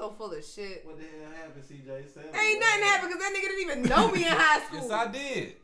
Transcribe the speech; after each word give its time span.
so 0.00 0.10
full 0.10 0.32
of 0.32 0.44
shit. 0.44 0.84
What 0.84 0.98
the 0.98 1.04
hell 1.04 1.32
happened, 1.36 1.64
CJ? 1.64 1.90
Ain't 1.90 2.60
nothing 2.60 2.82
happened 2.82 3.12
because 3.12 3.22
that 3.22 3.32
nigga 3.36 3.42
didn't 3.42 3.60
even 3.60 3.82
know 3.82 4.10
me 4.10 4.24
in 4.24 4.32
high 4.32 4.60
school. 4.66 4.80
Yes, 4.80 4.90
I 4.90 5.06
did. 5.08 5.56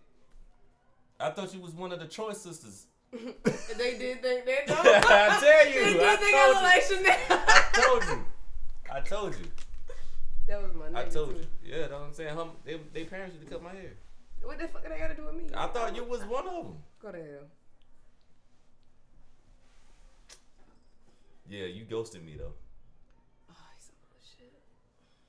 I 1.18 1.30
thought 1.30 1.54
you 1.54 1.60
was 1.60 1.72
one 1.72 1.92
of 1.92 2.00
the 2.00 2.06
Choice 2.06 2.38
sisters. 2.38 2.86
they 3.12 3.98
did 3.98 4.20
think 4.20 4.44
that. 4.44 4.64
I 4.68 5.40
tell 5.40 5.66
you, 5.72 5.84
They 5.84 5.92
did 5.94 6.02
I 6.02 6.16
think 6.16 6.36
I 6.36 6.44
told 6.44 6.54
looked 6.54 6.62
like 6.62 6.82
Chanel. 6.82 7.42
I 7.48 7.64
told 7.72 8.04
you. 8.04 8.24
I 8.92 9.00
told 9.00 9.38
you. 9.38 9.50
That 10.48 10.62
was 10.62 10.74
my 10.74 10.86
name. 10.86 10.96
I 10.96 11.04
told 11.04 11.30
too. 11.30 11.38
you. 11.38 11.72
Yeah, 11.72 11.78
that's 11.78 11.92
what 11.92 12.00
I'm 12.02 12.12
saying. 12.12 12.34
Hum, 12.36 12.50
they, 12.64 12.78
they 12.92 13.04
parents 13.04 13.34
used 13.34 13.46
to 13.48 13.52
cut 13.52 13.62
my 13.62 13.70
hair. 13.70 13.92
What 14.42 14.58
the 14.58 14.68
fuck 14.68 14.82
they 14.84 14.98
got 14.98 15.08
to 15.08 15.14
do 15.16 15.24
with 15.24 15.34
me? 15.34 15.44
I 15.56 15.66
thought 15.68 15.96
you 15.96 16.04
was 16.04 16.22
one 16.24 16.46
of 16.46 16.64
them. 16.64 16.76
Go 17.00 17.10
to 17.10 17.18
hell. 17.18 17.46
Yeah, 21.48 21.66
you 21.66 21.84
ghosted 21.84 22.24
me 22.24 22.34
though. 22.36 22.52
Oh, 23.50 23.54
he's 23.74 23.86
so 23.86 23.92
full 24.02 24.18
of 24.18 24.24
shit. 24.24 24.52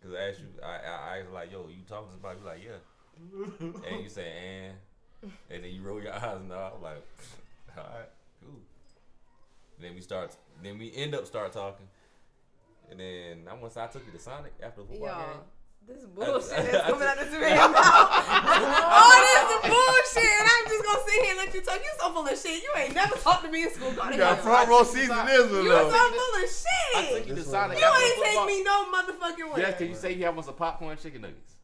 Cause 0.07 0.15
I 0.15 0.29
asked 0.29 0.39
you, 0.39 0.47
I, 0.63 0.67
I, 0.67 1.17
I 1.17 1.23
was 1.23 1.33
like, 1.33 1.51
yo, 1.51 1.67
you 1.67 1.83
talking 1.87 2.07
to 2.07 2.13
somebody? 2.13 2.39
You 2.39 2.45
like, 2.45 2.63
yeah. 2.63 3.89
and 3.89 4.03
you 4.03 4.09
say, 4.09 4.31
and, 4.31 5.31
and 5.49 5.63
then 5.63 5.71
you 5.71 5.81
roll 5.81 6.01
your 6.01 6.13
eyes 6.13 6.37
and 6.39 6.53
I 6.53 6.69
was 6.69 6.81
like, 6.81 7.07
all 7.77 7.83
right, 7.83 8.09
cool. 8.41 8.61
Then 9.81 9.95
we 9.95 10.01
start, 10.01 10.35
then 10.63 10.77
we 10.77 10.93
end 10.95 11.13
up 11.13 11.25
start 11.27 11.51
talking. 11.51 11.87
And 12.89 13.01
then 13.01 13.47
I 13.49 13.53
once 13.55 13.75
I 13.75 13.87
took 13.87 14.05
you 14.05 14.13
to 14.13 14.19
Sonic 14.19 14.53
after 14.63 14.81
the 14.81 14.87
football 14.87 15.07
game. 15.07 15.41
This 15.87 16.03
bullshit 16.05 16.49
that's 16.71 16.89
coming 16.89 17.07
out 17.07 17.17
of 17.17 17.31
this 17.31 17.39
man's 17.39 17.71
mouth. 17.71 17.73
oh, 17.79 19.15
this 19.47 19.71
bullshit. 19.71 20.29
And 20.39 20.47
I'm 20.51 20.65
just 20.67 20.83
gonna 20.83 20.99
sit 21.07 21.21
here 21.23 21.31
and 21.31 21.37
let 21.37 21.53
you 21.53 21.61
talk. 21.61 21.79
You 21.79 21.91
so 21.99 22.11
full 22.11 22.27
of 22.27 22.37
shit. 22.37 22.63
You 22.63 22.69
ain't 22.77 22.93
never 22.95 23.15
talked 23.15 23.43
to 23.45 23.51
me 23.51 23.63
in 23.63 23.71
school. 23.71 23.91
Go 23.91 24.05
to 24.05 24.11
You 24.11 24.17
got 24.17 24.39
front 24.39 24.69
row 24.69 24.83
seats 24.83 25.09
in 25.09 25.25
this 25.25 25.51
one 25.51 25.63
You 25.63 25.71
so 25.71 25.89
full 25.89 26.35
of 26.43 26.49
I 26.95 27.05
took 27.09 27.17
shit. 27.17 27.27
you 27.27 27.35
to 27.35 27.41
This 27.41 27.49
Sonic 27.49 27.79
You 27.79 27.85
ain't 27.85 28.23
take 28.23 28.45
me 28.45 28.63
no 28.63 28.85
motherfucking 28.91 29.53
way. 29.53 29.61
Yeah, 29.61 29.71
can 29.71 29.87
you 29.89 29.95
say 29.95 30.13
you 30.13 30.25
have 30.25 30.43
some 30.43 30.53
popcorn 30.55 30.97
chicken 30.97 31.21
nuggets? 31.21 31.55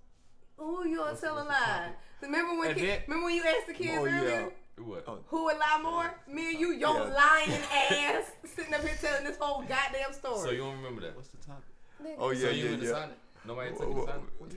Ooh, 0.62 0.88
you 0.88 0.98
gonna 0.98 1.18
tell 1.18 1.38
a 1.42 1.44
lie. 1.44 1.90
Remember 2.22 2.58
when 2.58 2.74
kid, 2.76 2.88
then- 2.88 3.00
remember 3.08 3.26
when 3.26 3.36
you 3.36 3.44
asked 3.44 3.68
the 3.68 3.74
kids 3.74 3.98
Oh, 4.00 4.06
yeah. 4.06 4.46
What? 4.78 5.04
Oh. 5.08 5.20
who 5.28 5.44
would 5.46 5.58
lie 5.58 5.80
more? 5.84 6.14
Me 6.28 6.52
and 6.52 6.60
you, 6.60 6.72
your 6.72 6.96
Yeah. 6.96 7.14
lying 7.14 7.52
ass, 7.92 8.32
sitting 8.56 8.74
up 8.74 8.82
here 8.82 8.98
telling 9.00 9.24
this 9.26 9.38
whole 9.38 9.62
goddamn 9.62 10.14
story. 10.14 10.40
So 10.40 10.50
you 10.52 10.60
don't 10.60 10.78
remember 10.78 11.02
that? 11.02 11.16
What's 11.16 11.28
the 11.28 11.38
topic? 11.38 11.66
Nigga. 12.02 12.16
Oh 12.18 12.34
so 12.34 12.40
yeah, 12.40 12.50
you 12.52 12.64
yeah, 12.64 12.70
went 12.72 12.84
yeah. 12.84 13.06
Sonic? 13.46 13.48
Nobody 13.48 13.70
took 13.72 13.80
Whoa, 13.80 13.88
you 13.88 13.94
to 13.94 14.00
whoa, 14.00 14.06
Sonic? 14.08 14.30
whoa. 14.40 14.48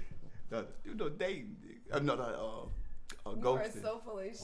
No, 0.51 0.65
You 0.84 0.95
know, 0.95 1.09
dating. 1.09 1.56
Uh, 1.92 1.98
no, 2.01 2.15
no, 2.17 2.23
uh, 2.23 3.28
uh, 3.31 3.34
You 3.34 3.48
are 3.48 3.65
so 3.83 4.01
full 4.05 4.19
of 4.19 4.25
shit. 4.27 4.39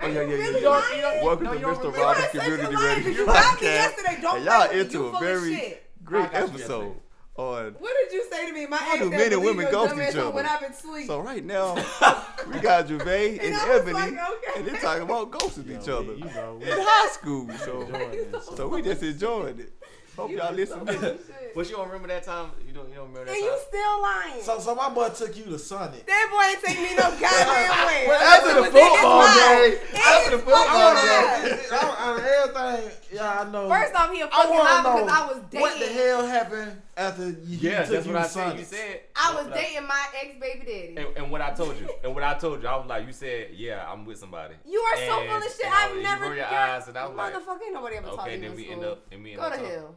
Oh 0.00 0.06
Are 0.06 0.08
yeah, 0.08 0.22
you 0.22 0.28
yeah, 0.28 0.36
really 0.36 0.62
yeah, 0.62 0.68
lying? 0.68 1.24
Welcome 1.24 1.44
No, 1.44 1.50
to 1.52 1.56
you 1.58 1.62
don't 1.64 1.76
Mr. 1.76 1.78
remember. 1.78 1.98
You 1.98 2.04
Roberts 2.04 2.20
are 2.20 2.30
such 2.30 2.40
Community 2.44 2.74
liar, 2.76 2.88
Radio 2.88 3.04
'cause 3.04 3.16
you 3.18 3.26
got 3.26 3.34
me 3.34 3.40
Podcast. 3.40 3.62
yesterday. 3.62 4.18
Don't 4.22 4.36
And 4.36 4.44
y'all 4.44 4.60
with 4.62 4.72
me. 4.72 4.80
into 4.80 4.98
You 4.98 5.04
a 5.06 5.10
full 5.10 5.20
very 5.20 5.78
great 6.04 6.20
I 6.24 6.32
got 6.32 6.32
you 6.34 6.48
episode 6.54 6.96
on. 7.36 7.72
What 7.80 7.94
did 8.04 8.12
you 8.12 8.24
say 8.30 8.46
to 8.46 8.52
me? 8.52 8.66
My 8.66 8.76
Why 8.76 8.90
ex 8.92 8.98
do 9.02 9.10
men 9.10 9.32
and 9.32 9.42
women 9.44 9.66
ghost 9.70 9.94
each 9.94 10.16
other?" 10.16 10.30
When 10.30 10.46
I've 10.46 10.60
been 10.60 10.72
asleep. 10.72 11.06
So 11.08 11.18
right 11.20 11.44
now 11.44 11.74
we 12.52 12.60
got 12.60 12.86
Gervais 12.88 13.38
and, 13.38 13.54
And 13.54 13.70
Ebony, 13.70 13.92
like, 13.94 14.12
okay. 14.12 14.52
and 14.56 14.66
they're 14.68 14.80
talking 14.80 15.02
about 15.02 15.30
ghosting 15.32 15.66
Yo, 15.68 15.80
each 15.80 15.88
other 15.88 16.14
you 16.14 16.24
know, 16.34 16.58
we 16.60 16.70
in 16.70 16.78
high 16.80 17.08
school. 17.12 17.48
So, 17.64 17.80
enjoying 17.82 18.40
so 18.56 18.68
we 18.68 18.82
just 18.82 19.02
enjoying 19.02 19.58
it. 19.60 19.72
Hope 20.16 20.30
You 20.30 20.36
y'all 20.38 20.52
listen. 20.54 20.78
so 20.80 20.84
to 20.86 20.92
full 20.92 21.08
it. 21.08 21.14
of 21.20 21.26
shit. 21.26 21.54
But 21.54 21.68
you 21.70 21.76
don't 21.76 21.86
remember 21.86 22.08
that 22.08 22.22
time? 22.24 22.50
You 22.66 22.72
don't. 22.72 22.88
You 22.88 22.94
don't 22.96 23.08
remember 23.08 23.24
that 23.26 23.34
And 23.34 23.40
time? 23.42 23.50
you 23.50 23.58
still 23.66 24.02
lying. 24.02 24.42
So, 24.42 24.58
so 24.60 24.74
my 24.74 24.88
boy 24.90 25.08
took 25.10 25.36
you 25.36 25.44
to 25.44 25.58
Sonic. 25.58 26.06
that 26.06 26.26
boy 26.30 26.42
ain't 26.50 26.62
take 26.64 26.78
me 26.78 26.94
no 26.96 27.10
goddamn 27.20 27.86
way. 27.86 28.06
After 28.14 28.50
It 28.50 28.54
the 28.54 28.60
was 28.62 28.68
in 28.68 28.74
his 28.74 28.90
football 28.90 29.18
mind. 29.18 29.34
game, 29.34 30.02
after 30.06 30.30
the 30.30 30.38
football 30.38 30.64
fucking 30.64 31.48
game. 31.48 31.50
mind. 31.50 31.94
Out 31.94 32.18
everything, 32.20 32.90
yeah, 33.12 33.40
I 33.40 33.50
know. 33.50 33.68
First 33.68 33.94
off, 33.94 34.12
he 34.12 34.20
a 34.20 34.26
I 34.26 34.30
fucking 34.30 34.50
want 34.50 34.64
lie 34.64 34.76
to 34.76 34.82
know 34.82 35.04
because 35.04 35.18
I 35.18 35.26
was 35.26 35.38
dating. 35.50 35.60
what 35.60 35.78
the 35.80 35.86
hell 35.86 36.26
happened 36.26 36.82
after 36.96 37.24
you 37.30 37.58
yeah, 37.58 37.82
took 37.82 37.90
that's 37.90 38.06
you 38.06 38.12
what 38.12 38.22
to 38.22 38.28
said. 38.28 38.40
Sonic. 38.42 38.58
You 38.58 38.64
said. 38.64 39.00
I 39.16 39.34
was 39.34 39.46
I- 39.48 39.54
dating 39.54 39.86
my 39.86 40.04
ex 40.22 40.40
baby 40.40 40.60
daddy. 40.64 40.94
And, 41.06 41.16
and 41.16 41.30
what 41.30 41.40
I 41.40 41.50
told 41.52 41.76
you, 41.80 41.88
and 42.04 42.14
what 42.14 42.22
I 42.22 42.34
told 42.34 42.62
you, 42.62 42.68
I 42.68 42.76
was 42.76 42.86
like, 42.86 43.06
you 43.06 43.12
said, 43.12 43.48
yeah, 43.54 43.84
I'm 43.90 44.04
with 44.04 44.18
somebody. 44.18 44.54
You 44.64 44.78
are 44.80 44.96
so 44.96 45.26
full 45.26 45.36
of 45.36 45.42
shit. 45.44 45.66
I- 45.66 45.90
I've 45.90 46.02
never. 46.02 46.24
roll 46.26 46.34
your 46.34 46.46
eyes, 46.46 46.86
and 46.88 46.96
I 46.96 47.06
was 47.06 47.16
like, 47.16 47.34
motherfucker, 47.34 47.62
ain't 47.64 47.74
nobody 47.74 47.96
ever 47.96 48.06
talked 48.08 48.24
to 48.26 48.30
Okay, 48.32 48.40
then 48.40 48.54
we 48.56 48.68
end 48.70 48.84
up, 48.84 49.06
and 49.12 49.22
we 49.22 49.32
end 49.32 49.40
Go 49.40 49.46
up 49.46 49.52
to 49.54 49.58
hell. 49.58 49.94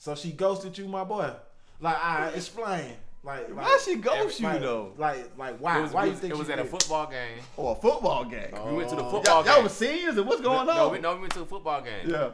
So 0.00 0.14
she 0.14 0.32
ghosted 0.32 0.78
you, 0.78 0.88
my 0.88 1.04
boy. 1.04 1.30
Like, 1.78 2.02
I 2.02 2.28
explain. 2.30 2.94
Like, 3.22 3.54
like 3.54 3.66
Why 3.66 3.78
she 3.84 3.96
ghost 3.96 4.40
you 4.40 4.46
like, 4.46 4.62
though? 4.62 4.94
Like, 4.96 5.36
like 5.36 5.58
why? 5.58 5.78
It 5.78 5.82
was, 5.82 5.92
why 5.92 6.06
it 6.06 6.08
you 6.08 6.14
think 6.14 6.32
it 6.32 6.38
was 6.38 6.46
she 6.46 6.54
at 6.54 6.58
oh, 6.58 6.62
a 6.62 6.64
football 6.64 7.06
game. 7.06 7.38
Or 7.58 7.72
a 7.72 7.74
football 7.74 8.24
game. 8.24 8.50
We 8.64 8.76
went 8.78 8.88
to 8.88 8.96
the 8.96 9.04
Oh. 9.04 9.10
football 9.10 9.34
Y'all, 9.34 9.42
game. 9.44 9.52
y'all 9.52 9.62
was 9.62 9.72
seniors 9.74 10.16
and 10.16 10.26
what's 10.26 10.40
going 10.40 10.66
no, 10.66 10.86
on? 10.86 10.92
we, 10.92 11.00
no, 11.00 11.14
we 11.16 11.20
went 11.20 11.34
to 11.34 11.42
a 11.42 11.44
football 11.44 11.82
game. 11.82 12.08
Yeah. 12.08 12.30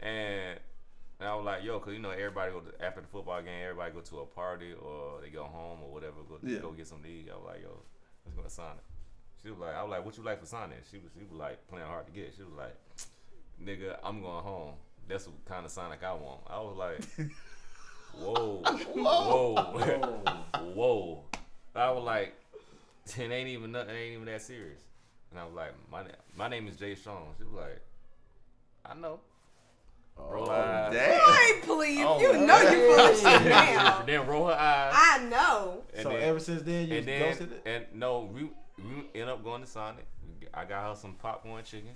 And, 0.00 0.60
and 1.18 1.28
I 1.28 1.34
was 1.34 1.44
like, 1.44 1.64
yo, 1.64 1.80
cause 1.80 1.94
you 1.94 1.98
know 1.98 2.10
everybody 2.10 2.52
go 2.52 2.60
to, 2.60 2.84
after 2.84 3.00
the 3.00 3.08
football 3.08 3.42
game, 3.42 3.60
everybody 3.60 3.90
go 3.92 4.00
to 4.02 4.18
a 4.20 4.26
party 4.26 4.72
or 4.80 5.20
they 5.20 5.30
go 5.30 5.42
home 5.42 5.80
or 5.82 5.92
whatever, 5.92 6.14
go 6.28 6.38
Yeah. 6.44 6.60
go 6.60 6.70
get 6.70 6.86
some 6.86 7.02
to 7.02 7.08
eat. 7.08 7.28
I 7.28 7.34
was 7.34 7.44
like, 7.48 7.62
yo, 7.62 7.70
let's 8.24 8.36
go 8.36 8.42
to 8.44 8.50
Sonic. 8.50 8.84
She 9.42 9.50
was 9.50 9.58
like, 9.58 9.74
I 9.74 9.82
was 9.82 9.90
like, 9.90 10.04
what 10.04 10.16
you 10.16 10.22
like 10.22 10.38
for 10.38 10.46
Sonic? 10.46 10.78
She 10.92 10.98
was 10.98 11.10
she 11.18 11.24
was 11.24 11.36
like 11.36 11.66
playing 11.66 11.88
hard 11.88 12.06
to 12.06 12.12
get. 12.12 12.32
She 12.36 12.44
was 12.44 12.52
like, 12.56 12.76
nigga, 13.60 13.96
I'm 14.04 14.22
going 14.22 14.44
home. 14.44 14.74
That's 15.10 15.26
what 15.26 15.44
kind 15.44 15.66
of 15.66 15.72
Sonic 15.72 16.02
I 16.04 16.12
want. 16.12 16.40
I 16.48 16.60
was 16.60 16.76
like, 16.76 17.00
whoa, 18.14 18.62
whoa, 18.94 20.22
whoa. 20.74 21.24
I 21.74 21.90
was 21.90 22.04
like, 22.04 22.34
it 23.06 23.20
ain't 23.20 23.48
even 23.48 23.72
nothing, 23.72 23.90
it 23.90 23.98
ain't 23.98 24.14
even 24.14 24.26
that 24.26 24.42
serious. 24.42 24.80
And 25.30 25.38
I 25.38 25.44
was 25.44 25.54
like, 25.54 25.72
my 25.90 26.02
my 26.36 26.48
name 26.48 26.68
is 26.68 26.76
Jay 26.76 26.94
Strong. 26.94 27.34
She 27.38 27.44
was 27.44 27.52
like, 27.54 27.80
I 28.84 28.94
know. 28.94 29.20
Roll 30.16 30.48
oh, 30.48 30.50
her 30.50 30.56
eyes. 30.56 30.92
Damn. 30.92 31.18
Boy, 31.18 31.66
please. 31.66 32.04
Oh, 32.06 32.20
you 32.20 32.46
know 32.46 32.60
you 32.60 32.94
full 32.94 33.06
of 33.06 33.16
shit 33.16 33.48
now. 33.48 34.02
then 34.06 34.26
roll 34.26 34.48
her 34.48 34.52
eyes. 34.52 34.92
I 34.94 35.24
know. 35.28 35.82
And 35.94 36.02
So 36.02 36.10
then, 36.10 36.20
ever 36.22 36.40
since 36.40 36.62
then, 36.62 36.88
you 36.88 36.98
and 36.98 37.08
then 37.08 37.22
ghosted 37.22 37.52
it. 37.52 37.62
and 37.64 37.84
no, 37.94 38.30
we 38.32 38.50
we 38.78 39.20
end 39.20 39.30
up 39.30 39.42
going 39.42 39.62
to 39.62 39.66
Sonic. 39.66 40.06
I 40.52 40.64
got 40.64 40.88
her 40.88 40.94
some 40.94 41.14
popcorn 41.14 41.64
chicken, 41.64 41.90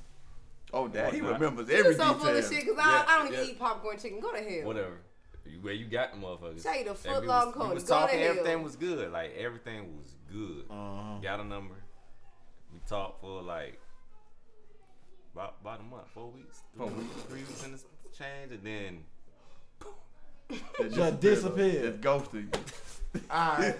Oh, 0.73 0.89
dad, 0.89 1.13
He 1.15 1.21
Whatnot. 1.21 1.41
remembers 1.41 1.69
You 1.69 1.77
every 1.77 1.95
so 1.95 2.15
full 2.15 2.29
of 2.29 2.45
shit 2.45 2.61
because 2.65 2.77
Yeah, 2.77 3.05
I, 3.09 3.15
I 3.15 3.19
don't 3.25 3.33
even 3.33 3.47
eat 3.47 3.59
popcorn 3.59 3.97
chicken. 3.99 4.21
Go 4.21 4.33
to 4.33 4.39
hell. 4.43 4.65
whatever. 4.67 5.01
Where 5.61 5.75
you 5.75 5.87
got 5.87 6.13
the 6.13 6.19
motherfuckers? 6.19 6.63
Tell 6.63 6.77
you 6.77 6.85
the 6.85 6.91
And 6.91 6.99
foot 6.99 7.21
we 7.21 7.27
long 7.29 7.47
was, 7.47 7.55
Cody. 7.55 7.69
We 7.69 7.75
was 7.75 7.85
Go 7.85 7.95
to 7.95 8.01
talking. 8.03 8.19
hell. 8.19 8.31
Everything 8.31 8.63
was 8.63 8.77
good. 8.77 9.13
Like 9.13 9.35
everything 9.37 9.97
was 9.99 10.15
good. 10.33 10.65
Uh-huh. 10.71 11.19
Got 11.23 11.41
a 11.41 11.45
number. 11.45 11.75
We 12.73 12.81
talked 12.89 13.21
for 13.21 13.43
like 13.43 13.79
about 15.35 15.57
about 15.61 15.81
a 15.81 15.83
month, 15.85 16.09
four 16.15 16.31
weeks, 16.31 16.63
Four 16.77 16.89
three, 16.89 16.97
three 16.97 17.05
weeks 17.07 17.23
three 17.29 17.41
weeks 17.41 17.65
in 17.65 17.73
this 17.73 17.85
change, 18.17 18.53
and 18.53 18.65
then 18.65 18.99
That 20.79 20.93
Just 20.95 21.21
disappeared. 21.21 21.83
Just 21.85 22.01
ghosted 22.01 22.53
Alright. 23.31 23.77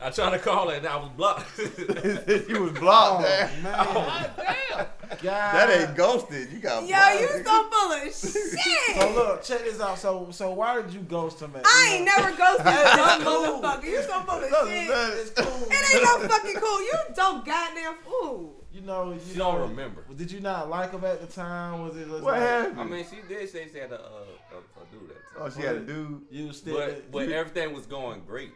I 0.00 0.10
tried 0.10 0.30
to 0.30 0.38
call 0.38 0.70
her 0.70 0.76
and 0.76 0.86
I 0.86 0.96
was 0.96 1.10
blocked. 1.16 1.58
you. 1.58 2.44
you 2.48 2.62
was 2.64 2.72
blocked. 2.72 3.20
Oh, 3.20 3.22
man. 3.22 3.62
man. 3.62 4.30
Damn. 4.36 4.86
God. 5.22 5.22
That 5.22 5.70
ain't 5.88 5.96
ghosted. 5.96 6.50
You 6.50 6.58
got 6.58 6.82
Yo, 6.82 6.88
blocked. 6.88 7.20
you 7.20 7.44
so 7.44 7.70
full 7.70 7.92
of 7.92 8.02
shit. 8.04 8.96
So 9.00 9.12
look, 9.14 9.42
check 9.44 9.60
this 9.64 9.80
out. 9.80 9.98
So, 9.98 10.28
so 10.30 10.50
why 10.52 10.80
did 10.80 10.92
you 10.92 11.00
ghost 11.00 11.40
him? 11.40 11.52
At, 11.54 11.62
I 11.66 11.96
ain't 11.96 12.04
know- 12.06 12.12
never 12.16 12.36
ghosted 12.36 12.66
you 12.66 12.96
dumb 12.96 13.22
cool. 13.22 13.60
motherfucker. 13.60 13.84
You 13.84 14.02
so 14.02 14.20
full 14.20 14.34
of 14.36 14.50
That's- 14.50 14.68
shit. 14.68 14.88
that's- 14.88 15.20
It's 15.20 15.30
cool. 15.40 15.68
It 15.70 15.94
ain't 15.94 16.02
no 16.04 16.28
fucking 16.28 16.54
cool. 16.60 16.80
You 16.82 16.94
don't 17.14 17.44
goddamn 17.44 17.94
fool. 18.04 18.54
You 18.72 18.80
know, 18.80 19.12
you 19.12 19.20
She 19.30 19.36
don't 19.38 19.58
know, 19.58 19.66
remember. 19.66 20.02
Did 20.16 20.32
you 20.32 20.40
not 20.40 20.70
like 20.70 20.92
him 20.92 21.04
at 21.04 21.20
the 21.20 21.26
time? 21.26 21.82
Was 21.86 21.94
it 21.94 22.08
just 22.08 22.22
What 22.22 22.32
like, 22.32 22.40
happened? 22.40 22.80
I 22.80 22.84
mean, 22.84 23.04
she 23.08 23.16
did 23.28 23.46
say 23.50 23.68
she 23.70 23.78
had 23.78 23.90
to 23.90 23.96
uh, 24.00 24.02
uh, 24.02 24.56
uh, 24.56 24.84
do 24.90 25.06
that. 25.08 25.16
Oh, 25.38 25.50
she 25.50 25.60
had 25.60 25.76
a 25.76 25.80
dude. 25.80 26.22
You 26.30 26.54
still 26.54 26.76
But 26.78 27.12
but 27.12 27.28
you- 27.28 27.34
everything 27.34 27.74
was 27.74 27.84
going 27.84 28.22
great. 28.26 28.52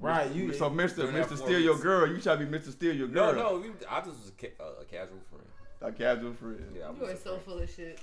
Right. 0.00 0.30
You 0.32 0.52
so 0.52 0.70
Mr. 0.70 1.10
Mr. 1.12 1.36
Steal 1.36 1.58
Your. 1.60 1.76
Girl, 1.78 2.06
you 2.08 2.20
try 2.20 2.36
to 2.36 2.44
be 2.44 2.58
Mr. 2.58 2.70
Steal 2.72 2.94
Your 2.94 3.08
Girl. 3.08 3.34
no, 3.34 3.58
we, 3.58 3.70
I 3.88 3.98
just 4.00 4.18
was 4.20 4.28
a, 4.28 4.32
ca- 4.40 4.54
uh, 4.60 4.82
a 4.82 4.84
casual 4.84 5.18
friend. 5.30 5.46
A 5.80 5.92
casual 5.92 6.34
friend. 6.34 6.72
Yeah, 6.76 6.88
I 6.88 6.92
You 6.92 7.00
was 7.00 7.10
are 7.10 7.16
so 7.16 7.22
friend. 7.30 7.42
full 7.44 7.58
of 7.58 7.70
shit. 7.70 8.00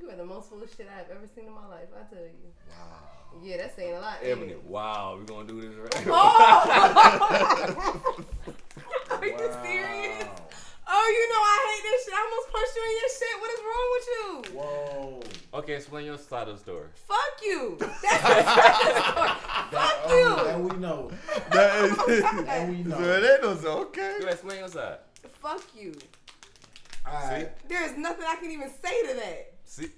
You 0.00 0.08
are 0.10 0.16
the 0.16 0.24
most 0.24 0.48
full 0.48 0.62
of 0.62 0.70
shit 0.74 0.88
I've 0.88 1.10
ever 1.10 1.26
seen 1.34 1.46
in 1.46 1.52
my 1.52 1.66
life. 1.68 1.88
I 1.94 2.02
tell 2.12 2.22
you. 2.24 2.30
Wow. 2.70 3.40
Yeah, 3.42 3.56
that's 3.58 3.76
saying 3.76 3.94
a 3.94 4.00
lot. 4.00 4.16
ain't 4.22 4.32
Ebony, 4.38 4.54
wow, 4.66 5.16
we're 5.18 5.24
gonna 5.24 5.46
do 5.48 5.60
this 5.60 5.74
right? 5.74 6.06
Oh! 6.08 8.24
Are 9.10 9.26
you 9.26 9.38
serious? 9.62 10.24
Oh, 10.94 11.08
you 11.16 11.24
know 11.32 11.40
I 11.40 11.58
hate 11.68 11.82
this 11.88 12.04
shit. 12.04 12.14
I 12.14 12.20
almost 12.20 12.52
punched 12.52 12.76
you 12.76 12.82
in 12.84 12.94
your 13.00 13.12
shit. 13.18 13.34
What 13.40 13.50
is 13.54 13.60
wrong 13.68 13.88
with 13.94 14.06
you? 14.12 14.26
Whoa. 14.60 15.58
okay, 15.60 15.74
explain 15.76 16.04
your 16.04 16.18
side 16.18 16.48
of 16.48 16.56
the 16.56 16.62
story. 16.62 16.88
Fuck 16.94 17.36
you. 17.42 17.76
That's 17.80 18.22
the 19.70 19.76
Fuck 19.76 20.04
um, 20.04 20.10
you. 20.10 20.36
And 20.48 20.70
we 20.70 20.76
know. 20.78 21.10
That 21.50 21.84
is- 21.84 22.24
And 22.48 22.70
we 22.70 22.82
know. 22.90 22.98
so 22.98 23.04
it 23.04 23.24
ain't 23.32 23.42
no 23.42 23.56
so 23.56 23.78
okay. 23.84 24.16
You 24.20 24.26
explain 24.28 24.58
your 24.58 24.68
side. 24.68 24.98
Fuck 25.40 25.64
you. 25.74 25.94
All 27.06 27.14
right. 27.14 27.48
There 27.68 27.84
is 27.84 27.96
nothing 27.96 28.26
I 28.28 28.36
can 28.36 28.50
even 28.50 28.68
say 28.82 29.02
to 29.08 29.14
that. 29.14 29.52
See, 29.64 29.88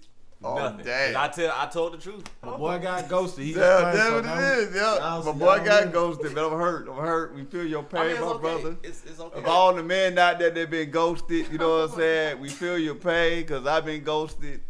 Oh, 0.47 0.57
nothing. 0.57 0.85
damn. 0.85 1.17
I 1.17 1.29
tell, 1.29 1.53
I 1.57 1.67
told 1.67 1.95
the 1.95 1.99
truth. 1.99 2.25
My 2.43 2.57
boy 2.57 2.79
got 2.79 3.09
ghosted. 3.09 3.45
He 3.45 3.53
Yeah, 3.55 3.91
explained, 3.91 3.97
that's 3.99 4.09
so 4.09 4.15
what 4.17 4.25
now 4.25 4.35
it 4.35 4.57
we- 4.59 4.63
is. 4.65 4.75
Yeah, 4.75 4.99
now- 5.01 5.23
my 5.23 5.33
boy 5.33 5.65
got 5.65 5.85
know. 5.87 5.91
ghosted, 5.93 6.35
but 6.35 6.47
I'm 6.53 6.59
hurt. 6.59 6.89
I'm 6.89 6.97
hurt. 6.97 7.35
We 7.35 7.45
feel 7.45 7.65
your 7.67 7.83
pain, 7.83 8.01
I 8.01 8.05
mean, 8.05 8.13
it's 8.13 8.21
my 8.21 8.27
okay. 8.27 8.41
brother. 8.43 8.77
It's, 8.83 9.05
it's 9.07 9.21
okay. 9.21 9.39
Of 9.39 9.47
all 9.47 9.75
the 9.75 9.83
men 9.83 10.19
out 10.19 10.39
there 10.39 10.51
that 10.51 10.71
been 10.71 10.91
ghosted, 10.91 11.51
you 11.51 11.59
know 11.59 11.81
what 11.81 11.91
I'm 11.91 11.97
saying? 11.97 12.41
We 12.41 12.49
feel 12.51 12.79
your 12.79 12.95
pain 12.95 13.41
because 13.43 13.67
I've 13.67 13.87
been 13.87 14.05
ghosted. 14.05 14.61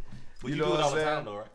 but 0.41 0.49
you 0.51 0.57
you, 0.57 0.63
know 0.63 0.69
do 0.69 0.73
it 0.75 0.77
what 0.77 0.85
I'm 0.87 0.93
saying? 0.93 1.05
time, 1.07 1.25
though, 1.25 1.37
right? 1.39 1.47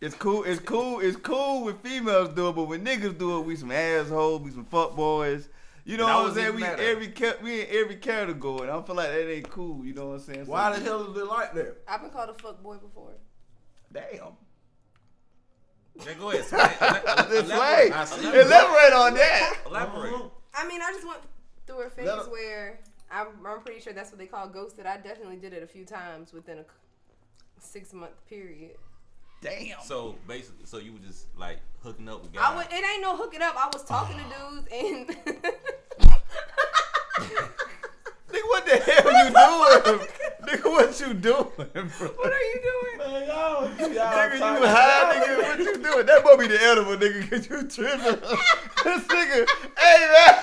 It's 0.00 0.14
cool. 0.14 0.44
It's 0.44 0.60
cool. 0.60 1.00
It's 1.00 1.16
cool 1.16 1.64
when 1.64 1.78
females 1.78 2.28
do 2.28 2.50
it, 2.50 2.52
but 2.56 2.64
when 2.64 2.84
niggas 2.84 3.16
do 3.18 3.38
it, 3.38 3.46
we 3.46 3.56
some 3.56 3.72
assholes. 3.72 4.42
We 4.42 4.50
some 4.50 4.66
fuck 4.66 4.94
boys. 4.94 5.48
You 5.86 5.96
know 5.96 6.06
And 6.08 6.16
what 6.16 6.28
I'm 6.30 6.34
saying? 6.34 6.54
We 6.56 6.60
mad 6.62 6.80
at 6.80 6.80
every 6.80 7.08
ca- 7.08 7.36
we 7.42 7.60
in 7.60 7.66
every 7.70 7.96
category. 7.96 8.62
And 8.62 8.70
I 8.72 8.82
feel 8.82 8.96
like 8.96 9.08
that 9.08 9.32
ain't 9.32 9.48
cool. 9.48 9.84
You 9.86 9.94
know 9.94 10.06
what 10.08 10.14
I'm 10.14 10.20
saying? 10.20 10.44
So- 10.46 10.50
Why 10.50 10.76
the 10.76 10.84
hell 10.84 11.10
is 11.10 11.16
it 11.16 11.24
like 11.26 11.54
that? 11.54 11.76
I've 11.86 12.00
been 12.02 12.10
called 12.10 12.28
a 12.30 12.34
fuck 12.34 12.60
boy 12.62 12.76
before. 12.78 13.12
Damn. 13.92 14.32
Yeah, 16.04 16.12
go 16.18 16.30
ahead. 16.30 16.40
Explain. 16.40 17.30
This 17.30 17.44
Elaborate. 17.50 17.50
way. 17.50 17.90
I 17.92 18.04
see. 18.04 18.26
Elaborate 18.26 18.92
on 18.92 19.14
that. 19.14 19.54
Elaborate. 19.66 20.14
I 20.54 20.66
mean, 20.68 20.82
I 20.82 20.90
just 20.92 21.06
went 21.06 21.20
through 21.66 21.82
a 21.82 21.90
phase 21.90 22.06
Let 22.06 22.18
'em- 22.18 22.30
where 22.30 22.80
I'm, 23.10 23.28
I'm 23.46 23.60
pretty 23.60 23.80
sure 23.80 23.92
that's 23.92 24.10
what 24.10 24.18
they 24.18 24.26
call 24.26 24.48
ghosted. 24.48 24.86
I 24.86 24.96
definitely 24.98 25.36
did 25.36 25.52
it 25.52 25.62
a 25.62 25.66
few 25.66 25.84
times 25.84 26.32
within 26.32 26.58
a 26.58 26.64
six 27.60 27.92
month 27.92 28.12
period. 28.28 28.72
Damn. 29.40 29.80
So 29.84 30.16
basically, 30.26 30.66
so 30.66 30.78
you 30.78 30.92
were 30.92 30.98
just 30.98 31.26
like 31.38 31.58
hooking 31.82 32.08
up 32.08 32.22
with 32.22 32.32
guys. 32.32 32.42
I 32.44 32.56
would, 32.56 32.66
it 32.70 32.84
ain't 32.84 33.02
no 33.02 33.16
hooking 33.16 33.40
up. 33.42 33.54
I 33.56 33.68
was 33.72 33.84
talking 33.84 34.16
to 34.16 34.24
dudes 34.24 34.68
and. 34.72 35.16
Nigga, 38.32 38.46
what 38.48 38.66
the 38.66 38.76
hell 38.76 39.08
you 39.24 39.30
doing? 39.32 40.08
Nigga, 40.42 40.70
what 40.70 41.00
you 41.00 41.14
doing, 41.14 41.90
bro? 41.98 42.08
what 42.08 42.32
are 42.32 42.42
you 42.42 42.60
doing? 42.62 42.98
Man, 42.98 43.28
y'all, 43.28 43.64
y'all 43.64 43.88
Nigga, 43.88 44.36
you 44.36 44.66
high, 44.66 45.16
nigga. 45.16 45.36
What 45.38 45.58
you 45.58 45.76
doing? 45.82 46.06
That 46.06 46.24
must 46.24 46.38
be 46.38 46.46
the 46.46 46.62
edible, 46.62 46.96
nigga, 46.96 47.30
cause 47.30 47.48
you 47.48 47.62
tripping. 47.68 48.20
this 48.84 49.02
nigga, 49.06 49.48
hey 49.78 50.00
man. 50.12 50.34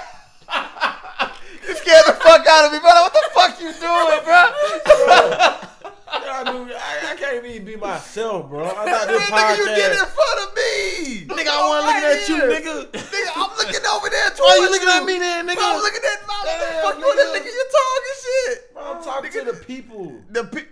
you 1.67 1.75
scared 1.75 2.05
the 2.07 2.13
fuck 2.13 2.47
out 2.47 2.65
of 2.65 2.71
me, 2.73 2.79
brother. 2.79 3.01
What 3.01 3.13
the 3.13 3.29
fuck 3.33 3.59
you 3.61 3.71
doing, 3.73 4.23
bro? 4.25 5.82
Y'all 6.13 6.45
do- 6.45 6.73
I, 6.73 7.11
I 7.11 7.15
can't 7.15 7.43
even 7.45 7.65
be 7.65 7.75
myself, 7.75 8.49
bro. 8.49 8.65
I 8.65 8.85
got 8.85 9.07
this 9.07 9.29
nigga, 9.29 9.57
you 9.57 9.65
get 9.65 9.91
in 9.91 10.05
front 10.05 10.39
of 10.45 10.49
me. 10.55 11.25
Nigga, 11.25 11.47
I 11.49 11.67
wasn't 11.67 11.87
looking 11.89 12.09
at 12.13 12.29
you, 12.29 12.37
nigga. 12.53 12.91
Nigga, 12.91 13.31
I'm 13.35 13.57
looking 13.57 13.85
over 13.91 14.09
there. 14.09 14.29
Why 14.37 14.55
you 14.55 14.67
towards 14.67 14.71
looking 14.71 14.89
at 14.89 15.05
me 15.05 15.19
then, 15.19 15.47
nigga? 15.47 15.57
I'm 15.59 15.81
looking 15.81 16.01
at 16.05 16.27
my 16.27 16.33
what 16.43 16.59
the 16.59 16.65
Damn, 16.65 16.83
fuck 16.83 16.99
you 16.99 17.05
on 17.05 17.17
nigga. 17.17 17.39
nigga? 17.39 17.45
You 17.45 17.65
talking 17.73 18.15
shit. 18.23 18.73
Bro, 18.73 18.83
I'm 18.83 19.03
talking 19.03 19.31
to 19.31 19.51
the 19.51 19.65
people. 19.65 20.21
The 20.29 20.43
pe- 20.45 20.71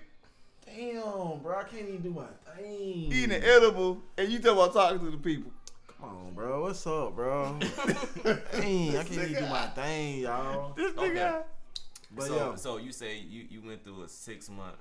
Damn, 0.66 1.40
bro, 1.40 1.58
I 1.60 1.64
can't 1.64 1.88
even 1.90 2.02
do 2.02 2.10
my 2.12 2.26
thing. 2.56 3.12
eating 3.12 3.32
an 3.32 3.44
edible, 3.44 4.02
and 4.18 4.30
you 4.30 4.40
talking 4.40 4.52
about 4.58 4.74
talking 4.74 5.00
to 5.00 5.12
the 5.12 5.18
people. 5.18 5.52
Come 6.00 6.10
on, 6.10 6.34
bro. 6.34 6.62
What's 6.64 6.86
up, 6.88 7.16
bro? 7.16 7.58
Dang, 8.24 8.98
I 8.98 9.04
can't 9.04 9.12
even 9.12 9.34
do 9.44 9.50
my 9.50 9.68
thing, 9.68 10.20
y'all. 10.20 10.74
This 10.76 10.92
Okay. 10.98 11.10
nigga. 11.10 11.44
But 12.14 12.26
so, 12.28 12.36
yo, 12.36 12.56
so 12.56 12.78
you 12.78 12.92
say 12.92 13.18
you, 13.20 13.46
you 13.50 13.62
went 13.66 13.84
through 13.86 14.04
a 14.04 14.08
six 14.10 14.50
month 14.50 14.76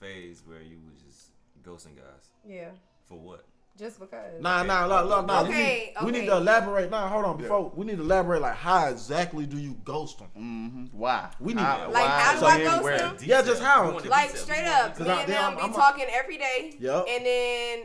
phase 0.00 0.42
where 0.46 0.62
you 0.62 0.78
was 0.90 1.00
just 1.02 1.30
ghosting 1.62 1.96
guys 1.96 2.30
Yeah, 2.46 2.70
for 3.06 3.18
what? 3.18 3.44
just 3.78 3.98
because. 4.00 4.42
Nah, 4.42 4.62
nah, 4.62 4.84
look, 4.86 5.08
look, 5.08 5.26
nah. 5.26 5.42
Okay, 5.42 5.94
we, 6.02 6.10
need, 6.10 6.12
we 6.14 6.20
need 6.20 6.26
to 6.26 6.36
elaborate. 6.36 6.90
Nah, 6.90 7.08
hold 7.08 7.24
on. 7.24 7.38
Before 7.38 7.72
we 7.74 7.86
need 7.86 7.96
to 7.96 8.02
elaborate, 8.02 8.42
like 8.42 8.56
how 8.56 8.88
exactly 8.88 9.46
do 9.46 9.56
you 9.58 9.74
ghost 9.84 10.18
them? 10.18 10.28
Mm-hmm. 10.36 10.98
Why? 10.98 11.30
We 11.40 11.54
need- 11.54 11.62
How- 11.62 11.86
Like, 11.90 11.94
why? 11.94 12.08
how 12.08 12.32
do 12.34 12.38
So 12.40 12.46
I 12.46 12.58
ghost 12.64 12.84
them? 12.98 13.16
Yeah, 13.28 13.42
just 13.42 13.62
how? 13.62 13.86
We 13.86 13.92
want 13.92 14.04
the 14.04 14.10
Like 14.10 14.26
details. 14.28 14.44
straight 14.44 14.66
up, 14.66 14.94
the 14.96 15.04
me 15.04 15.10
I- 15.10 15.20
and 15.20 15.28
then 15.28 15.34
them 15.36 15.44
I'm- 15.44 15.56
be 15.56 15.62
I'm 15.62 15.70
a- 15.70 15.74
talking 15.74 16.04
every 16.10 16.36
day, 16.36 16.74
Yup. 16.78 17.06
and 17.08 17.24
then 17.24 17.78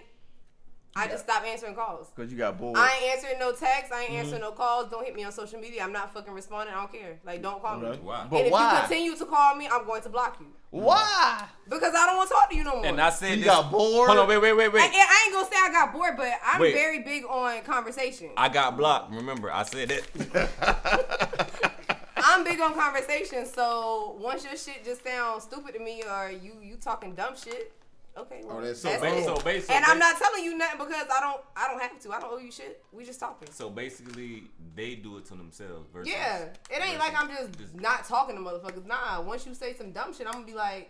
I 0.97 1.07
just 1.07 1.25
stop 1.25 1.43
answering 1.43 1.75
calls. 1.75 2.07
Cause 2.15 2.31
you 2.31 2.37
got 2.37 2.57
bored. 2.57 2.77
I 2.77 2.99
ain't 3.03 3.15
answering 3.17 3.37
no 3.37 3.51
texts. 3.51 3.91
I 3.93 4.03
ain't 4.03 4.09
Mm-hmm. 4.11 4.19
answering 4.19 4.41
no 4.41 4.51
calls. 4.51 4.89
Don't 4.89 5.05
hit 5.05 5.13
me 5.13 5.25
on 5.25 5.31
social 5.33 5.59
media. 5.59 5.83
I'm 5.83 5.91
not 5.91 6.13
fucking 6.13 6.31
responding. 6.33 6.73
I 6.73 6.77
don't 6.79 6.91
care. 6.91 7.19
Like, 7.25 7.41
don't 7.41 7.61
call 7.61 7.83
Okay. 7.83 7.99
me. 7.99 8.05
Why? 8.05 8.27
But 8.29 8.37
and 8.37 8.45
if 8.47 8.51
why? 8.53 8.73
you 8.73 8.79
continue 8.79 9.15
to 9.17 9.25
call 9.25 9.55
me, 9.57 9.67
I'm 9.69 9.85
going 9.85 10.01
to 10.03 10.09
block 10.09 10.37
you 10.39 10.47
Why? 10.69 11.43
because 11.67 11.93
I 11.93 12.05
don't 12.05 12.15
want 12.15 12.29
to 12.29 12.35
talk 12.35 12.49
to 12.49 12.55
you 12.55 12.63
no 12.63 12.75
more. 12.77 12.85
And 12.85 13.01
I 13.01 13.09
said 13.09 13.31
You 13.31 13.35
this. 13.43 13.45
got 13.45 13.69
bored. 13.71 14.07
Hold 14.07 14.19
on, 14.19 14.27
wait, 14.29 14.37
wait, 14.37 14.53
wait, 14.53 14.65
I, 14.65 14.69
wait. 14.69 14.81
I 14.83 15.23
ain't 15.25 15.33
gonna 15.33 15.45
say 15.47 15.57
I 15.61 15.69
got 15.71 15.91
bored, 15.91 16.13
but 16.15 16.31
I'm 16.45 16.61
Wait. 16.61 16.73
very 16.73 16.99
big 17.03 17.25
on 17.25 17.61
conversation. 17.63 18.29
I 18.37 18.47
got 18.47 18.77
blocked. 18.77 19.11
Remember, 19.13 19.51
I 19.51 19.63
said 19.63 19.89
that. 19.89 21.99
I'm 22.17 22.43
big 22.45 22.59
on 22.61 22.73
conversation. 22.73 23.45
So 23.45 24.15
once 24.19 24.43
your 24.45 24.55
shit 24.57 24.83
just 24.85 25.03
sounds 25.03 25.43
stupid 25.43 25.73
to 25.73 25.79
me, 25.79 26.03
or 26.09 26.31
you 26.31 26.53
you 26.61 26.75
talking 26.77 27.13
dumb 27.15 27.35
shit, 27.35 27.71
okay, 28.17 28.41
oh, 28.43 28.47
well, 28.47 28.57
Oh, 28.57 28.61
that's 28.61 28.81
that's, 28.81 28.99
so 29.01 29.07
it. 29.07 29.11
bad. 29.15 29.25
so 29.25 29.35
basically, 29.43 29.75
and 29.75 29.85
I'm 29.85 29.99
not 29.99 30.17
telling 30.17 30.43
you 30.43 30.57
nothing 30.57 30.79
because 30.79 31.05
I 31.15 31.19
don't 31.21 31.41
I 31.55 31.67
don't 31.67 31.81
have 31.81 31.99
to. 31.99 32.11
I 32.11 32.19
don't 32.19 32.33
owe 32.33 32.37
you 32.37 32.51
shit. 32.51 32.83
We 32.91 33.05
just 33.05 33.19
talking. 33.19 33.47
So 33.51 33.69
basically, 33.69 34.43
they 34.75 34.95
do 34.95 35.17
it 35.17 35.25
to 35.25 35.35
themselves. 35.35 35.87
Versus 35.93 36.11
Yeah, 36.11 36.45
it 36.69 36.81
ain't 36.83 36.99
like 36.99 37.13
I'm 37.19 37.29
just 37.29 37.75
not 37.75 38.05
talking 38.05 38.35
to 38.35 38.41
motherfuckers. 38.41 38.85
Nah, 38.85 39.21
once 39.21 39.45
you 39.45 39.53
say 39.53 39.73
some 39.73 39.91
dumb 39.91 40.13
shit, 40.13 40.27
I'm 40.27 40.33
gonna 40.33 40.45
be 40.45 40.53
like, 40.53 40.89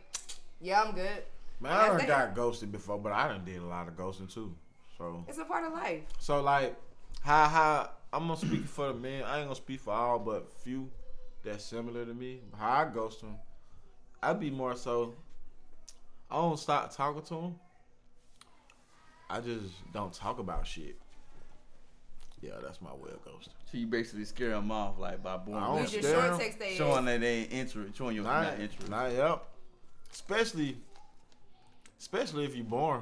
yeah, 0.61 0.81
I'm 0.81 0.93
good. 0.93 1.23
Man, 1.59 1.71
I 1.71 1.87
done 1.87 2.05
got 2.05 2.35
ghosted 2.35 2.71
before, 2.71 2.97
but 2.99 3.11
I 3.13 3.27
done 3.29 3.45
did 3.45 3.57
a 3.61 3.65
lot 3.65 3.87
of 3.87 3.95
ghosting 3.95 4.31
too. 4.33 4.53
So, 4.97 5.25
It's 5.27 5.37
a 5.37 5.45
part 5.45 5.65
of 5.65 5.73
life. 5.73 6.03
so 6.19 6.41
like, 6.41 6.75
how 7.21 7.45
how 7.47 7.89
I'm 8.13 8.27
gonna 8.27 8.37
speak 8.37 8.65
for 8.65 8.87
the 8.87 8.93
men. 8.93 9.23
I 9.23 9.37
ain't 9.39 9.45
gonna 9.47 9.55
speak 9.55 9.79
for 9.81 9.93
all, 9.93 10.19
but 10.19 10.51
few 10.63 10.89
that's 11.43 11.63
similar 11.65 12.05
to 12.05 12.13
me. 12.13 12.41
How 12.57 12.81
I 12.81 12.85
ghost 12.93 13.21
them, 13.21 13.35
I'd 14.23 14.39
be 14.39 14.49
more 14.49 14.75
so. 14.75 15.13
I 16.29 16.35
don't 16.35 16.59
stop 16.59 16.95
talking 16.95 17.21
to 17.23 17.33
them. 17.35 17.55
I 19.29 19.39
just 19.39 19.73
don't 19.93 20.13
talk 20.13 20.39
about 20.39 20.65
shit. 20.67 20.97
Yeah, 22.41 22.51
that's 22.61 22.81
my 22.81 22.93
way 22.93 23.09
of 23.11 23.23
ghosting. 23.25 23.49
So 23.71 23.77
you 23.77 23.87
basically 23.87 24.25
scare 24.25 24.49
them 24.49 24.71
off 24.71 24.99
like 24.99 25.23
by 25.23 25.37
boring. 25.37 25.63
I 25.63 25.67
don't 25.67 25.81
Use 25.81 25.93
your 25.93 26.03
short 26.03 26.31
them. 26.31 26.39
text 26.39 26.77
showing 26.77 27.05
that 27.05 27.21
they 27.21 27.39
ain't 27.39 27.53
interested, 27.53 27.95
showing 27.95 28.15
you're 28.15 28.23
Not, 28.23 28.43
not 28.43 28.59
interested. 28.59 28.89
not 28.89 29.11
yep. 29.11 29.45
Especially, 30.13 30.77
especially 31.99 32.45
if 32.45 32.55
you 32.55 32.63
born. 32.63 33.01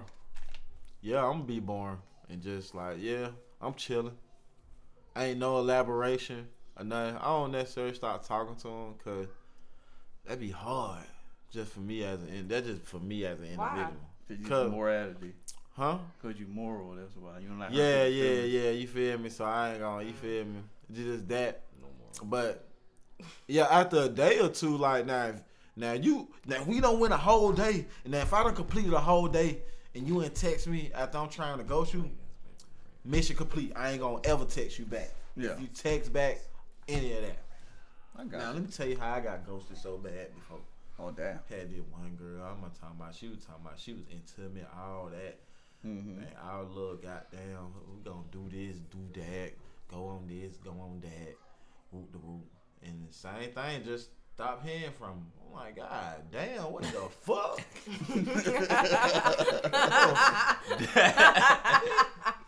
Yeah, 1.02 1.26
I'm 1.26 1.34
gonna 1.34 1.44
be 1.44 1.60
born 1.60 1.98
and 2.30 2.42
just 2.42 2.74
like 2.74 2.98
yeah, 3.02 3.30
I'm 3.62 3.74
chilling. 3.74 4.16
Ain't 5.18 5.40
no 5.40 5.60
elaboration 5.60 6.48
or 6.78 6.86
nothing. 6.86 7.18
I 7.18 7.26
don't 7.26 7.52
necessarily 7.52 7.94
start 7.94 8.24
talking 8.24 8.56
to 8.56 8.68
them 8.68 8.94
because 8.98 9.28
that'd 10.26 10.40
be 10.40 10.52
hard. 10.52 11.04
Just 11.54 11.72
for 11.72 11.82
me 11.82 12.04
as 12.04 12.20
an 12.24 12.48
that 12.48 12.66
just 12.66 12.82
for 12.82 13.00
me 13.00 13.26
as 13.26 13.40
an 13.40 13.56
Why? 13.58 13.70
individual. 13.70 14.10
Cause 14.28 14.38
you 14.40 14.48
Cause- 14.48 14.72
morality. 14.72 15.34
Huh? 15.76 15.98
Cause 16.22 16.36
you 16.38 16.48
moral. 16.48 16.96
That's 16.96 17.16
why 17.16 17.40
you 17.40 17.48
don't 17.48 17.60
like. 17.60 17.70
Yeah, 17.72 18.06
yeah, 18.06 18.24
feelings. 18.24 18.54
yeah. 18.54 18.70
You 18.72 18.88
feel 18.88 19.18
me? 19.20 19.30
So 19.30 19.46
I 19.46 19.72
ain't 19.72 19.80
gonna. 19.80 20.04
You 20.04 20.14
feel 20.14 20.46
me? 20.46 20.60
Just 20.92 21.28
that. 21.30 21.62
No 21.80 21.88
more. 22.00 22.30
But 22.30 22.68
yeah, 23.48 23.66
after 23.66 24.02
a 24.04 24.10
day 24.10 24.40
or 24.40 24.50
two, 24.50 24.78
like 24.78 25.06
now, 25.06 25.28
if, 25.28 25.42
now 25.76 25.94
you 25.94 26.28
now 26.46 26.64
we 26.64 26.80
don't 26.80 27.00
win 27.00 27.12
a 27.12 27.18
whole 27.18 27.52
day, 27.52 27.86
and 28.04 28.14
now 28.14 28.22
if 28.22 28.34
I 28.34 28.44
don't 28.44 28.56
complete 28.56 28.92
a 28.92 29.00
whole 29.00 29.28
day, 29.28 29.60
and 29.96 30.08
you 30.08 30.24
ain't 30.24 30.36
text 30.36 30.68
me 30.68 30.92
after 30.94 31.18
I'm 31.18 31.30
trying 31.30 31.58
to 31.58 31.64
ghost 31.64 31.94
you, 31.94 32.10
mission 33.06 33.36
complete. 33.36 33.74
I 33.76 33.92
ain't 33.92 34.02
gonna 34.02 34.20
ever 34.26 34.46
text 34.46 34.78
you 34.78 34.86
back. 34.86 35.12
Yeah. 35.36 35.52
If 35.52 35.62
you 35.62 35.68
text 35.68 36.14
back 36.14 36.40
any 36.88 37.14
of 37.14 37.22
that. 37.22 37.38
I 38.16 38.26
got. 38.26 38.40
Now 38.40 38.48
you. 38.50 38.54
let 38.54 38.64
me 38.64 38.70
tell 38.70 38.88
you 38.88 38.98
how 39.00 39.14
I 39.14 39.20
got 39.20 39.46
ghosted 39.46 39.78
so 39.78 39.98
bad 39.98 40.34
before. 40.36 40.60
Oh 41.00 41.12
damn. 41.12 41.40
Had 41.50 41.72
this 41.72 41.82
one 41.92 42.16
girl, 42.16 42.44
I'm 42.44 42.62
not 42.62 42.76
talking 42.80 42.98
about. 43.00 43.16
She 43.16 43.28
was 43.28 43.40
talking 43.40 43.66
about. 43.66 43.80
She 43.80 43.94
was 43.94 44.04
into 44.12 44.50
me, 44.54 44.62
all 44.78 45.10
that. 45.12 45.40
Mm-hmm. 45.86 46.20
Man, 46.20 46.28
our 46.42 46.64
little 46.64 46.96
goddamn, 46.96 47.74
we 47.92 48.02
gonna 48.04 48.24
do 48.32 48.48
this, 48.50 48.78
do 48.90 49.00
that, 49.20 49.52
go 49.90 50.06
on 50.08 50.28
this, 50.28 50.56
go 50.58 50.72
on 50.72 51.02
that, 51.02 51.36
whoop 51.92 52.10
the 52.12 52.20
whoop, 52.20 52.46
and 52.82 53.06
the 53.10 53.14
same 53.14 53.52
thing. 53.52 53.84
Just 53.84 54.10
stop 54.34 54.66
hearing 54.66 54.94
from 54.98 55.26
I'm 55.46 55.54
like, 55.54 55.76
God 55.76 56.24
damn, 56.32 56.72
what 56.72 56.84
the 56.84 57.10
fuck? 57.22 57.60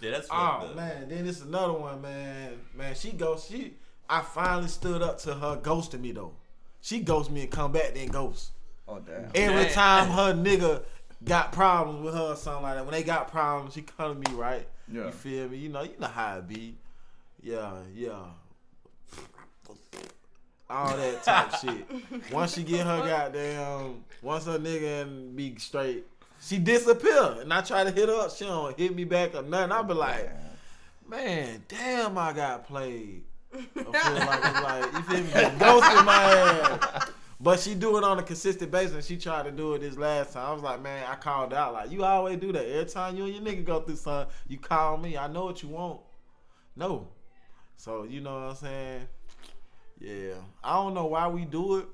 Yeah, 0.00 0.12
that's 0.12 0.28
oh 0.30 0.72
man, 0.74 1.10
then 1.10 1.26
it's 1.26 1.42
another 1.42 1.74
one, 1.74 2.00
man. 2.00 2.52
Man, 2.74 2.94
she 2.94 3.12
goes. 3.12 3.44
She, 3.44 3.74
I 4.08 4.22
finally 4.22 4.68
stood 4.68 5.02
up 5.02 5.18
to 5.20 5.34
her 5.34 5.60
ghosting 5.62 6.00
me 6.00 6.12
though. 6.12 6.32
She 6.80 7.00
ghosts 7.00 7.30
me 7.30 7.42
and 7.42 7.50
come 7.50 7.72
back 7.72 7.94
then 7.94 8.08
ghosts. 8.08 8.50
Oh 8.88 8.98
damn. 8.98 9.30
Every 9.34 9.64
Damn. 9.64 9.72
time 9.72 10.08
her 10.10 10.34
nigga 10.34 10.82
got 11.24 11.52
problems 11.52 12.02
with 12.02 12.14
her 12.14 12.32
or 12.32 12.36
something 12.36 12.62
like 12.62 12.74
that, 12.76 12.84
when 12.84 12.92
they 12.92 13.02
got 13.02 13.30
problems, 13.30 13.74
she 13.74 13.82
come 13.82 14.20
to 14.22 14.30
me, 14.30 14.36
right? 14.36 14.66
Yeah. 14.92 15.06
You 15.06 15.10
feel 15.12 15.48
me? 15.48 15.58
You 15.58 15.68
know, 15.68 15.82
you 15.82 15.94
know 15.98 16.08
how 16.08 16.38
it 16.38 16.48
be. 16.48 16.76
Yeah, 17.42 17.72
yeah. 17.94 18.18
All 20.68 20.96
that 20.96 21.22
type 21.24 21.54
shit. 21.60 21.86
Once 22.32 22.54
she 22.54 22.62
get 22.62 22.86
her 22.86 22.98
goddamn, 22.98 24.04
once 24.22 24.46
her 24.46 24.58
nigga 24.58 25.02
and 25.02 25.34
be 25.36 25.56
straight, 25.58 26.04
she 26.40 26.58
disappear. 26.58 27.38
And 27.40 27.52
I 27.52 27.60
try 27.60 27.84
to 27.84 27.90
hit 27.90 28.08
her 28.08 28.20
up, 28.20 28.30
she 28.34 28.44
don't 28.44 28.76
hit 28.78 28.94
me 28.94 29.04
back 29.04 29.34
or 29.34 29.42
nothing. 29.42 29.72
I 29.72 29.82
be 29.82 29.94
like, 29.94 30.30
man, 31.08 31.62
damn, 31.68 32.16
I 32.16 32.32
got 32.32 32.66
played. 32.66 33.22
I 33.54 33.58
feel 33.62 34.14
like 34.14 34.62
like 34.62 34.92
you 34.92 35.02
feel 35.02 35.24
me, 35.24 35.30
Just 35.32 35.58
ghosting 35.58 36.04
my 36.04 36.22
ass. 36.22 37.10
But 37.42 37.58
she 37.58 37.74
do 37.74 37.96
it 37.96 38.04
on 38.04 38.18
a 38.18 38.22
consistent 38.22 38.70
basis. 38.70 38.94
and 38.94 39.04
She 39.04 39.16
tried 39.16 39.44
to 39.44 39.50
do 39.50 39.72
it 39.74 39.78
this 39.80 39.96
last 39.96 40.34
time. 40.34 40.46
I 40.46 40.52
was 40.52 40.62
like, 40.62 40.82
man, 40.82 41.06
I 41.08 41.14
called 41.14 41.54
out. 41.54 41.72
Like 41.72 41.90
you 41.90 42.04
always 42.04 42.38
do 42.38 42.52
that. 42.52 42.66
Every 42.66 42.84
time 42.84 43.16
you 43.16 43.24
and 43.24 43.34
your 43.34 43.42
nigga 43.42 43.64
go 43.64 43.80
through 43.80 43.96
something, 43.96 44.32
you 44.46 44.58
call 44.58 44.98
me. 44.98 45.16
I 45.16 45.26
know 45.26 45.46
what 45.46 45.62
you 45.62 45.70
want. 45.70 46.00
No. 46.76 47.08
So 47.76 48.04
you 48.04 48.20
know 48.20 48.34
what 48.34 48.50
I'm 48.50 48.56
saying? 48.56 49.00
Yeah. 49.98 50.34
I 50.62 50.74
don't 50.74 50.94
know 50.94 51.06
why 51.06 51.28
we 51.28 51.44
do 51.46 51.78
it. 51.78 51.86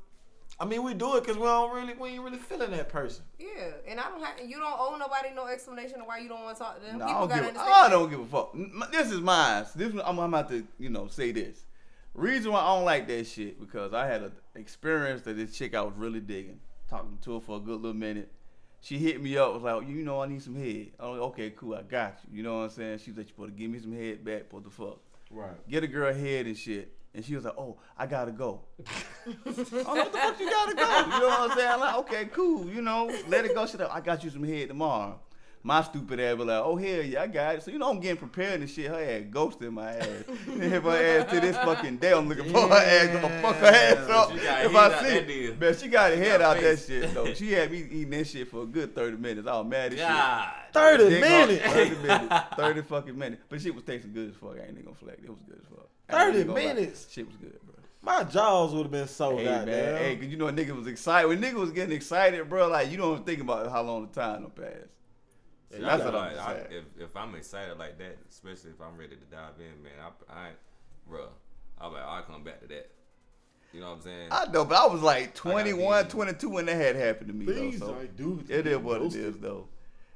I 0.59 0.65
mean, 0.65 0.83
we 0.83 0.95
do 0.95 1.17
it 1.17 1.21
because 1.21 1.37
we 1.37 1.45
don't 1.45 1.75
really, 1.75 1.93
we 1.93 2.11
ain't 2.11 2.23
really 2.23 2.39
feeling 2.39 2.71
that 2.71 2.89
person. 2.89 3.25
Yeah, 3.39 3.73
and 3.87 4.01
I 4.01 4.09
don't 4.09 4.25
have. 4.25 4.41
You 4.41 4.57
don't 4.57 4.77
owe 4.79 4.97
nobody 4.99 5.35
no 5.35 5.47
explanation 5.47 6.01
of 6.01 6.07
why 6.07 6.19
you 6.19 6.29
don't 6.29 6.43
want 6.43 6.57
to 6.57 6.63
talk 6.63 6.81
to 6.81 6.87
them. 6.87 6.99
No, 6.99 7.05
I 7.05 7.09
People 7.09 7.21
don't, 7.21 7.29
gotta 7.29 7.41
give, 7.43 7.49
understand. 7.49 7.75
I 7.75 7.91
don't 7.91 8.11
give 8.11 8.21
a 8.21 8.27
fuck. 8.27 8.91
This 8.91 9.11
is 9.13 9.21
mine. 9.21 9.67
This 9.77 9.93
I'm, 9.93 10.19
I'm 10.19 10.33
about 10.33 10.49
to, 10.49 10.67
you 10.79 10.89
know, 10.89 11.09
say 11.09 11.33
this. 11.33 11.67
Reason 12.15 12.51
why 12.51 12.61
I 12.61 12.75
don't 12.75 12.87
like 12.87 13.07
that 13.09 13.27
shit 13.27 13.61
because 13.61 13.93
I 13.93 14.07
had 14.07 14.23
an 14.23 14.33
experience 14.55 15.23
that 15.23 15.37
this 15.37 15.53
chick 15.55 15.75
I 15.75 15.83
was 15.83 15.93
really 15.95 16.21
digging, 16.21 16.61
talking 16.89 17.19
to 17.25 17.35
her 17.35 17.41
for 17.41 17.59
a 17.59 17.61
good 17.61 17.83
little 17.83 17.93
minute. 17.93 18.33
She 18.81 18.97
hit 18.97 19.23
me 19.23 19.37
up, 19.37 19.53
was 19.53 19.63
like, 19.63 19.87
you 19.87 20.05
know, 20.05 20.23
I 20.23 20.27
need 20.27 20.43
some 20.43 20.55
head. 20.55 20.93
Oh, 20.99 21.13
okay, 21.27 21.51
cool, 21.51 21.75
I 21.75 21.83
got 21.83 22.19
you. 22.31 22.39
You 22.39 22.43
know 22.45 22.59
what 22.59 22.65
I'm 22.65 22.71
saying? 22.71 22.99
She 23.01 23.11
was 23.11 23.19
like, 23.19 23.27
you 23.27 23.33
supposed 23.35 23.55
to 23.55 23.61
give 23.61 23.71
me 23.71 23.79
some 23.79 23.93
head 23.93 24.25
back, 24.25 24.45
what 24.51 24.65
the 24.65 24.71
fuck? 24.71 25.01
Right. 25.31 25.69
Get 25.69 25.85
a 25.85 25.87
girl 25.87 26.15
head 26.15 26.47
and 26.47 26.57
shit. 26.57 26.96
And 27.17 27.25
she 27.25 27.35
was 27.35 27.45
like, 27.45 27.55
oh, 27.57 27.79
I 27.97 28.07
gotta 28.07 28.31
go. 28.31 28.61
oh, 28.87 29.35
what 29.47 30.13
the 30.13 30.19
fuck 30.19 30.39
you 30.39 30.51
gotta 30.51 30.75
go? 30.75 30.83
You 30.83 31.21
know 31.21 31.29
what 31.29 31.51
I'm 31.51 31.57
saying? 31.57 31.73
I'm 31.73 31.81
like, 31.81 31.97
okay, 31.97 32.27
cool. 32.27 32.69
You 32.69 32.83
know, 32.83 33.11
let 33.27 33.47
it 33.47 33.55
go. 33.55 33.67
Shit 33.67 33.81
up. 33.81 33.93
I 33.93 34.01
got 34.01 34.23
you 34.23 34.29
some 34.29 34.45
head 34.45 34.69
tomorrow. 34.69 35.19
My 35.67 35.83
stupid 35.83 36.21
ass 36.21 36.37
be 36.37 36.45
like, 36.45 36.63
oh 36.65 36.77
hell 36.77 37.03
yeah, 37.03 37.23
I 37.23 37.27
got 37.27 37.57
it. 37.57 37.63
So 37.65 37.73
you 37.73 37.79
know 37.81 37.91
I'm 37.91 37.99
getting 37.99 38.19
prepared 38.19 38.61
and 38.61 38.71
shit. 38.71 38.87
Her 38.87 39.03
ass 39.03 39.25
ghosted 39.29 39.67
in 39.67 39.75
my 39.75 39.95
ass. 39.97 40.07
if 40.47 40.83
her 40.85 41.19
ass 41.21 41.31
to 41.33 41.41
this 41.41 41.57
fucking 41.57 41.97
day, 41.97 42.13
I'm 42.13 42.29
looking 42.29 42.53
for 42.53 42.69
her 42.69 42.75
ass. 42.77 43.17
I'ma 43.17 43.29
fuck 43.43 43.57
her 43.57 43.67
ass 43.67 44.09
up. 44.09 44.31
If 44.33 44.77
I 44.77 45.03
see 45.03 45.19
that 45.19 45.29
it. 45.29 45.61
Man, 45.61 45.77
she 45.77 45.89
got 45.89 46.13
her 46.13 46.17
head 46.19 46.39
got 46.39 46.57
out 46.57 46.63
that 46.63 46.79
shit 46.79 47.13
though. 47.13 47.35
She 47.35 47.51
had 47.51 47.73
me 47.73 47.79
eating 47.79 48.11
that 48.11 48.29
shit 48.29 48.49
for 48.49 48.63
a 48.63 48.67
good 48.67 48.95
30 48.95 49.17
minutes. 49.17 49.49
I 49.49 49.59
was 49.59 49.67
mad 49.67 49.93
as 49.93 49.99
shit. 49.99 50.07
God. 50.07 50.53
30 50.73 51.09
Dick 51.09 51.25
off- 51.25 51.49
minutes. 51.49 51.65
30 51.65 51.91
minutes. 51.97 52.35
30 52.57 52.83
fucking 52.83 53.19
minutes. 53.19 53.43
But 53.49 53.61
shit 53.61 53.75
was 53.75 53.83
tasting 53.83 54.13
good 54.13 54.31
as 54.31 54.37
fuck. 54.37 54.55
I 54.59 54.61
ain't 54.69 54.71
even 54.71 54.85
gonna 54.85 54.95
flag. 54.95 55.19
It 55.21 55.29
was 55.31 55.43
good 55.49 55.59
as 55.61 55.67
fuck. 55.69 55.89
30 56.11 56.29
even 56.39 56.47
gonna 56.47 56.61
lie. 56.61 56.75
minutes? 56.75 57.09
Shit 57.11 57.27
was 57.27 57.37
good, 57.39 57.59
bro. 57.67 57.75
My 58.03 58.23
jaws 58.23 58.73
would 58.73 58.83
have 58.85 58.93
been 58.93 59.09
so 59.09 59.37
Hey, 59.37 59.45
goddamn. 59.47 59.67
man. 59.67 59.97
Hey, 59.97 60.15
cause 60.17 60.27
you 60.27 60.37
know 60.37 60.47
a 60.47 60.53
nigga 60.53 60.77
was 60.77 60.87
excited. 60.87 61.27
When 61.27 61.41
nigga 61.43 61.55
was 61.55 61.73
getting 61.73 61.97
excited, 61.97 62.49
bro, 62.49 62.69
like 62.69 62.89
you 62.89 62.99
don't 62.99 63.27
think 63.27 63.41
about 63.41 63.69
how 63.73 63.83
long 63.83 64.07
the 64.07 64.21
time 64.21 64.43
will 64.45 64.51
pass. 64.51 64.87
Yeah, 65.81 65.87
That's 65.97 66.05
you 66.05 66.05
what 66.07 66.15
I'm 66.15 66.37
like, 66.37 66.39
I, 66.39 66.55
saying. 66.55 66.67
if, 66.71 67.03
if 67.03 67.17
I'm 67.17 67.35
excited 67.35 67.79
like 67.79 67.99
that, 67.99 68.19
especially 68.31 68.71
if 68.71 68.81
I'm 68.81 68.97
ready 68.97 69.17
to 69.17 69.25
dive 69.31 69.55
in, 69.59 69.83
man, 69.83 69.93
I, 70.01 70.33
I 70.33 70.49
bro, 71.09 71.29
I'm 71.81 71.93
like, 71.93 72.03
I'll 72.05 72.23
come 72.23 72.43
back 72.45 72.61
to 72.63 72.69
that. 72.69 72.91
You 73.73 73.81
know 73.81 73.89
what 73.91 73.97
I'm 73.97 74.03
saying? 74.03 74.29
I 74.31 74.47
know, 74.47 74.65
but 74.65 74.79
I 74.79 74.87
was 74.87 75.03
like 75.03 75.35
21, 75.35 76.09
22 76.09 76.49
when 76.49 76.67
that 76.67 76.77
had 76.77 76.97
happened 76.97 77.29
to 77.29 77.35
me. 77.35 77.47
These 77.47 77.81
though, 77.81 77.89
so. 77.89 77.95
are 77.95 78.07
dudes 78.07 78.51
It 78.51 78.67
is 78.67 78.79
what 78.79 79.01
ghosted. 79.01 79.21
it 79.21 79.27
is, 79.27 79.37
though. 79.39 79.69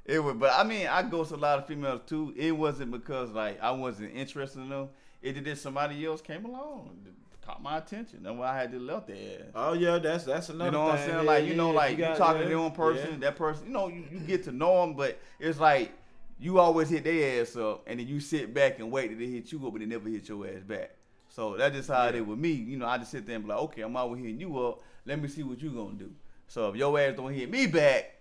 It 0.06 0.18
was, 0.18 0.34
but 0.36 0.52
I 0.54 0.64
mean, 0.64 0.86
I 0.86 1.02
ghost 1.02 1.30
a 1.30 1.36
lot 1.36 1.58
of 1.58 1.66
females 1.66 2.00
too. 2.06 2.32
It 2.36 2.52
wasn't 2.52 2.90
because 2.90 3.30
like 3.32 3.60
I 3.62 3.70
wasn't 3.70 4.14
interested 4.14 4.60
in 4.60 4.70
them. 4.70 4.88
It 5.22 5.42
did 5.44 5.58
somebody 5.58 6.04
else 6.06 6.22
came 6.22 6.46
along, 6.46 6.96
that 7.04 7.12
caught 7.50 7.62
my 7.62 7.78
attention. 7.78 8.22
That's 8.22 8.36
why 8.36 8.50
I 8.50 8.56
had 8.60 8.72
to 8.72 8.78
left 8.78 9.08
their 9.08 9.16
ass. 9.16 9.46
Oh 9.54 9.72
yeah, 9.72 9.98
that's 9.98 10.24
that's 10.24 10.48
another. 10.48 10.66
You 10.66 10.72
know 10.72 10.84
what 10.84 10.92
I'm 10.92 10.98
saying? 10.98 11.10
Yeah, 11.10 11.20
Like 11.22 11.44
you 11.44 11.50
yeah, 11.50 11.56
know, 11.56 11.70
like 11.70 11.90
you, 11.92 11.96
got- 11.98 12.16
talking 12.16 12.42
yeah, 12.42 12.48
to 12.50 12.56
one 12.60 12.72
person, 12.72 13.10
yeah. 13.12 13.18
that 13.18 13.36
person, 13.36 13.66
you 13.66 13.72
know, 13.72 13.88
you, 13.88 14.04
you 14.10 14.20
get 14.20 14.44
to 14.44 14.52
know 14.52 14.80
them, 14.82 14.94
but 14.94 15.18
it's 15.38 15.58
like 15.58 15.92
you 16.38 16.58
always 16.58 16.88
hit 16.88 17.04
their 17.04 17.42
ass 17.42 17.56
up, 17.56 17.82
and 17.86 18.00
then 18.00 18.06
you 18.06 18.20
sit 18.20 18.54
back 18.54 18.78
and 18.78 18.90
wait 18.90 19.08
till 19.08 19.18
they 19.18 19.26
hit 19.26 19.52
you 19.52 19.64
up, 19.66 19.72
but 19.72 19.80
they 19.80 19.86
never 19.86 20.08
hit 20.08 20.28
your 20.28 20.46
ass 20.46 20.62
back. 20.66 20.90
So 21.28 21.56
that's 21.56 21.76
just 21.76 21.88
how 21.90 22.06
it 22.06 22.14
is 22.14 22.22
with 22.22 22.38
me. 22.38 22.50
You 22.50 22.76
know, 22.76 22.86
I 22.86 22.98
just 22.98 23.10
sit 23.10 23.26
there 23.26 23.36
and 23.36 23.44
be 23.44 23.50
like, 23.50 23.58
okay, 23.64 23.82
I'm 23.82 23.96
always 23.96 24.20
hitting 24.22 24.40
you 24.40 24.58
up. 24.58 24.80
Let 25.06 25.20
me 25.20 25.28
see 25.28 25.42
what 25.42 25.60
you're 25.60 25.72
gonna 25.72 25.94
do. 25.94 26.10
So 26.48 26.68
if 26.70 26.76
your 26.76 26.98
ass 26.98 27.14
don't 27.16 27.32
hit 27.32 27.50
me 27.50 27.66
back, 27.66 28.16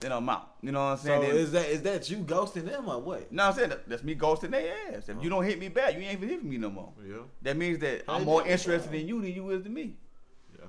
then 0.00 0.12
I'm 0.12 0.28
out. 0.28 0.54
You 0.62 0.72
know 0.72 0.80
what 0.80 0.90
I'm 0.92 0.96
So 0.98 1.04
saying? 1.04 1.20
Then- 1.22 1.36
is 1.36 1.52
that 1.52 1.66
is 1.68 1.82
that 1.82 2.10
you 2.10 2.18
ghosting 2.18 2.66
them 2.66 2.88
or 2.88 3.00
what? 3.00 3.32
no, 3.32 3.44
I'm 3.44 3.52
saying 3.54 3.70
that- 3.70 3.88
that's 3.88 4.02
me 4.02 4.14
ghosting 4.14 4.50
their 4.50 4.74
ass. 4.94 5.08
If 5.08 5.22
you 5.22 5.30
don't 5.30 5.44
hit 5.44 5.58
me 5.58 5.68
back, 5.68 5.94
you 5.94 6.00
ain't 6.00 6.12
even 6.14 6.28
hitting 6.28 6.48
me 6.48 6.58
no 6.58 6.70
more. 6.70 6.92
Yeah. 7.02 7.16
That 7.42 7.56
means 7.56 7.78
that 7.80 8.04
I'm 8.08 8.24
more 8.24 8.46
interested 8.46 8.92
in 8.94 9.08
you 9.08 9.20
than 9.22 9.32
you 9.32 9.48
is 9.50 9.62
to 9.64 9.68
me. 9.70 9.96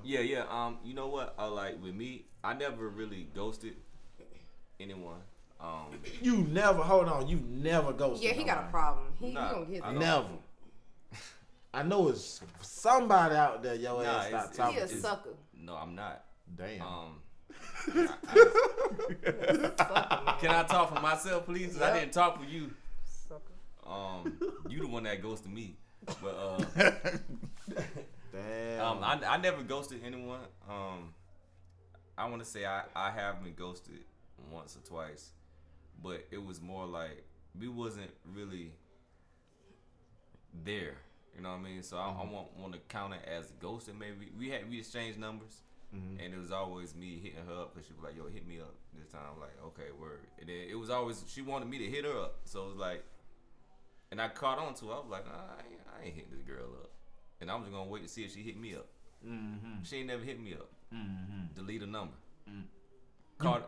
yeah, 0.02 0.20
yeah. 0.20 0.44
Um, 0.48 0.78
you 0.84 0.94
know 0.94 1.08
what? 1.08 1.34
I 1.38 1.46
like 1.46 1.82
with 1.82 1.94
me, 1.94 2.24
I 2.42 2.54
never 2.54 2.88
really 2.88 3.28
ghosted 3.34 3.76
anyone. 4.80 5.20
Um, 5.60 5.86
You 6.22 6.38
never 6.38 6.82
hold 6.82 7.08
on. 7.08 7.26
You 7.28 7.40
never 7.48 7.92
ghosted. 7.92 8.24
Yeah, 8.28 8.32
he 8.34 8.44
got 8.44 8.64
a 8.64 8.70
problem. 8.70 9.06
He, 9.18 9.32
Nah, 9.32 9.48
he 9.48 9.54
gonna 9.54 9.66
get 9.66 9.84
I 9.84 9.90
don't. 9.90 9.98
Never. 9.98 10.28
I 11.74 11.82
know 11.82 12.08
it's 12.08 12.40
somebody 12.62 13.34
out 13.34 13.62
there. 13.62 13.74
Your 13.74 14.02
Nah, 14.02 14.08
ass 14.08 14.26
it's- 14.28 14.28
stop 14.28 14.44
it's- 14.44 14.56
talking. 14.56 14.74
He 14.74 14.80
a 14.80 14.84
It's- 14.84 15.00
sucker. 15.02 15.34
no, 15.52 15.74
I'm 15.76 15.94
not. 15.94 16.24
Damn. 16.56 16.80
Um, 16.82 17.22
can 20.40 20.50
I 20.50 20.64
talk 20.68 20.94
for 20.94 21.00
myself, 21.00 21.46
please? 21.46 21.72
'Cause 21.74 21.82
I 21.82 21.88
Yep. 21.92 22.00
didn't 22.00 22.12
talk 22.12 22.38
for 22.38 22.44
you. 22.44 22.74
Sucker. 23.04 23.52
Um, 23.86 24.38
you 24.68 24.80
the 24.80 24.86
one 24.88 25.04
that 25.04 25.22
ghosted 25.22 25.50
me. 25.52 25.76
But 26.22 26.34
uh, 26.34 26.64
Damn. 28.32 28.80
Um, 28.84 28.98
I, 29.04 29.20
I 29.26 29.36
never 29.38 29.62
ghosted 29.62 30.00
anyone. 30.04 30.40
Um, 30.68 31.14
I 32.16 32.28
want 32.28 32.42
to 32.42 32.48
say 32.48 32.64
I, 32.66 32.82
I 32.94 33.10
have 33.10 33.42
been 33.42 33.54
ghosted 33.54 34.00
once 34.52 34.76
or 34.76 34.80
twice, 34.86 35.30
but 36.02 36.24
it 36.30 36.42
was 36.44 36.60
more 36.60 36.86
like 36.86 37.24
we 37.58 37.68
wasn't 37.68 38.10
really 38.34 38.72
there. 40.64 40.94
You 41.36 41.42
know 41.42 41.50
what 41.50 41.58
I 41.58 41.62
mean? 41.62 41.82
So 41.82 41.96
I, 41.98 42.08
I 42.08 42.24
want 42.30 42.56
want 42.56 42.72
to 42.74 42.78
count 42.88 43.14
it 43.14 43.28
as 43.28 43.52
ghosting. 43.62 43.98
Maybe 43.98 44.30
we 44.38 44.50
had 44.50 44.68
we 44.70 44.78
exchanged 44.78 45.18
numbers, 45.18 45.62
Mm-hmm. 45.94 46.20
and 46.20 46.34
it 46.34 46.38
was 46.38 46.52
always 46.52 46.94
me 46.94 47.18
hitting 47.22 47.38
her 47.46 47.62
up 47.62 47.74
because 47.74 47.86
she 47.88 47.94
was 47.94 48.02
like, 48.02 48.14
"Yo, 48.14 48.28
hit 48.28 48.46
me 48.46 48.60
up 48.60 48.74
this 48.92 49.08
time." 49.08 49.22
I'm 49.34 49.40
like, 49.40 49.56
"Okay, 49.68 49.90
word." 49.98 50.20
And 50.38 50.46
then 50.48 50.66
it 50.68 50.74
was 50.78 50.90
always 50.90 51.24
she 51.26 51.40
wanted 51.40 51.66
me 51.68 51.78
to 51.78 51.86
hit 51.86 52.04
her 52.04 52.12
up, 52.20 52.40
so 52.44 52.66
it 52.66 52.68
was 52.68 52.76
like, 52.76 53.02
and 54.10 54.20
I 54.20 54.28
caught 54.28 54.58
on 54.58 54.74
to. 54.74 54.90
it. 54.90 54.92
I 54.92 54.98
was 54.98 55.06
like, 55.10 55.24
nah, 55.24 55.32
I, 55.32 55.62
ain't, 55.70 55.80
I 55.98 56.04
ain't 56.06 56.14
hitting 56.14 56.30
this 56.30 56.42
girl 56.42 56.66
up, 56.82 56.90
and 57.40 57.50
I'm 57.50 57.60
just 57.62 57.72
gonna 57.72 57.88
wait 57.88 58.02
to 58.02 58.08
see 58.08 58.22
if 58.22 58.34
she 58.34 58.42
hit 58.42 58.58
me 58.60 58.74
up. 58.74 58.86
Mm-hmm. 59.26 59.82
She 59.82 59.96
ain't 59.96 60.08
never 60.08 60.22
hit 60.22 60.38
me 60.38 60.52
up. 60.52 60.68
Mm-hmm. 60.94 61.54
Delete 61.54 61.82
a 61.82 61.86
number. 61.86 62.14
Mm. 62.48 62.64
Called. 63.38 63.62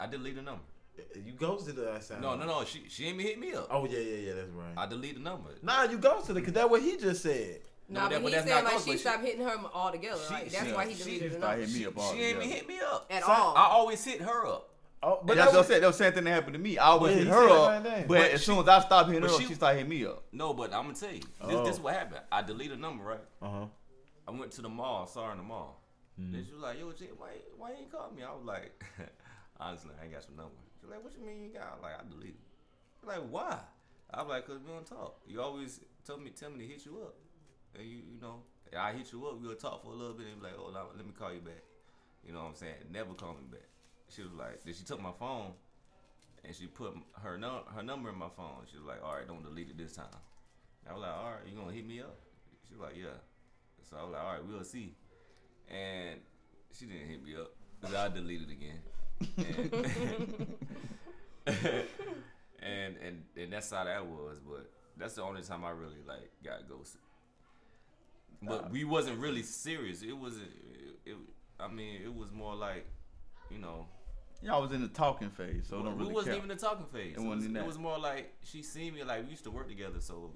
I 0.00 0.06
delete 0.06 0.36
a 0.38 0.42
number. 0.42 0.62
Uh, 0.98 1.02
you 1.24 1.32
ghosted 1.32 1.76
her. 1.76 1.92
That 1.92 2.04
sound. 2.04 2.22
No, 2.22 2.36
no, 2.36 2.46
no. 2.46 2.64
She 2.64 2.84
she 2.88 3.06
ain't 3.06 3.14
even 3.14 3.26
hit 3.26 3.38
me 3.40 3.52
up. 3.52 3.66
Oh 3.70 3.84
yeah, 3.84 3.98
yeah, 3.98 4.16
yeah. 4.28 4.34
That's 4.34 4.50
right. 4.50 4.74
I 4.76 4.86
delete 4.86 5.14
the 5.14 5.20
number. 5.22 5.50
nah, 5.62 5.82
you 5.84 5.98
ghosted 5.98 6.28
her 6.36 6.40
because 6.40 6.52
that's 6.54 6.70
what 6.70 6.82
he 6.82 6.96
just 6.96 7.22
said. 7.22 7.60
No, 7.90 8.00
Nah, 8.00 8.08
that- 8.08 8.14
but 8.16 8.22
but 8.24 8.28
he 8.28 8.34
that's 8.34 8.48
said 8.50 8.64
like 8.64 8.80
she 8.84 8.98
stopped 8.98 9.24
hitting 9.24 9.40
her 9.46 9.56
altogether. 9.72 10.20
She- 10.28 10.34
like, 10.34 10.50
that's 10.50 10.66
she- 10.66 10.72
why 10.74 10.86
he 10.86 10.94
deleted 10.94 11.32
the 11.32 11.38
started 11.38 11.60
number. 11.60 11.60
hitting 11.60 11.72
me 11.74 11.78
She, 11.80 11.86
up 11.86 11.98
all 11.98 12.12
she 12.12 12.22
ain't 12.22 12.36
even 12.36 12.48
hit 12.50 12.68
me 12.68 12.80
up. 12.80 13.06
At 13.10 13.24
So- 13.24 13.32
all. 13.32 13.56
I 13.56 13.64
always 13.68 14.04
hit 14.04 14.20
her 14.20 14.46
up. 14.46 14.70
Oh, 15.02 15.20
But 15.22 15.28
that 15.28 15.34
that's 15.36 15.46
what 15.48 15.54
I 15.54 15.58
was- 15.58 15.66
said. 15.68 15.82
That 15.82 15.86
was 15.86 15.98
the 15.98 16.04
same 16.04 16.12
thing 16.12 16.24
that 16.24 16.30
happened 16.32 16.52
to 16.54 16.58
me. 16.58 16.76
I 16.76 16.86
always 16.86 17.12
Yeah, 17.16 17.22
hit 17.22 17.28
her 17.28 17.48
up, 17.48 17.82
but, 17.84 18.08
But 18.08 18.20
as 18.32 18.40
she- 18.40 18.46
soon 18.46 18.58
as 18.58 18.68
I 18.68 18.80
stopped 18.80 19.06
hitting 19.08 19.22
but 19.22 19.30
her 19.30 19.36
up, 19.36 19.40
she- 19.40 19.46
she 19.46 19.54
started 19.54 19.76
hitting 19.78 19.90
me 19.90 20.04
up. 20.06 20.24
No, 20.32 20.52
but 20.52 20.72
I'm 20.74 20.82
gonna 20.86 20.94
tell 20.94 21.12
you. 21.12 21.20
This, 21.20 21.30
Oh. 21.40 21.64
this 21.64 21.74
is 21.76 21.80
what 21.80 21.94
happened. 21.94 22.20
I 22.32 22.42
deleted 22.42 22.76
a 22.78 22.80
number, 22.80 23.04
right? 23.04 23.20
Uh 23.40 23.48
huh. 23.50 23.66
I 24.26 24.30
went 24.32 24.52
to 24.52 24.62
the 24.62 24.68
mall, 24.68 25.06
saw 25.06 25.26
her 25.26 25.32
in 25.32 25.38
the 25.38 25.44
mall. 25.44 25.80
Then 26.18 26.44
she 26.44 26.52
was 26.52 26.60
like, 26.62 26.78
"Yo, 26.80 26.90
Jay, 26.92 27.10
why 27.16 27.28
why 27.56 27.70
you 27.70 27.76
ain't 27.76 27.92
call 27.92 28.10
me?" 28.10 28.24
I 28.24 28.32
was 28.34 28.44
like, 28.44 28.84
"Honestly, 29.60 29.92
I 30.00 30.04
ain't 30.04 30.12
got 30.12 30.26
your 30.28 30.36
number." 30.36 30.56
She 30.80 30.84
was 30.86 30.94
like, 30.96 31.04
"What 31.04 31.12
you 31.14 31.20
mean 31.24 31.44
you 31.44 31.50
got?" 31.50 31.62
I 31.62 31.74
was 31.74 31.82
like, 31.82 31.94
"I 31.94 32.02
deleted." 32.10 32.34
it." 33.02 33.06
Like, 33.06 33.22
"Why?" 33.30 33.58
I 34.12 34.22
was 34.22 34.28
like, 34.30 34.46
"Cause 34.46 34.58
we 34.66 34.72
don't 34.72 34.84
talk. 34.84 35.20
You 35.28 35.40
always 35.42 35.80
tell 36.04 36.18
me 36.18 36.30
tell 36.30 36.50
me 36.50 36.66
to 36.66 36.72
hit 36.72 36.84
you 36.84 36.98
up, 37.02 37.14
and 37.74 37.86
you 37.86 37.96
you 37.96 38.20
know 38.20 38.42
I 38.76 38.92
hit 38.92 39.12
you 39.12 39.26
up. 39.26 39.40
We'll 39.40 39.54
talk 39.54 39.82
for 39.82 39.90
a 39.90 39.94
little 39.94 40.14
bit, 40.14 40.26
and 40.26 40.40
be 40.40 40.46
like, 40.46 40.54
oh, 40.58 40.72
let 40.96 41.06
me 41.06 41.12
call 41.18 41.32
you 41.32 41.40
back. 41.40 41.62
You 42.26 42.32
know 42.32 42.40
what 42.40 42.48
I'm 42.48 42.54
saying? 42.54 42.74
Never 42.92 43.14
call 43.14 43.34
me 43.34 43.46
back." 43.50 43.68
She 44.08 44.22
was 44.22 44.32
like, 44.32 44.64
then 44.64 44.74
she 44.74 44.84
took 44.84 45.00
my 45.00 45.12
phone, 45.18 45.52
and 46.44 46.54
she 46.54 46.66
put 46.66 46.94
her 47.22 47.38
num- 47.38 47.66
her 47.74 47.82
number 47.82 48.10
in 48.10 48.18
my 48.18 48.28
phone. 48.36 48.66
She 48.70 48.76
was 48.76 48.86
like, 48.86 49.02
"All 49.02 49.14
right, 49.14 49.26
don't 49.26 49.42
delete 49.42 49.70
it 49.70 49.78
this 49.78 49.92
time." 49.92 50.06
I 50.88 50.92
was 50.92 51.02
like, 51.02 51.12
"All 51.12 51.32
right, 51.32 51.44
you 51.46 51.56
gonna 51.56 51.72
hit 51.72 51.86
me 51.86 52.00
up?" 52.00 52.16
She 52.68 52.74
was 52.74 52.82
like, 52.82 52.96
"Yeah." 52.96 53.18
So 53.88 53.96
I 53.96 54.02
was 54.02 54.12
like, 54.12 54.22
all 54.22 54.32
right, 54.32 54.44
we'll 54.46 54.64
see. 54.64 54.94
And 55.68 56.20
she 56.78 56.84
didn't 56.86 57.08
hit 57.08 57.24
me 57.24 57.34
up. 57.36 57.52
Cause 57.80 57.94
I 57.94 58.08
deleted 58.08 58.50
again. 58.50 58.80
And, 59.36 60.56
and 62.60 62.96
and 62.96 63.22
and 63.36 63.52
that's 63.52 63.70
how 63.70 63.84
that 63.84 64.04
was. 64.04 64.38
But 64.46 64.70
that's 64.96 65.14
the 65.14 65.22
only 65.22 65.42
time 65.42 65.64
I 65.64 65.70
really 65.70 66.02
like 66.06 66.30
got 66.44 66.68
ghosted. 66.68 67.00
But 68.42 68.70
we 68.70 68.84
wasn't 68.84 69.18
really 69.18 69.42
serious. 69.42 70.02
It 70.02 70.12
wasn't. 70.16 70.50
It, 71.04 71.10
it, 71.12 71.16
I 71.58 71.68
mean, 71.68 72.00
it 72.04 72.14
was 72.14 72.30
more 72.32 72.54
like, 72.54 72.86
you 73.50 73.58
know, 73.58 73.86
Y'all 74.40 74.62
was 74.62 74.70
in 74.72 74.80
the 74.82 74.88
talking 74.88 75.30
phase, 75.30 75.66
so 75.68 75.80
it 75.80 75.82
don't 75.82 75.96
we 75.96 76.02
really 76.02 76.14
wasn't 76.14 76.34
count. 76.36 76.44
even 76.44 76.56
the 76.56 76.62
talking 76.62 76.86
phase. 76.86 77.16
It 77.16 77.20
It, 77.20 77.26
wasn't 77.26 77.54
was, 77.54 77.62
it 77.62 77.66
was 77.66 77.78
more 77.78 77.98
like 77.98 78.34
she 78.44 78.62
seen 78.62 78.94
me 78.94 79.02
like 79.02 79.24
we 79.24 79.30
used 79.30 79.42
to 79.44 79.50
work 79.50 79.66
together. 79.68 80.00
So 80.00 80.30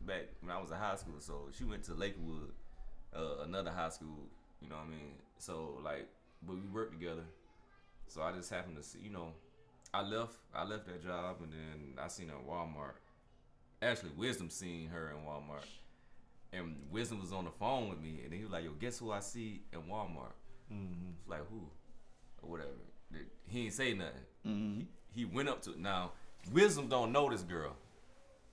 back 0.00 0.22
when 0.40 0.50
I 0.50 0.60
was 0.60 0.70
in 0.72 0.76
high 0.76 0.96
school, 0.96 1.14
so 1.20 1.48
she 1.56 1.62
went 1.64 1.84
to 1.84 1.94
Lakewood, 1.94 2.50
uh, 3.14 3.44
another 3.44 3.70
high 3.70 3.90
school. 3.90 4.26
You 4.60 4.68
know 4.68 4.74
what 4.76 4.86
I 4.86 4.90
mean? 4.90 5.12
So 5.38 5.78
like, 5.84 6.08
but 6.42 6.56
we 6.56 6.62
worked 6.62 6.92
together. 6.98 7.22
So 8.08 8.22
I 8.22 8.32
just 8.32 8.50
happened 8.50 8.76
to 8.76 8.82
see, 8.82 8.98
you 9.00 9.10
know, 9.10 9.34
I 9.94 10.02
left. 10.02 10.34
I 10.52 10.64
left 10.64 10.86
that 10.86 11.04
job, 11.04 11.36
and 11.40 11.52
then 11.52 12.02
I 12.02 12.08
seen 12.08 12.28
her 12.30 12.34
at 12.34 12.44
Walmart. 12.46 12.94
Actually, 13.80 14.10
Wisdom 14.16 14.50
seen 14.50 14.88
her 14.88 15.10
in 15.10 15.24
Walmart, 15.24 15.64
and 16.52 16.76
Wisdom 16.90 17.20
was 17.20 17.32
on 17.32 17.44
the 17.44 17.50
phone 17.50 17.88
with 17.88 18.00
me, 18.00 18.20
and 18.24 18.32
he 18.32 18.42
was 18.42 18.50
like, 18.50 18.64
"Yo, 18.64 18.72
guess 18.72 18.98
who 18.98 19.10
I 19.10 19.20
see 19.20 19.62
in 19.72 19.80
Walmart?" 19.82 20.32
It's 20.70 21.28
like 21.28 21.46
who, 21.48 21.62
or 22.42 22.50
whatever. 22.50 22.70
He 23.46 23.64
ain't 23.64 23.72
say 23.72 23.94
nothing. 23.94 24.12
Mhm. 24.46 24.86
He 25.14 25.24
went 25.24 25.48
up 25.48 25.62
to 25.62 25.80
now. 25.80 26.12
Wisdom 26.52 26.88
don't 26.88 27.12
know 27.12 27.30
this 27.30 27.42
girl 27.42 27.74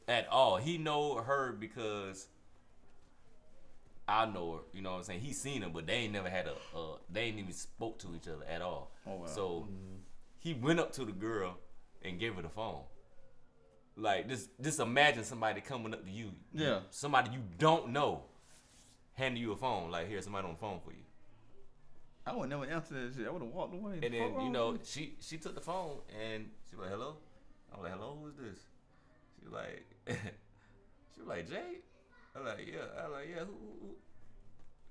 at 0.08 0.28
all. 0.30 0.58
He 0.58 0.78
know 0.78 1.16
her 1.16 1.52
because 1.52 2.28
I 4.08 4.26
know 4.26 4.54
her. 4.54 4.60
You 4.74 4.82
know 4.82 4.92
what 4.92 4.98
I'm 4.98 5.04
saying? 5.04 5.22
He 5.22 5.34
seen 5.34 5.62
her, 5.64 5.70
but 5.70 5.88
they 5.88 5.94
ain't 5.94 6.14
never 6.14 6.30
had 6.30 6.48
a. 6.48 6.54
Uh, 6.78 6.98
they 7.10 7.22
ain't 7.24 7.40
even 7.40 7.54
spoke 7.54 8.00
to 8.00 8.16
each 8.16 8.28
other 8.28 8.46
at 8.46 8.62
all. 8.62 8.92
Oh, 9.08 9.16
wow. 9.16 9.26
So 9.26 9.68
he 10.40 10.54
went 10.54 10.80
up 10.80 10.92
to 10.94 11.06
the 11.06 11.12
girl 11.12 11.58
and 12.04 12.20
gave 12.20 12.36
her 12.36 12.42
the 12.42 12.50
phone. 12.50 12.84
Like 13.98 14.28
just, 14.28 14.50
just 14.62 14.80
imagine 14.80 15.24
somebody 15.24 15.62
coming 15.62 15.94
up 15.94 16.04
to 16.06 16.12
you. 16.12 16.32
Yeah. 16.54 16.80
Somebody 16.90 17.32
you 17.32 17.40
don't 17.58 17.90
know, 17.90 18.24
handing 19.14 19.42
you 19.42 19.54
a 19.54 19.56
phone. 19.56 19.92
Like 19.92 20.10
here, 20.10 20.22
somebody 20.22 20.46
on 20.46 20.54
the 20.54 20.60
phone 20.60 20.80
for 20.84 20.92
you. 20.92 21.06
I 22.28 22.34
would 22.34 22.50
never 22.50 22.66
answer 22.66 22.96
that 22.96 23.16
shit. 23.16 23.28
I 23.28 23.30
would 23.30 23.42
have 23.42 23.52
walked 23.52 23.74
away. 23.74 24.00
And 24.02 24.14
then 24.14 24.42
you 24.42 24.50
know 24.50 24.78
she 24.84 25.16
she 25.22 25.38
took 25.38 25.56
the 25.56 25.62
phone 25.62 25.98
and 26.20 26.50
she 26.70 26.76
was 26.76 26.86
like 26.86 26.92
hello. 26.92 27.18
I 27.72 27.78
was 27.78 27.84
like 27.84 27.94
hello, 27.94 28.18
who 28.20 28.28
is 28.28 28.36
this? 28.36 28.60
She 29.38 29.46
was 29.46 29.54
like 29.54 29.86
she 31.14 31.22
was 31.22 31.28
like 31.28 31.50
Jay. 31.50 31.80
I 32.36 32.40
was 32.40 32.48
like 32.48 32.68
yeah. 32.68 32.80
I 33.00 33.08
was 33.08 33.14
like 33.14 33.30
yeah. 33.30 33.40
Who, 33.42 33.46
who, 33.46 33.88
who? 33.88 33.96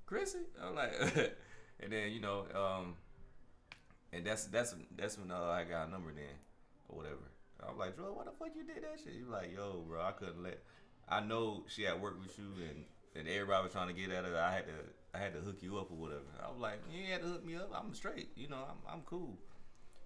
Chrissy. 0.07 0.39
I 0.63 0.71
was 0.71 0.77
like 0.77 1.35
and 1.81 1.93
then 1.93 2.13
you 2.13 2.21
know 2.21 2.45
um 2.55 2.95
and 4.13 4.25
that's 4.25 4.45
that's 4.47 4.77
that's 4.97 5.19
when 5.19 5.33
uh, 5.33 5.43
I 5.43 5.65
got 5.65 5.89
a 5.89 5.91
number 5.91 6.13
then 6.15 6.37
or 6.89 6.99
whatever. 6.99 7.34
I 7.63 7.71
was 7.71 7.79
like, 7.79 7.97
Joe, 7.97 8.13
what 8.15 8.27
the 8.27 8.33
fuck 8.33 8.55
you 8.55 8.65
did 8.65 8.83
that 8.83 9.01
shit? 9.03 9.15
He 9.15 9.23
was 9.23 9.31
like, 9.31 9.55
yo, 9.55 9.85
bro, 9.87 10.03
I 10.03 10.13
couldn't 10.13 10.43
let. 10.43 10.61
I 11.09 11.21
know 11.21 11.65
she 11.69 11.83
had 11.83 12.01
work 12.01 12.21
with 12.21 12.39
you 12.39 12.47
and 12.69 12.85
and 13.17 13.29
everybody 13.29 13.63
was 13.63 13.73
trying 13.73 13.89
to 13.89 13.95
get 13.95 14.11
at 14.11 14.25
her. 14.25 14.37
I 14.37 14.53
had 14.53 14.67
to 14.67 14.73
I 15.15 15.19
had 15.19 15.35
to 15.35 15.41
hook 15.41 15.59
you 15.61 15.79
up 15.79 15.91
or 15.91 15.97
whatever. 15.97 16.23
I 16.43 16.51
was 16.51 16.61
like, 16.61 16.81
you 16.91 17.01
ain't 17.01 17.11
had 17.11 17.23
to 17.23 17.29
hook 17.29 17.47
me 17.47 17.57
up. 17.57 17.71
I'm 17.75 17.95
straight. 17.95 18.31
You 18.37 18.49
know, 18.49 18.57
I'm 18.57 18.95
I'm 18.95 19.03
cool. 19.03 19.39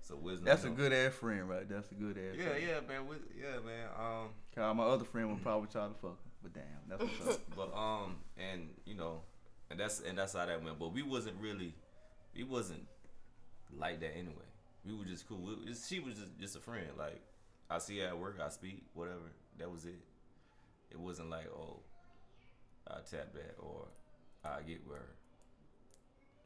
So 0.00 0.16
wisdom. 0.16 0.44
That's 0.44 0.64
you 0.64 0.70
a 0.70 0.74
good 0.74 0.92
ass 0.92 1.14
friend, 1.14 1.48
right? 1.48 1.68
That's 1.68 1.90
a 1.90 1.94
good 1.94 2.16
ass. 2.16 2.36
Yeah, 2.38 2.44
friend. 2.44 2.64
yeah, 2.66 2.80
man. 2.88 3.06
With, 3.06 3.18
yeah, 3.36 3.58
man. 3.64 3.88
Um, 3.98 4.28
Cause 4.54 4.76
my 4.76 4.84
other 4.84 5.04
friend 5.04 5.30
would 5.30 5.42
probably 5.42 5.68
try 5.68 5.86
to 5.86 5.94
fuck 5.94 6.18
her, 6.22 6.30
but 6.42 6.54
damn, 6.54 6.62
that's 6.88 7.02
what's 7.02 7.36
up. 7.36 7.42
but 7.56 7.74
um, 7.76 8.16
and 8.38 8.68
you 8.84 8.94
know, 8.94 9.22
and 9.70 9.78
that's 9.78 10.00
and 10.00 10.16
that's 10.16 10.34
how 10.34 10.46
that 10.46 10.62
went. 10.62 10.78
But 10.78 10.92
we 10.92 11.02
wasn't 11.02 11.36
really, 11.40 11.74
we 12.34 12.44
wasn't 12.44 12.86
like 13.76 14.00
that 14.00 14.16
anyway. 14.16 14.48
We 14.84 14.94
were 14.94 15.04
just 15.04 15.28
cool. 15.28 15.38
We, 15.38 15.74
she 15.74 16.00
was 16.00 16.14
just, 16.14 16.38
just 16.40 16.56
a 16.56 16.60
friend. 16.60 16.86
Like 16.96 17.20
I 17.70 17.78
see 17.78 17.98
her 17.98 18.08
at 18.08 18.18
work, 18.18 18.38
I 18.44 18.48
speak, 18.48 18.82
whatever. 18.94 19.32
That 19.58 19.70
was 19.70 19.84
it. 19.84 20.00
It 20.90 20.98
wasn't 20.98 21.30
like 21.30 21.46
oh, 21.54 21.80
I 22.86 22.96
tap 23.10 23.32
that 23.34 23.56
or 23.58 23.86
I 24.44 24.62
get 24.62 24.86
where. 24.86 25.14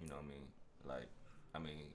You 0.00 0.08
know 0.08 0.16
what 0.16 0.24
I 0.24 0.28
mean? 0.28 0.48
Like, 0.84 1.08
I 1.54 1.58
mean, 1.60 1.94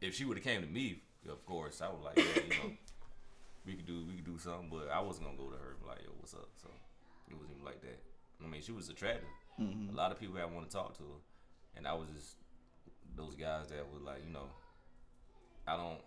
if 0.00 0.14
she 0.14 0.24
would 0.24 0.36
have 0.36 0.44
came 0.44 0.62
to 0.62 0.68
me, 0.68 1.02
of 1.28 1.44
course, 1.44 1.80
I 1.80 1.88
was 1.88 2.00
like, 2.04 2.16
yeah, 2.16 2.42
you 2.42 2.50
know, 2.50 2.76
we 3.66 3.74
could 3.74 3.86
do 3.86 4.04
we 4.06 4.14
could 4.14 4.26
do 4.26 4.38
something. 4.38 4.68
But 4.70 4.90
I 4.92 5.00
wasn't 5.00 5.26
gonna 5.26 5.38
go 5.38 5.50
to 5.50 5.56
her 5.56 5.70
and 5.70 5.80
be 5.80 5.86
like, 5.88 6.02
yo, 6.04 6.10
what's 6.18 6.34
up? 6.34 6.48
So 6.62 6.68
it 7.28 7.34
wasn't 7.34 7.54
even 7.54 7.64
like 7.64 7.80
that. 7.82 7.98
I 8.44 8.46
mean, 8.46 8.62
she 8.62 8.72
was 8.72 8.88
attractive. 8.88 9.28
Mm-hmm. 9.60 9.92
A 9.92 9.96
lot 9.96 10.12
of 10.12 10.20
people 10.20 10.36
had 10.36 10.52
want 10.54 10.70
to 10.70 10.76
talk 10.76 10.96
to 10.98 11.02
her, 11.02 11.20
and 11.76 11.86
I 11.86 11.94
was 11.94 12.08
just 12.14 12.36
those 13.16 13.34
guys 13.34 13.68
that 13.68 13.84
was 13.92 14.02
like, 14.02 14.22
you 14.24 14.32
know, 14.32 14.46
I 15.66 15.76
don't, 15.76 15.98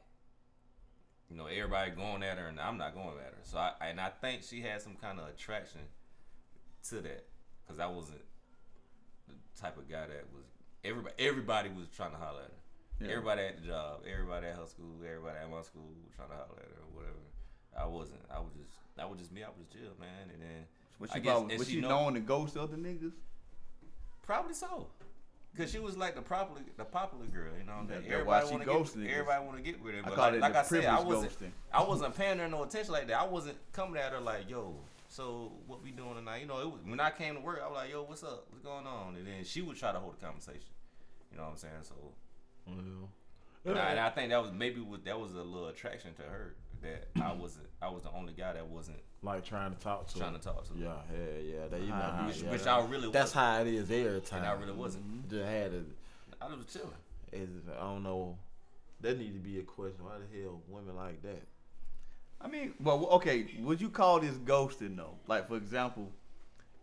you 1.32 1.38
know, 1.38 1.46
everybody 1.46 1.92
going 1.92 2.24
at 2.24 2.38
her, 2.38 2.48
and 2.48 2.60
I'm 2.60 2.78
not 2.78 2.94
going 2.94 3.08
at 3.26 3.34
her. 3.34 3.40
So 3.44 3.58
I 3.58 3.72
and 3.82 4.00
I 4.00 4.10
think 4.10 4.44
she 4.44 4.60
had 4.62 4.82
some 4.82 4.96
kind 4.96 5.18
of 5.20 5.30
attraction 5.30 5.82
to 6.90 6.96
that, 7.02 7.26
because 7.66 7.80
I 7.80 7.88
wasn't 7.88 8.22
the 9.28 9.36
type 9.60 9.78
of 9.78 9.90
guy 9.90 10.08
that 10.08 10.26
was 10.34 10.44
everybody. 10.84 11.16
Everybody 11.20 11.70
was 11.70 11.88
trying 11.96 12.12
to 12.12 12.18
holler 12.18 12.42
at 12.42 12.48
her. 12.52 13.06
Yeah. 13.08 13.12
Everybody 13.14 13.42
at 13.44 13.62
the 13.62 13.68
job, 13.68 14.02
everybody 14.12 14.48
at 14.48 14.56
her 14.58 14.66
school, 14.68 14.94
everybody 15.08 15.38
at 15.42 15.50
my 15.50 15.62
school 15.62 15.90
trying 16.16 16.30
to 16.30 16.36
holler 16.36 16.60
at 16.60 16.68
her 16.70 16.84
or 16.84 16.92
whatever. 17.00 17.24
I 17.80 17.86
wasn't. 17.86 18.20
I 18.30 18.40
was 18.40 18.52
just. 18.54 18.74
That 18.98 19.10
was 19.10 19.18
just 19.20 19.32
me. 19.32 19.42
I 19.44 19.48
was 19.48 19.66
chill, 19.72 19.96
man. 20.00 20.30
And 20.34 20.42
then 20.42 20.66
Was 21.00 21.12
I 21.12 21.20
guess- 21.20 21.38
and 21.40 21.58
was 21.58 21.68
she 21.68 21.76
she 21.76 21.82
know- 21.82 21.90
known 21.90 22.14
to 22.16 22.20
ghost 22.20 22.58
other 22.58 22.76
niggas? 22.76 23.14
Probably 24.22 24.54
so. 24.54 24.88
Cause 25.58 25.70
she 25.70 25.80
was 25.80 25.98
like 25.98 26.16
the 26.16 26.22
popular, 26.22 26.62
the 26.78 26.86
popular 26.86 27.26
girl, 27.26 27.52
you 27.60 27.66
know. 27.66 27.74
What 27.74 27.82
I'm 27.82 27.88
saying? 27.90 28.02
That- 28.04 28.10
that 28.10 28.26
why 28.26 28.38
Everybody 28.40 28.48
she 28.48 28.70
want 28.70 28.94
to 28.94 29.00
get, 29.00 29.12
everybody 29.12 29.46
want 29.46 29.58
to 29.58 29.64
get 29.64 29.84
with 29.84 29.94
her. 29.96 30.00
I 30.00 30.04
But 30.04 30.16
call 30.16 30.26
like, 30.26 30.34
it 30.36 30.40
like 30.40 30.54
the 30.54 30.60
I 30.60 30.64
said, 30.64 30.86
I 30.86 31.00
wasn't, 31.02 31.32
ghosting. 31.40 31.52
I 31.74 31.84
wasn't 31.84 32.16
paying 32.16 32.38
her 32.40 32.48
no 32.48 32.64
attention 32.64 32.94
like 32.94 33.08
that. 33.08 33.20
I 33.20 33.26
wasn't 33.26 33.58
coming 33.74 34.02
at 34.02 34.14
her 34.14 34.22
like, 34.22 34.50
yo, 34.50 34.76
so 35.10 35.52
what 35.68 35.84
we 35.84 35.92
doing 35.92 36.16
tonight? 36.16 36.42
You 36.42 36.48
know, 36.48 36.62
it 36.62 36.72
was, 36.72 36.80
when 36.86 37.02
I 37.02 37.12
came 37.12 37.36
to 37.36 37.42
work, 37.42 37.62
I 37.62 37.68
was 37.68 37.76
like, 37.76 37.92
yo, 37.92 38.04
what's 38.04 38.24
up? 38.24 38.46
What's 38.50 38.64
going 38.64 38.88
on? 38.88 39.16
And 39.18 39.28
then 39.28 39.44
she 39.44 39.62
would 39.62 39.76
try 39.76 39.92
to 39.92 40.00
hold 40.00 40.16
a 40.22 40.26
conversation. 40.26 40.62
You 41.32 41.38
know 41.38 41.44
what 41.44 41.52
I'm 41.52 41.58
saying? 41.58 41.74
So, 41.84 41.96
and 43.66 43.78
I, 43.78 43.90
and 43.92 44.00
I 44.00 44.10
think 44.10 44.30
that 44.30 44.42
was 44.42 44.52
maybe 44.54 44.80
what 44.80 45.04
that 45.06 45.20
was 45.20 45.34
a 45.34 45.44
little 45.44 45.68
attraction 45.68 46.14
to 46.16 46.22
her 46.24 46.56
that 46.82 47.08
I 47.22 47.34
wasn't, 47.34 47.68
I 47.82 47.90
was 47.90 48.04
the 48.04 48.12
only 48.12 48.34
guy 48.34 48.54
that 48.54 48.68
wasn't 48.68 48.98
Like 49.22 49.46
trying 49.46 49.74
to 49.74 49.80
talk 49.80 50.08
to 50.08 50.18
trying 50.18 50.34
her. 50.34 50.38
to 50.40 50.44
talk 50.44 50.66
to. 50.68 50.74
her. 50.74 50.80
Yeah, 50.80 50.94
yeah, 51.14 51.54
yeah. 51.56 51.68
That, 51.70 51.82
you 51.82 51.88
know, 51.88 51.94
how- 51.96 52.28
which, 52.28 52.42
yeah, 52.42 52.52
which 52.52 52.68
I 52.68 52.86
really 52.86 53.12
That's 53.12 53.36
wasn't. 53.36 53.46
how 53.46 53.62
it 53.62 53.68
is 53.68 53.92
every 53.92 54.22
time. 54.22 54.40
and 54.40 54.48
I 54.48 54.54
really 54.54 54.74
wasn't. 54.74 55.30
Just 55.30 55.46
had 55.46 55.74
it. 55.74 55.86
I 56.42 56.48
was 56.48 56.66
chilling. 56.72 56.90
It's, 57.32 57.52
I 57.70 57.82
don't 57.82 58.04
know. 58.04 58.38
That 59.02 59.18
need 59.18 59.34
to 59.34 59.40
be 59.40 59.60
a 59.60 59.64
question. 59.64 60.06
Why 60.06 60.14
the 60.18 60.42
hell 60.42 60.62
women 60.68 60.96
like 60.96 61.22
that? 61.24 61.42
I 62.44 62.48
mean, 62.48 62.74
well, 62.82 63.06
okay, 63.14 63.46
would 63.60 63.80
you 63.80 63.90
call 63.90 64.20
this 64.20 64.36
ghosting 64.36 64.98
though? 64.98 65.16
Like, 65.28 65.48
for 65.48 65.58
example, 65.58 66.12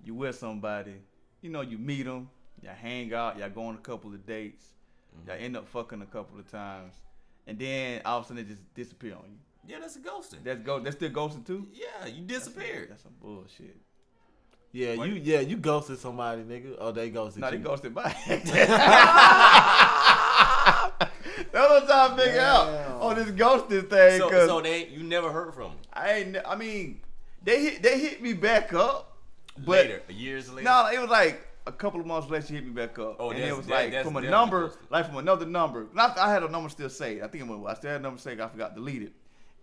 you 0.04 0.14
with 0.14 0.36
somebody, 0.36 0.94
you 1.42 1.50
know, 1.50 1.60
you 1.62 1.78
meet 1.78 2.04
them, 2.04 2.30
y'all 2.62 2.74
hang 2.74 3.12
out, 3.12 3.38
y'all 3.38 3.50
go 3.50 3.66
on 3.66 3.74
a 3.74 3.78
couple 3.78 4.12
of 4.12 4.24
dates, 4.24 4.64
y'all 5.26 5.34
mm-hmm. 5.34 5.44
end 5.44 5.56
up 5.56 5.68
fucking 5.68 6.02
a 6.02 6.06
couple 6.06 6.38
of 6.38 6.48
times, 6.50 6.94
and 7.46 7.58
then 7.58 8.02
all 8.04 8.18
of 8.18 8.24
a 8.24 8.28
sudden 8.28 8.44
they 8.44 8.48
just 8.48 8.74
disappear 8.74 9.14
on 9.14 9.24
you. 9.28 9.38
Yeah, 9.68 9.78
that's 9.80 9.96
a 9.96 10.00
ghosting. 10.00 10.42
That's 10.44 10.62
go. 10.62 10.80
That's 10.80 10.96
still 10.96 11.10
ghosting 11.10 11.44
too. 11.46 11.66
Yeah, 11.72 12.06
you 12.06 12.24
That's- 12.26 12.46
disappeared. 12.48 12.90
That's 12.90 13.02
some 13.02 13.12
bullshit. 13.20 13.76
Yeah, 14.72 14.96
What? 14.96 15.08
you 15.08 15.14
yeah 15.14 15.40
you 15.40 15.56
ghosted 15.56 15.98
somebody, 15.98 16.42
nigga. 16.42 16.76
Oh, 16.78 16.90
they 16.92 17.08
ghosted 17.10 17.40
No, 17.40 17.48
you. 17.50 17.58
they 17.58 17.64
ghosted 17.64 17.94
by. 17.94 18.14
That's 21.52 21.70
what 21.70 21.82
I'm 21.82 21.86
trying 21.86 22.16
to 22.16 22.22
figure 22.24 22.40
out 22.40 22.68
on 23.00 23.12
oh, 23.12 23.14
this 23.14 23.28
ghosting 23.30 23.88
thing. 23.88 24.18
So, 24.20 24.28
so 24.46 24.60
they 24.60 24.86
you 24.88 25.02
never 25.02 25.30
heard 25.32 25.54
from 25.54 25.70
them 25.70 25.76
I 25.92 26.12
ain't. 26.14 26.36
I 26.46 26.56
mean, 26.56 27.00
they 27.42 27.62
hit. 27.62 27.82
They 27.82 27.98
hit 27.98 28.20
me 28.22 28.32
back 28.34 28.72
up, 28.74 29.16
but 29.58 29.86
later, 29.86 30.02
years 30.08 30.50
later. 30.52 30.64
no, 30.64 30.88
it 30.92 31.00
was 31.00 31.08
like 31.10 31.46
a 31.66 31.72
couple 31.72 32.00
of 32.00 32.06
months 32.06 32.28
later. 32.30 32.46
She 32.46 32.54
hit 32.54 32.64
me 32.64 32.70
back 32.70 32.98
up, 32.98 33.16
Oh, 33.18 33.30
and 33.30 33.38
it 33.38 33.56
was 33.56 33.66
that- 33.66 33.92
like 33.92 34.04
from 34.04 34.16
a 34.16 34.20
number, 34.22 34.68
ghosting. 34.68 34.76
like 34.90 35.06
from 35.06 35.16
another 35.16 35.46
number. 35.46 35.86
Not, 35.94 36.18
I 36.18 36.30
had 36.30 36.42
a 36.42 36.48
number 36.48 36.68
still 36.68 36.90
saved. 36.90 37.22
I 37.22 37.28
think 37.28 37.44
it 37.44 37.46
was. 37.48 37.64
I 37.66 37.74
still 37.74 37.90
had 37.92 38.00
a 38.00 38.02
number 38.02 38.20
saved. 38.20 38.40
I 38.40 38.48
forgot 38.48 38.70
to 38.70 38.80
delete 38.80 39.02
it, 39.02 39.12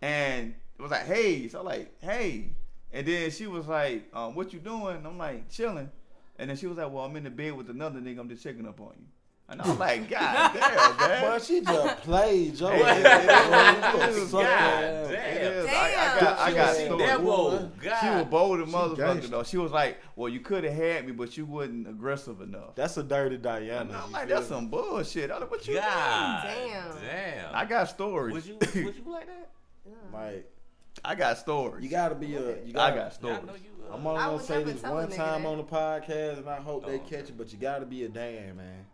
and 0.01 0.53
it 0.77 0.81
was 0.81 0.91
like, 0.91 1.05
hey. 1.05 1.47
So 1.47 1.59
I'm 1.59 1.65
like, 1.65 1.93
hey, 2.01 2.49
and 2.91 3.05
then 3.07 3.31
she 3.31 3.47
was 3.47 3.67
like, 3.67 4.03
um, 4.13 4.35
what 4.35 4.53
you 4.53 4.59
doing? 4.59 5.05
I'm 5.05 5.17
like, 5.17 5.49
chilling, 5.49 5.89
and 6.37 6.49
then 6.49 6.57
she 6.57 6.67
was 6.67 6.77
like, 6.77 6.91
well, 6.91 7.05
I'm 7.05 7.15
in 7.15 7.23
the 7.23 7.29
bed 7.29 7.55
with 7.55 7.69
another 7.69 7.99
nigga. 7.99 8.19
I'm 8.19 8.29
just 8.29 8.43
checking 8.43 8.67
up 8.67 8.79
on 8.81 8.93
you. 8.99 9.05
And 9.47 9.61
I'm 9.61 9.77
like, 9.77 10.09
God 10.09 10.53
damn, 10.55 10.97
man. 10.97 11.21
But 11.21 11.43
she 11.43 11.61
just 11.61 11.97
played, 12.01 12.55
Joe. 12.55 12.69
Hey, 12.69 12.79
Yeah, 13.03 13.21
it 13.21 13.25
yeah, 13.27 14.07
is. 14.09 14.15
you 14.17 14.21
suck 14.25 14.41
God 14.41 14.41
that. 14.41 15.11
damn. 15.11 15.35
It 15.37 15.41
is. 15.43 15.65
I, 15.67 15.71
I 16.15 16.19
got, 16.19 16.39
I 16.39 16.51
got 16.51 16.75
She 16.75 16.85
stories. 16.85 16.99
that 17.05 17.17
That 17.17 17.23
boy. 17.23 17.57
boy, 17.59 17.69
God. 17.83 17.99
She 18.01 18.09
was 18.09 18.25
bold 18.25 18.59
as 18.61 18.67
motherfucker 18.73 18.97
gangster. 18.97 19.27
though. 19.27 19.43
She 19.43 19.57
was 19.57 19.71
like, 19.71 19.99
"Well, 20.15 20.29
you 20.29 20.39
could 20.39 20.63
have 20.63 20.73
had 20.73 21.05
me, 21.05 21.11
but 21.11 21.37
you 21.37 21.45
wasn't 21.45 21.87
aggressive 21.87 22.41
enough." 22.41 22.73
That's 22.73 22.97
a 22.97 23.03
dirty 23.03 23.37
Diana. 23.37 23.81
And 23.81 23.95
I'm 23.95 24.11
like, 24.11 24.27
"That's 24.27 24.49
me? 24.49 24.55
some 24.55 24.67
bullshit." 24.69 25.29
I'm 25.29 25.41
like, 25.41 25.51
"What 25.51 25.67
you 25.67 25.75
God 25.75 26.43
Damn. 26.47 26.95
damn. 27.01 27.53
I 27.55 27.65
got 27.65 27.87
stories. 27.87 28.33
Would 28.33 28.45
you 28.47 28.55
would 28.83 28.95
you 28.95 29.03
like 29.11 29.27
that? 29.27 29.51
Like 30.13 30.51
I 31.03 31.15
got 31.15 31.37
stories. 31.37 31.83
you 31.83 31.89
gotta 31.89 32.15
be 32.15 32.35
a. 32.35 32.63
You 32.65 32.73
gotta, 32.73 32.95
got 32.95 32.95
Yeah, 32.95 33.05
I 33.05 33.09
stories. 33.09 33.61
you. 33.63 33.69
Uh, 33.91 33.95
I'm 33.95 34.07
only 34.07 34.19
gonna 34.21 34.41
say 34.43 34.63
this 34.63 34.81
one 34.81 35.09
time 35.11 35.43
that. 35.43 35.49
on 35.49 35.57
the 35.57 35.63
podcast, 35.63 36.37
and 36.39 36.49
I 36.49 36.55
hope 36.57 36.85
they 36.85 36.95
Oh, 36.95 36.99
catch 36.99 37.29
it. 37.29 37.37
But 37.37 37.51
you 37.51 37.59
gotta 37.59 37.85
be 37.85 38.03
a 38.05 38.09
damn 38.09 38.57
man. 38.57 38.85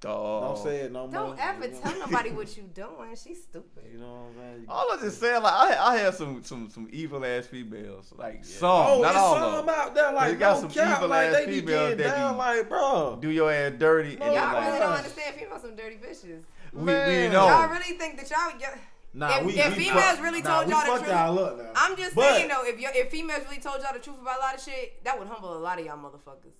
Dog. 0.00 0.56
Don't 0.56 0.62
say 0.64 0.76
it 0.80 0.92
no 0.92 1.06
more. 1.06 1.10
Don't 1.10 1.38
ever 1.40 1.66
you 1.66 1.72
know? 1.72 1.78
tell 1.80 1.98
nobody 2.00 2.30
what 2.30 2.54
you 2.56 2.64
doing. 2.64 3.16
She's 3.16 3.42
stupid. 3.44 3.84
You 3.90 3.98
know 3.98 4.06
what 4.06 4.44
I'm 4.44 4.52
saying? 4.54 4.66
All 4.68 4.92
I 4.92 4.96
just 5.00 5.18
saying, 5.20 5.42
like 5.42 5.52
I, 5.54 5.94
I 5.94 5.96
had 5.96 6.14
some 6.14 6.42
some 6.44 6.68
some 6.68 6.86
evil 6.92 7.24
ass 7.24 7.46
females, 7.46 8.12
like 8.16 8.44
some, 8.44 8.68
Oh, 8.70 9.00
not 9.02 9.10
it's 9.12 9.18
all 9.18 9.34
some 9.36 9.54
of 9.54 9.66
them. 9.66 9.74
out 9.74 9.94
there 9.94 10.12
like 10.12 10.32
you 10.32 10.38
got 10.38 10.58
some 10.60 10.68
cap, 10.70 10.98
evil 10.98 11.08
like 11.08 11.28
ass 11.28 11.36
they 11.36 11.46
females 11.60 11.96
that 11.96 12.16
down 12.16 12.34
be- 12.34 12.38
like, 12.38 12.68
bro. 12.68 13.18
Do 13.22 13.30
your 13.30 13.50
ass 13.50 13.72
dirty, 13.78 14.16
No, 14.16 14.26
and 14.26 14.34
Y'all 14.34 14.52
then, 14.52 14.54
really 14.64 14.70
like, 14.70 14.80
don't 14.80 14.92
understand 14.92 15.34
females 15.36 15.62
some 15.62 15.76
dirty 15.76 15.96
bitches. 15.96 16.42
we, 16.74 16.80
we 16.80 16.84
Man. 16.84 17.32
know. 17.32 17.46
Y'all 17.48 17.68
really 17.70 17.96
think 17.96 18.18
that 18.18 18.30
y'all. 18.30 18.50
y'all 18.60 18.78
Nah, 19.16 19.38
If- 19.38 19.44
we, 19.46 19.52
if 19.58 19.76
we 19.78 19.84
females 19.84 20.04
fuck- 20.16 20.22
really 20.24 20.42
told 20.42 20.66
we 20.66 20.72
y'all 20.72 20.84
the 20.92 20.98
truth- 21.00 21.08
y'all 21.08 21.38
up 21.38 21.56
now. 21.56 21.70
I'm 21.74 21.96
just 21.96 22.14
But- 22.14 22.34
saying 22.36 22.48
though, 22.48 22.64
if 22.64 22.78
you 22.78 22.88
if 22.92 23.10
females 23.10 23.44
really 23.48 23.60
told 23.60 23.80
y'all 23.80 23.94
the 23.94 23.98
truth 23.98 24.20
about 24.20 24.36
a 24.36 24.40
lot 24.40 24.54
of 24.54 24.60
shit, 24.62 25.02
that 25.04 25.18
would 25.18 25.26
humble 25.26 25.56
a 25.56 25.58
lot 25.58 25.78
of 25.80 25.86
y'all 25.86 25.96
motherfuckers. 25.96 26.52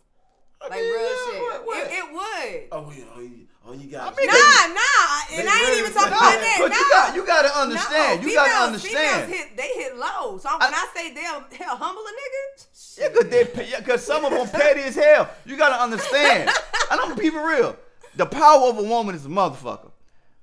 I 0.63 0.69
Like 0.69 0.81
mean, 0.81 0.89
real 0.89 1.03
yeah, 1.03 1.33
shit. 1.33 1.43
what- 1.43 1.67
what? 1.67 1.79
It, 1.87 1.93
it 1.93 2.07
would. 2.17 2.69
Oh, 2.73 2.91
yeah, 2.97 3.05
oh, 3.15 3.21
you, 3.21 3.47
oh, 3.69 3.73
you 3.75 3.91
got. 3.93 4.09
I 4.11 4.17
mean, 4.17 4.27
Nah, 4.27 4.73
nah, 4.73 5.37
and 5.37 5.49
I 5.51 5.65
ain't 5.69 5.79
even 5.85 5.93
talking 5.93 6.09
about 6.17 6.33
that. 6.33 6.41
that. 6.41 6.57
but 6.65 6.69
nah. 6.73 6.77
you 6.81 6.89
got 6.89 7.15
you 7.17 7.27
got 7.27 7.43
to 7.43 7.59
understand. 7.61 8.23
No, 8.23 8.27
you 8.29 8.35
got 8.35 8.45
to 8.45 8.49
females- 8.51 8.67
understand. 8.69 9.25
Females 9.29 9.49
hit, 9.51 9.57
they 9.59 9.69
hit 9.77 9.97
low. 9.99 10.39
So 10.39 10.49
when 10.57 10.73
I 10.73 10.87
say 10.97 11.13
they'll, 11.13 11.45
they'll 11.53 11.77
humble 11.77 12.01
a 12.01 12.13
nigga, 12.17 12.99
Yeah, 12.99 13.09
cause 13.11 13.29
they, 13.29 13.45
pe- 13.45 13.69
yeah, 13.71 13.81
cause 13.83 14.03
some 14.03 14.25
of 14.25 14.33
them 14.33 14.49
petty 14.49 14.81
as 14.81 14.95
hell. 14.95 15.29
You 15.45 15.59
gotta 15.59 15.77
understand. 15.83 16.49
and 16.91 17.01
I'm 17.01 17.11
gonna 17.11 17.21
keep 17.21 17.35
it 17.35 17.39
real. 17.39 17.77
The 18.17 18.25
power 18.25 18.71
of 18.71 18.79
a 18.79 18.83
woman 18.83 19.15
is 19.15 19.27
a 19.27 19.29
motherfucker. 19.29 19.91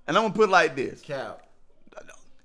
And 0.05 0.15
I'm 0.15 0.25
gonna 0.25 0.33
put 0.35 0.49
it 0.49 0.51
like 0.51 0.75
this. 0.75 1.01
cap. 1.01 1.42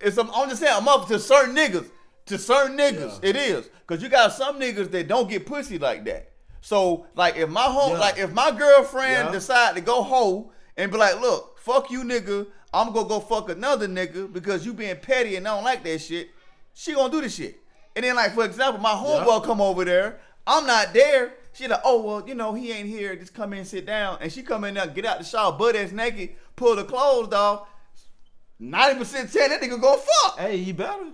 It's 0.01 0.17
I'm 0.19 0.29
just 0.49 0.61
saying 0.61 0.77
a 0.77 0.81
motherfucker 0.81 1.09
to 1.09 1.19
certain 1.19 1.55
niggas. 1.57 1.89
To 2.27 2.39
certain 2.39 2.77
niggas, 2.77 3.21
Yeah. 3.23 3.31
it 3.31 3.37
is. 3.37 3.71
Cause 3.87 4.03
you 4.03 4.09
got 4.09 4.33
some 4.33 4.61
niggas 4.61 4.91
that 4.91 5.09
don't 5.09 5.29
get 5.31 5.47
pussy 5.47 5.79
like 5.79 6.05
that. 6.05 6.31
So 6.61 7.07
like 7.17 7.37
if 7.37 7.49
my 7.49 7.63
home, 7.63 7.93
Yeah. 7.93 7.99
like 7.99 8.19
if 8.19 8.33
my 8.33 8.51
girlfriend 8.51 9.27
Yeah. 9.29 9.33
decide 9.33 9.75
to 9.77 9.81
go 9.81 10.03
hoe 10.03 10.53
and 10.77 10.93
be 10.93 10.99
like, 10.99 11.21
look, 11.21 11.59
fuck 11.59 11.91
you, 11.91 12.03
nigga, 12.05 12.47
I'm 12.73 12.93
gonna 12.93 13.09
go 13.09 13.19
fuck 13.21 13.49
another 13.49 13.89
nigga 13.89 14.31
because 14.33 14.67
you 14.67 14.75
being 14.75 14.97
petty 14.97 15.37
and 15.37 15.49
I 15.49 15.55
don't 15.55 15.65
like 15.65 15.83
that 15.85 16.01
shit. 16.01 16.29
She 16.75 16.93
gonna 16.95 17.11
do 17.11 17.23
the 17.23 17.29
shit. 17.31 17.59
And 17.97 18.05
then 18.05 18.15
like 18.15 18.35
for 18.35 18.45
example, 18.45 18.81
my 18.81 18.91
homeboy 18.93 19.45
come 19.45 19.61
over 19.63 19.85
there, 19.85 20.21
I'm 20.47 20.67
not 20.67 20.93
there. 20.93 21.33
She 21.55 21.67
like, 21.67 21.81
oh 21.83 22.03
well, 22.03 22.29
you 22.29 22.35
know 22.35 22.53
he 22.53 22.71
ain't 22.73 22.89
here. 22.89 23.17
Just 23.17 23.33
come 23.35 23.53
in, 23.55 23.65
sit 23.65 23.87
down, 23.87 24.19
and 24.21 24.31
she 24.31 24.43
come 24.43 24.65
in 24.65 24.75
there, 24.75 24.87
get 24.87 25.07
out 25.07 25.19
the 25.19 25.25
shower, 25.25 25.51
butt 25.53 25.75
ass 25.75 25.93
naked, 25.93 26.37
pull 26.57 26.77
the 26.77 26.85
clothes 26.85 27.33
off. 27.33 27.67
Ninety 28.61 28.99
percent 28.99 29.33
chance 29.33 29.49
that 29.51 29.61
nigga 29.61 29.81
go 29.81 29.97
fuck. 29.97 30.38
Hey, 30.38 30.57
you 30.57 30.75
better. 30.75 31.12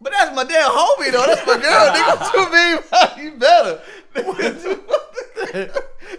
But 0.00 0.12
that's 0.12 0.34
my 0.34 0.44
damn 0.44 0.70
homie 0.70 1.12
though. 1.12 1.26
That's 1.26 1.46
my 1.46 1.58
girl. 1.58 1.92
nigga, 1.94 2.52
mean? 2.52 2.78
by 2.90 3.22
You 3.22 3.32
better. 3.38 3.80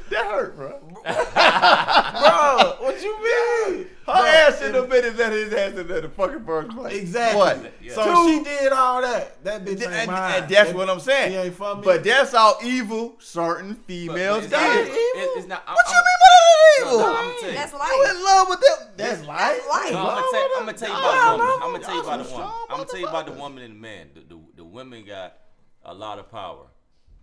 that 0.10 0.26
hurt, 0.26 0.56
bro. 0.56 0.80
Bro, 0.80 2.76
what 2.86 3.02
you 3.02 3.14
mean? 3.24 3.88
Her 4.10 4.22
Bro, 4.22 4.26
ass 4.32 4.58
should 4.58 4.66
and- 4.68 4.76
have 4.76 4.90
been 4.90 5.18
let 5.18 5.32
his 5.32 5.54
ass 5.54 5.72
in 5.78 5.88
the 5.88 6.10
fucking 6.10 6.46
first 6.46 6.70
place. 6.72 6.98
Exactly. 6.98 7.38
What? 7.40 7.74
Yeah. 7.82 7.94
So 7.94 8.04
Two- 8.06 8.28
she 8.38 8.44
did 8.44 8.72
all 8.74 9.02
that. 9.02 9.44
That 9.44 9.64
bitch 9.66 9.72
And, 9.74 9.82
ain't 9.84 9.94
and- 9.94 10.12
mine. 10.12 10.34
and 10.44 10.50
that's 10.52 10.70
That- 10.70 10.76
what 10.76 10.90
I'm 10.90 11.00
saying. 11.00 11.34
Ain't 11.34 11.56
for 11.56 11.76
me. 11.76 11.82
But 11.84 12.04
that's 12.04 12.32
how 12.32 12.58
evil 12.64 13.16
certain 13.20 13.76
females 13.76 14.38
but 14.38 14.44
it's 14.46 14.52
not- 14.52 14.74
did. 14.74 14.88
evil? 14.88 14.98
it- 14.98 15.38
It's 15.38 15.48
not. 15.48 15.68
What 15.68 15.78
I'm, 15.88 15.94
you 15.94 16.00
mean 16.00 16.20
by 16.20 16.28
that 16.30 16.46
No, 16.80 16.86
evil? 16.86 17.00
no, 17.00 17.16
I'm 17.16 17.40
tell 17.40 17.50
you. 17.50 17.56
That's 17.56 17.72
You 17.74 17.80
life. 17.80 18.10
in 18.16 18.24
love 18.24 18.50
with 18.50 18.60
them? 18.62 18.88
That's 18.98 19.26
life. 19.26 19.38
That's 19.40 19.68
life. 19.70 19.92
No, 19.92 20.00
I'm 20.00 20.06
gonna 20.06 20.32
tell, 20.32 20.50
I'm 20.60 20.76
tell 20.76 20.90
you 20.90 20.96
about 20.96 21.38
the 21.38 21.38
woman. 21.38 21.60
I'm 21.62 21.72
gonna 21.72 21.84
tell 21.84 21.96
you 21.96 22.02
about 22.02 22.24
the 22.26 22.32
woman. 22.32 22.50
I'm 22.70 22.78
gonna 22.78 22.86
tell 22.90 23.00
you 23.00 23.08
about 23.08 23.26
the 23.26 23.32
woman 23.34 23.64
and 23.64 23.76
the 23.76 23.80
man. 23.80 24.10
The, 24.14 24.22
the, 24.22 24.40
the 24.58 24.64
women 24.64 25.06
got 25.06 25.38
a 25.86 25.94
lot 25.94 26.20
of 26.20 26.30
power 26.32 26.68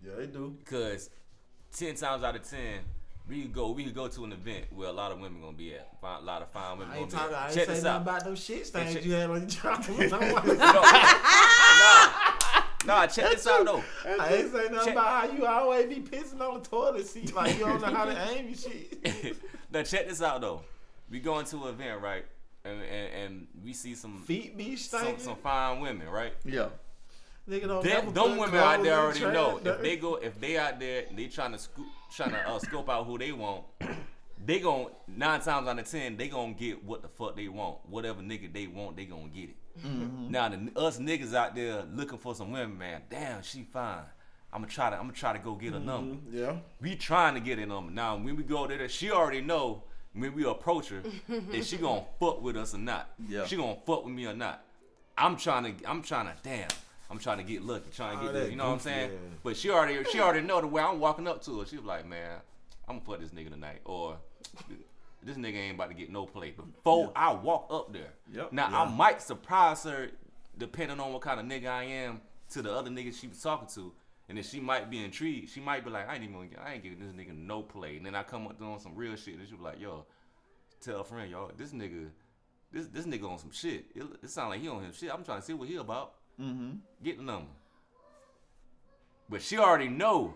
Yeah, 0.03 0.13
they 0.17 0.27
do. 0.27 0.55
because 0.59 1.09
ten 1.75 1.95
times 1.95 2.23
out 2.23 2.35
of 2.35 2.49
ten, 2.49 2.79
we 3.27 3.41
could 3.41 3.53
go 3.53 3.71
we 3.71 3.83
could 3.83 3.93
go 3.95 4.07
to 4.07 4.23
an 4.23 4.31
event 4.31 4.65
where 4.73 4.87
a 4.87 4.91
lot 4.91 5.11
of 5.11 5.19
women 5.19 5.41
gonna 5.41 5.55
be 5.57 5.73
at. 5.75 5.89
A 6.01 6.21
lot 6.21 6.41
of 6.41 6.49
fine 6.51 6.77
women 6.77 6.93
I 6.93 6.99
ain't 6.99 7.09
gonna 7.09 7.23
talking. 7.23 7.35
be 7.35 7.35
I 7.39 7.45
ain't 7.47 7.53
Check 7.55 7.65
saying 7.65 7.75
this 7.75 7.83
nothing 7.83 7.95
out. 7.95 8.01
about 8.15 8.25
those 8.25 8.43
shit 8.43 8.67
stains 8.67 8.93
check- 8.93 9.05
you 9.05 9.13
had 9.13 9.29
on 9.29 9.41
your 9.41 9.49
chocolate. 9.49 10.11
nah, 12.85 13.01
nah, 13.01 13.05
check 13.07 13.31
this 13.31 13.47
out 13.47 13.65
though. 13.65 13.83
I 14.19 14.33
ain't 14.35 14.51
saying 14.51 14.71
nothing 14.71 14.85
Check- 14.85 14.93
about 14.93 15.29
how 15.29 15.35
you 15.37 15.45
always 15.45 15.87
be 15.87 16.01
pissing 16.01 16.39
on 16.41 16.61
the 16.61 16.67
toilet 16.69 17.05
seat 17.07 17.33
like 17.35 17.57
you 17.57 17.65
don't 17.65 17.81
know 17.81 17.87
how 17.93 18.05
to 18.05 18.29
aim 18.31 18.47
your 18.47 18.55
shit. 18.57 19.37
now 19.71 19.83
check 19.83 20.07
this 20.07 20.21
out 20.21 20.41
though. 20.41 20.61
We 21.09 21.19
go 21.19 21.39
into 21.39 21.57
an 21.63 21.69
event 21.69 22.01
right, 22.01 22.25
and 22.65 22.81
and, 22.81 23.13
and 23.23 23.47
we 23.63 23.73
see 23.73 23.95
some 23.95 24.21
Feet 24.23 24.57
be 24.57 24.75
some, 24.75 25.01
stinking. 25.01 25.23
some 25.23 25.35
fine 25.37 25.79
women 25.81 26.07
right. 26.09 26.33
Yeah. 26.45 26.67
Nigga 27.49 27.67
don't 27.67 27.81
Them, 27.83 27.93
never 28.05 28.11
them 28.11 28.37
women 28.37 28.55
out 28.59 28.83
there 28.83 28.99
already 28.99 29.21
know 29.21 29.59
if 29.63 29.81
they 29.81 29.95
go 29.95 30.15
if 30.15 30.37
they 30.39 30.57
out 30.57 30.79
there 30.81 31.05
and 31.09 31.17
they 31.17 31.27
trying 31.27 31.53
to 31.53 31.57
scoop 31.57 31.85
trying 32.15 32.31
to 32.31 32.49
uh, 32.49 32.59
scope 32.59 32.89
out 32.89 33.05
who 33.05 33.17
they 33.17 33.31
want, 33.31 33.65
they 34.43 34.59
gon' 34.59 34.87
nine 35.07 35.41
times 35.41 35.67
out 35.67 35.79
of 35.79 35.89
ten 35.89 36.17
they 36.17 36.27
gonna 36.27 36.53
get 36.53 36.83
what 36.83 37.01
the 37.01 37.07
fuck 37.07 37.35
they 37.35 37.47
want. 37.47 37.77
Whatever 37.89 38.21
nigga 38.21 38.51
they 38.51 38.67
want, 38.67 38.95
they 38.95 39.05
gonna 39.05 39.29
get 39.29 39.49
it. 39.49 39.55
Mm-hmm. 39.85 40.31
Now 40.31 40.49
the 40.49 40.71
us 40.79 40.99
niggas 40.99 41.33
out 41.33 41.55
there 41.55 41.83
looking 41.93 42.17
for 42.17 42.35
some 42.35 42.51
women, 42.51 42.77
man. 42.77 43.01
Damn, 43.09 43.41
she 43.41 43.63
fine. 43.63 44.03
I'm 44.51 44.61
gonna 44.61 44.71
try 44.71 44.89
to 44.89 44.95
I'm 44.95 45.03
gonna 45.03 45.13
try 45.13 45.33
to 45.33 45.39
go 45.39 45.55
get 45.55 45.73
a 45.73 45.79
number. 45.79 46.15
Mm-hmm. 46.15 46.37
Yeah. 46.37 46.55
We 46.81 46.95
trying 46.95 47.33
to 47.35 47.39
get 47.39 47.59
a 47.59 47.65
number. 47.65 47.91
Now 47.91 48.15
when 48.15 48.35
we 48.35 48.43
go 48.43 48.67
there, 48.67 48.87
she 48.89 49.11
already 49.11 49.41
know 49.41 49.83
when 50.13 50.33
we 50.33 50.45
approach 50.45 50.89
her 50.89 51.01
if 51.51 51.65
she 51.65 51.77
gonna 51.77 52.05
fuck 52.19 52.41
with 52.41 52.57
us 52.57 52.73
or 52.73 52.79
not. 52.79 53.09
Yeah. 53.27 53.45
She 53.45 53.55
gonna 53.55 53.77
fuck 53.85 54.05
with 54.05 54.13
me 54.13 54.25
or 54.25 54.33
not. 54.33 54.63
I'm 55.17 55.35
trying 55.35 55.77
to 55.77 55.89
I'm 55.89 56.01
trying 56.01 56.27
to 56.27 56.33
damn. 56.43 56.69
I'm 57.09 57.19
trying 57.19 57.37
to 57.37 57.43
get 57.43 57.63
lucky, 57.63 57.89
trying 57.95 58.17
to 58.17 58.25
get 58.25 58.35
oh, 58.35 58.39
this, 58.39 58.49
you 58.49 58.55
know 58.57 58.65
what 58.67 58.73
I'm 58.73 58.79
saying? 58.79 59.11
ass. 59.11 59.17
But 59.43 59.57
she 59.57 59.69
already 59.69 60.03
she 60.11 60.19
already 60.19 60.45
know 60.45 60.59
the 60.61 60.67
way 60.67 60.81
I'm 60.81 60.99
walking 60.99 61.27
up 61.27 61.43
to 61.45 61.59
her. 61.59 61.65
She 61.65 61.77
was 61.77 61.85
like, 61.85 62.07
man, 62.07 62.39
I'm 62.87 62.99
gonna 62.99 63.05
fuck 63.05 63.19
this 63.21 63.31
nigga 63.31 63.49
tonight, 63.51 63.81
or 63.85 64.17
this 65.23 65.37
nigga 65.37 65.55
ain't 65.55 65.75
about 65.75 65.89
to 65.89 65.95
get 65.95 66.11
no 66.11 66.25
play. 66.25 66.51
Before 66.51 67.11
I 67.15 67.33
walk 67.33 67.67
up 67.69 67.93
there, 67.93 68.13
Yep. 68.33 68.53
now 68.53 68.67
I 68.67 68.89
might 68.89 69.21
surprise 69.21 69.83
her 69.83 70.09
depending 70.57 70.99
on 70.99 71.13
what 71.13 71.21
kind 71.21 71.39
of 71.39 71.45
nigga 71.45 71.69
I 71.69 71.83
am 71.83 72.21
to 72.51 72.61
the 72.61 72.71
other 72.73 72.89
niggas 72.89 73.19
she 73.19 73.27
was 73.27 73.41
talking 73.41 73.67
to. 73.75 73.93
And 74.29 74.37
then 74.37 74.43
she 74.43 74.59
might 74.59 74.89
be 74.89 75.03
intrigued. 75.03 75.49
She 75.51 75.61
might 75.61 75.85
be 75.85 75.89
like, 75.89 76.09
I 76.09 76.15
ain't 76.15 76.23
even 76.23 76.35
gonna 76.35 76.47
get, 76.47 76.59
I 76.59 76.73
ain't 76.73 76.83
giving 76.83 76.99
this 76.99 77.13
nigga 77.13 77.37
no 77.37 77.61
play. 77.61 77.95
And 77.95 78.05
then 78.05 78.13
I 78.13 78.23
come 78.23 78.45
up 78.47 78.59
doing 78.59 78.79
some 78.79 78.93
real 78.93 79.15
shit. 79.15 79.35
And 79.35 79.47
she 79.47 79.55
be 79.55 79.63
like, 79.63 79.79
yo, 79.79 80.05
tell 80.81 80.99
a 80.99 81.03
friend, 81.03 81.31
y'all, 81.31 81.51
this 81.55 81.71
nigga, 81.71 82.09
this 82.71 82.87
this 82.87 83.05
nigga 83.05 83.29
on 83.29 83.39
some 83.39 83.51
shit. 83.51 83.85
It, 83.95 84.03
it 84.21 84.29
sound 84.29 84.49
like 84.49 84.61
he 84.61 84.67
on 84.67 84.83
his 84.83 84.97
shit. 84.97 85.13
I'm 85.13 85.23
trying 85.23 85.39
to 85.39 85.45
see 85.45 85.53
what 85.53 85.69
he 85.69 85.77
about. 85.77 86.15
Mm-hmm. 86.39 86.75
Get 87.03 87.17
the 87.17 87.23
number. 87.23 87.49
But 89.29 89.41
she 89.41 89.57
already 89.57 89.89
know 89.89 90.33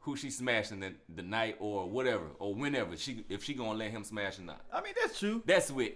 who 0.00 0.16
she 0.16 0.30
smashing 0.30 0.80
the, 0.80 0.92
the 1.14 1.22
night 1.22 1.56
or 1.58 1.88
whatever 1.88 2.24
or 2.38 2.54
whenever 2.54 2.96
she 2.96 3.24
if 3.28 3.42
she 3.44 3.54
gonna 3.54 3.78
let 3.78 3.90
him 3.90 4.04
smash 4.04 4.38
or 4.38 4.42
not. 4.42 4.64
I 4.72 4.80
mean, 4.82 4.94
that's 5.00 5.18
true. 5.18 5.42
That's 5.46 5.70
with 5.70 5.92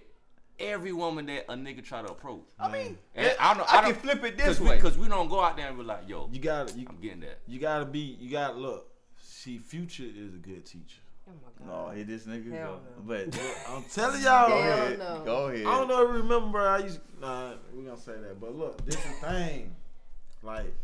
every 0.59 0.93
woman 0.93 1.27
that 1.27 1.45
a 1.49 1.55
nigga 1.55 1.85
try 1.85 2.03
to 2.03 2.09
approach. 2.09 2.47
I 2.59 2.71
mean, 2.71 2.99
And 3.15 3.35
I, 3.39 3.55
don't, 3.55 3.73
I, 3.73 3.79
I, 3.79 3.83
can 3.83 3.91
don't, 3.93 4.03
flip 4.03 4.25
it 4.25 4.37
this 4.39 4.59
we, 4.61 4.69
way. 4.71 4.79
Cause 4.79 4.99
we 4.99 5.09
don't 5.09 5.29
go 5.29 5.41
out 5.41 5.57
there 5.57 5.69
and 5.69 5.77
be 5.77 5.85
like, 5.85 6.09
yo, 6.09 6.29
You 6.33 6.41
gotta 6.41 6.77
you, 6.79 6.87
I'm 6.89 6.97
getting 7.01 7.21
that. 7.21 7.41
you 7.47 7.59
gotta 7.59 7.85
be 7.85 8.17
you 8.21 8.31
gotta 8.31 8.55
look. 8.55 8.89
See, 9.23 9.59
Future 9.59 10.05
is 10.05 10.35
a 10.35 10.39
good 10.39 10.65
teacher. 10.67 11.01
Oh 11.29 11.67
my 11.67 11.67
god. 11.67 11.89
no, 11.89 11.95
here 11.95 12.05
this 12.05 12.25
nigga 12.25 12.53
Hell 12.53 12.81
go. 12.97 13.03
But 13.07 13.41
I'm 13.69 13.85
telling 13.85 14.23
y'all. 14.23 14.49
go 14.49 14.59
ahead. 14.59 14.99
no. 14.99 15.23
Go 15.25 15.47
ahead. 15.49 15.67
I 15.67 15.79
don't 15.79 15.89
know 15.89 16.09
if 16.09 16.15
you 16.15 16.23
remember 16.23 16.61
I 16.61 16.79
used 16.79 17.01
nah, 17.21 17.53
we 17.75 17.85
gonna 17.85 17.97
say 17.99 18.13
that. 18.13 18.41
But 18.41 18.57
look, 18.57 18.85
this 18.87 18.95
is 18.97 19.03
the 19.03 19.27
thing. 19.27 19.77
Like, 20.43 20.75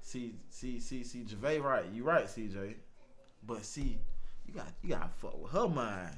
see, 0.00 0.34
see, 0.50 0.80
see, 0.80 1.04
see, 1.04 1.24
Javay 1.24 1.62
right. 1.62 1.84
You 1.92 2.04
right, 2.04 2.26
CJ. 2.26 2.74
But 3.46 3.64
see, 3.64 3.98
you 4.46 4.54
got 4.54 4.66
you 4.82 4.90
gotta 4.90 5.08
fuck 5.18 5.40
with 5.40 5.52
her 5.52 5.68
mind. 5.68 6.16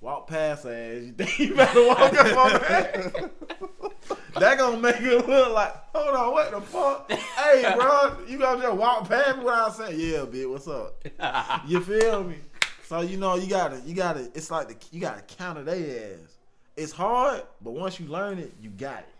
Walk 0.00 0.28
past 0.28 0.64
her 0.64 0.72
ass, 0.72 1.02
you 1.06 1.12
think 1.12 1.38
you 1.38 1.54
better 1.54 1.86
walk 1.86 2.14
up 2.14 2.36
on 2.36 2.50
her. 2.50 3.30
that 4.38 4.58
gonna 4.58 4.76
make 4.76 5.00
it 5.00 5.28
look 5.28 5.52
like, 5.52 5.74
hold 5.92 6.14
on, 6.14 6.32
what 6.32 6.50
the 6.52 6.60
fuck? 6.60 7.10
hey, 7.10 7.74
bro, 7.74 8.16
you 8.28 8.38
gonna 8.38 8.62
just 8.62 8.76
walk 8.76 9.08
past 9.08 9.38
me 9.38 9.44
without 9.44 9.74
saying, 9.74 9.98
yeah, 9.98 10.18
bitch, 10.18 10.50
what's 10.50 10.68
up? 10.68 11.04
You 11.68 11.80
feel 11.80 12.24
me? 12.24 12.36
So 12.84 13.00
you 13.00 13.18
know 13.18 13.34
you 13.34 13.48
gotta 13.48 13.82
you 13.84 13.94
gotta 13.94 14.30
it's 14.34 14.50
like 14.50 14.68
the 14.68 14.76
you 14.92 15.00
gotta 15.00 15.20
counter 15.22 15.62
their 15.62 16.12
ass. 16.14 16.38
It's 16.76 16.92
hard, 16.92 17.42
but 17.60 17.72
once 17.72 17.98
you 17.98 18.06
learn 18.06 18.38
it, 18.38 18.54
you 18.62 18.70
got 18.70 19.00
it. 19.00 19.14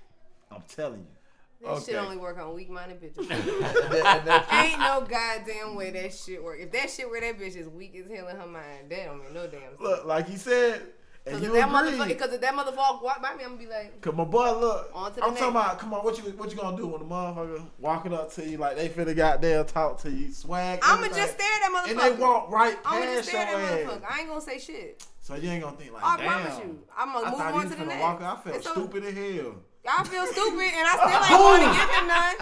I'm 0.50 0.62
telling 0.68 1.00
you. 1.00 1.17
This 1.60 1.86
shit 1.86 1.96
only 1.96 2.16
work 2.16 2.38
on 2.38 2.54
weak 2.54 2.70
minded 2.70 3.00
bitches. 3.02 3.18
And 3.18 3.28
that- 3.30 4.18
and 4.18 4.26
that- 4.28 4.52
Ain't 4.52 4.78
no 4.78 5.00
goddamn 5.00 5.74
way 5.74 5.90
that 5.90 6.14
shit 6.14 6.42
work. 6.42 6.58
If 6.60 6.70
that 6.72 6.88
shit 6.90 7.08
where 7.10 7.20
that 7.20 7.38
bitch 7.38 7.56
is 7.56 7.68
weak 7.68 7.96
as 7.96 8.10
hell 8.10 8.28
in 8.28 8.36
her 8.36 8.46
mind, 8.46 8.90
that 8.90 9.06
don't 9.06 9.18
make 9.18 9.32
no 9.34 9.46
damn 9.46 9.60
sense. 9.62 9.80
Look, 9.80 10.04
like 10.06 10.28
he 10.28 10.36
said, 10.36 10.82
and 11.26 11.34
Cause 11.34 11.42
you 11.44 11.54
if 11.54 11.60
that 11.60 11.68
agree. 11.68 11.98
motherfucker, 11.98 12.18
cause 12.18 12.32
if 12.32 12.40
that 12.40 12.54
motherfucker 12.54 13.02
walk 13.02 13.20
by 13.20 13.34
me, 13.34 13.42
I'm 13.44 13.50
gonna 13.50 13.56
be 13.60 13.66
like, 13.66 14.00
Cause 14.00 14.14
my 14.14 14.24
boy, 14.24 14.58
look, 14.58 14.90
On 14.94 15.06
I'm 15.06 15.10
to 15.12 15.14
the 15.16 15.26
talking 15.26 15.48
about. 15.48 15.78
Come 15.78 15.92
on, 15.92 16.02
what 16.04 16.16
you 16.16 16.24
what 16.32 16.50
you 16.50 16.56
gonna 16.56 16.76
do 16.76 16.86
when 16.86 17.00
the 17.00 17.06
motherfucker 17.06 17.62
walking 17.80 18.14
up 18.14 18.32
to 18.34 18.48
you 18.48 18.56
like 18.56 18.76
they 18.76 18.88
finna 18.88 19.14
goddamn 19.14 19.66
talk 19.66 20.00
to 20.02 20.10
you, 20.10 20.32
swag? 20.32 20.78
I'ma 20.82 20.94
everything, 21.04 21.16
just 21.18 21.34
stare 21.34 21.46
at 21.46 21.60
that 21.60 21.70
motherfucker. 21.86 21.90
and 21.90 22.00
they 22.18 22.22
walk 22.22 22.50
right 22.50 22.78
I'ma 22.84 23.04
just 23.04 23.14
past 23.14 23.14
your 23.14 23.22
stare 23.24 23.46
at 23.46 23.52
that 23.52 23.80
ass. 23.80 23.90
motherfucker. 24.00 24.10
I 24.10 24.18
ain't 24.20 24.28
gonna 24.28 24.40
say 24.40 24.58
shit. 24.58 25.06
So 25.20 25.34
you 25.34 25.50
ain't 25.50 25.62
gonna 25.64 25.76
think 25.76 25.92
like, 25.92 26.02
that. 26.02 26.08
I 26.08 26.16
damn. 26.16 26.26
promise 26.26 26.58
you. 26.64 26.78
I'm 26.96 27.12
gonna 27.12 27.30
move 27.30 27.40
on 27.40 27.62
to 27.64 27.68
the 27.68 27.74
finna 27.76 27.86
next. 27.88 28.00
walk. 28.00 28.22
I 28.22 28.36
felt 28.36 28.56
It's 28.56 28.70
stupid 28.70 29.04
as 29.04 29.14
hell. 29.14 29.54
I 29.88 30.04
feel 30.04 30.26
stupid, 30.26 30.70
and 30.76 30.84
I 30.86 30.94
still 31.00 31.22
ain't 31.24 31.42
going 31.42 31.62
to 31.64 31.70
give 31.78 31.90
him 31.96 32.06
none. 32.08 32.36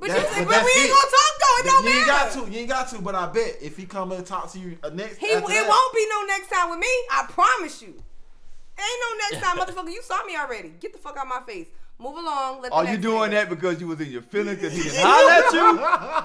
But, 0.00 0.08
That- 0.10 0.18
you 0.22 0.28
said, 0.34 0.44
but 0.46 0.54
but, 0.54 0.64
we 0.64 0.70
ain't 0.78 0.90
it. 0.90 0.94
gonna 0.94 1.10
talk 1.10 1.32
though. 1.42 1.56
It 1.58 1.64
don't 1.66 1.84
you 1.84 1.90
ain't 1.98 2.06
got 2.06 2.32
to. 2.32 2.40
You 2.52 2.58
ain't 2.60 2.68
got 2.68 2.88
to. 2.90 3.02
But 3.02 3.14
I 3.16 3.26
bet 3.26 3.56
if 3.60 3.76
he 3.76 3.84
come 3.86 4.12
and 4.12 4.24
talk 4.24 4.50
to 4.52 4.58
you 4.58 4.78
uh, 4.82 4.90
next, 4.90 5.18
time. 5.18 5.28
He, 5.28 5.34
after 5.34 5.50
it 5.50 5.54
that, 5.54 5.68
won't 5.68 5.94
be 5.94 6.06
no 6.10 6.22
next 6.26 6.48
time 6.50 6.70
with 6.70 6.78
me. 6.78 6.86
I 7.10 7.26
promise 7.28 7.82
you. 7.82 7.88
Ain't 8.78 9.00
no 9.02 9.10
next 9.30 9.44
time, 9.44 9.56
motherfucker. 9.58 9.90
You 9.92 10.02
saw 10.02 10.22
me 10.24 10.36
already. 10.36 10.72
Get 10.78 10.92
the 10.92 10.98
fuck 10.98 11.16
out 11.16 11.26
my 11.26 11.40
face. 11.46 11.66
Move 12.00 12.14
along. 12.16 12.62
Let 12.62 12.72
Are 12.72 12.84
you 12.84 12.96
doing 12.96 13.30
nigga- 13.30 13.42
that 13.42 13.48
because 13.50 13.80
you 13.80 13.88
was 13.88 14.00
in 14.00 14.06
your 14.12 14.22
feelings 14.22 14.60
because 14.60 14.72
he 14.72 14.84
didn't 14.84 15.00
holler 15.02 15.34
at 15.34 15.50
you? 15.50 15.66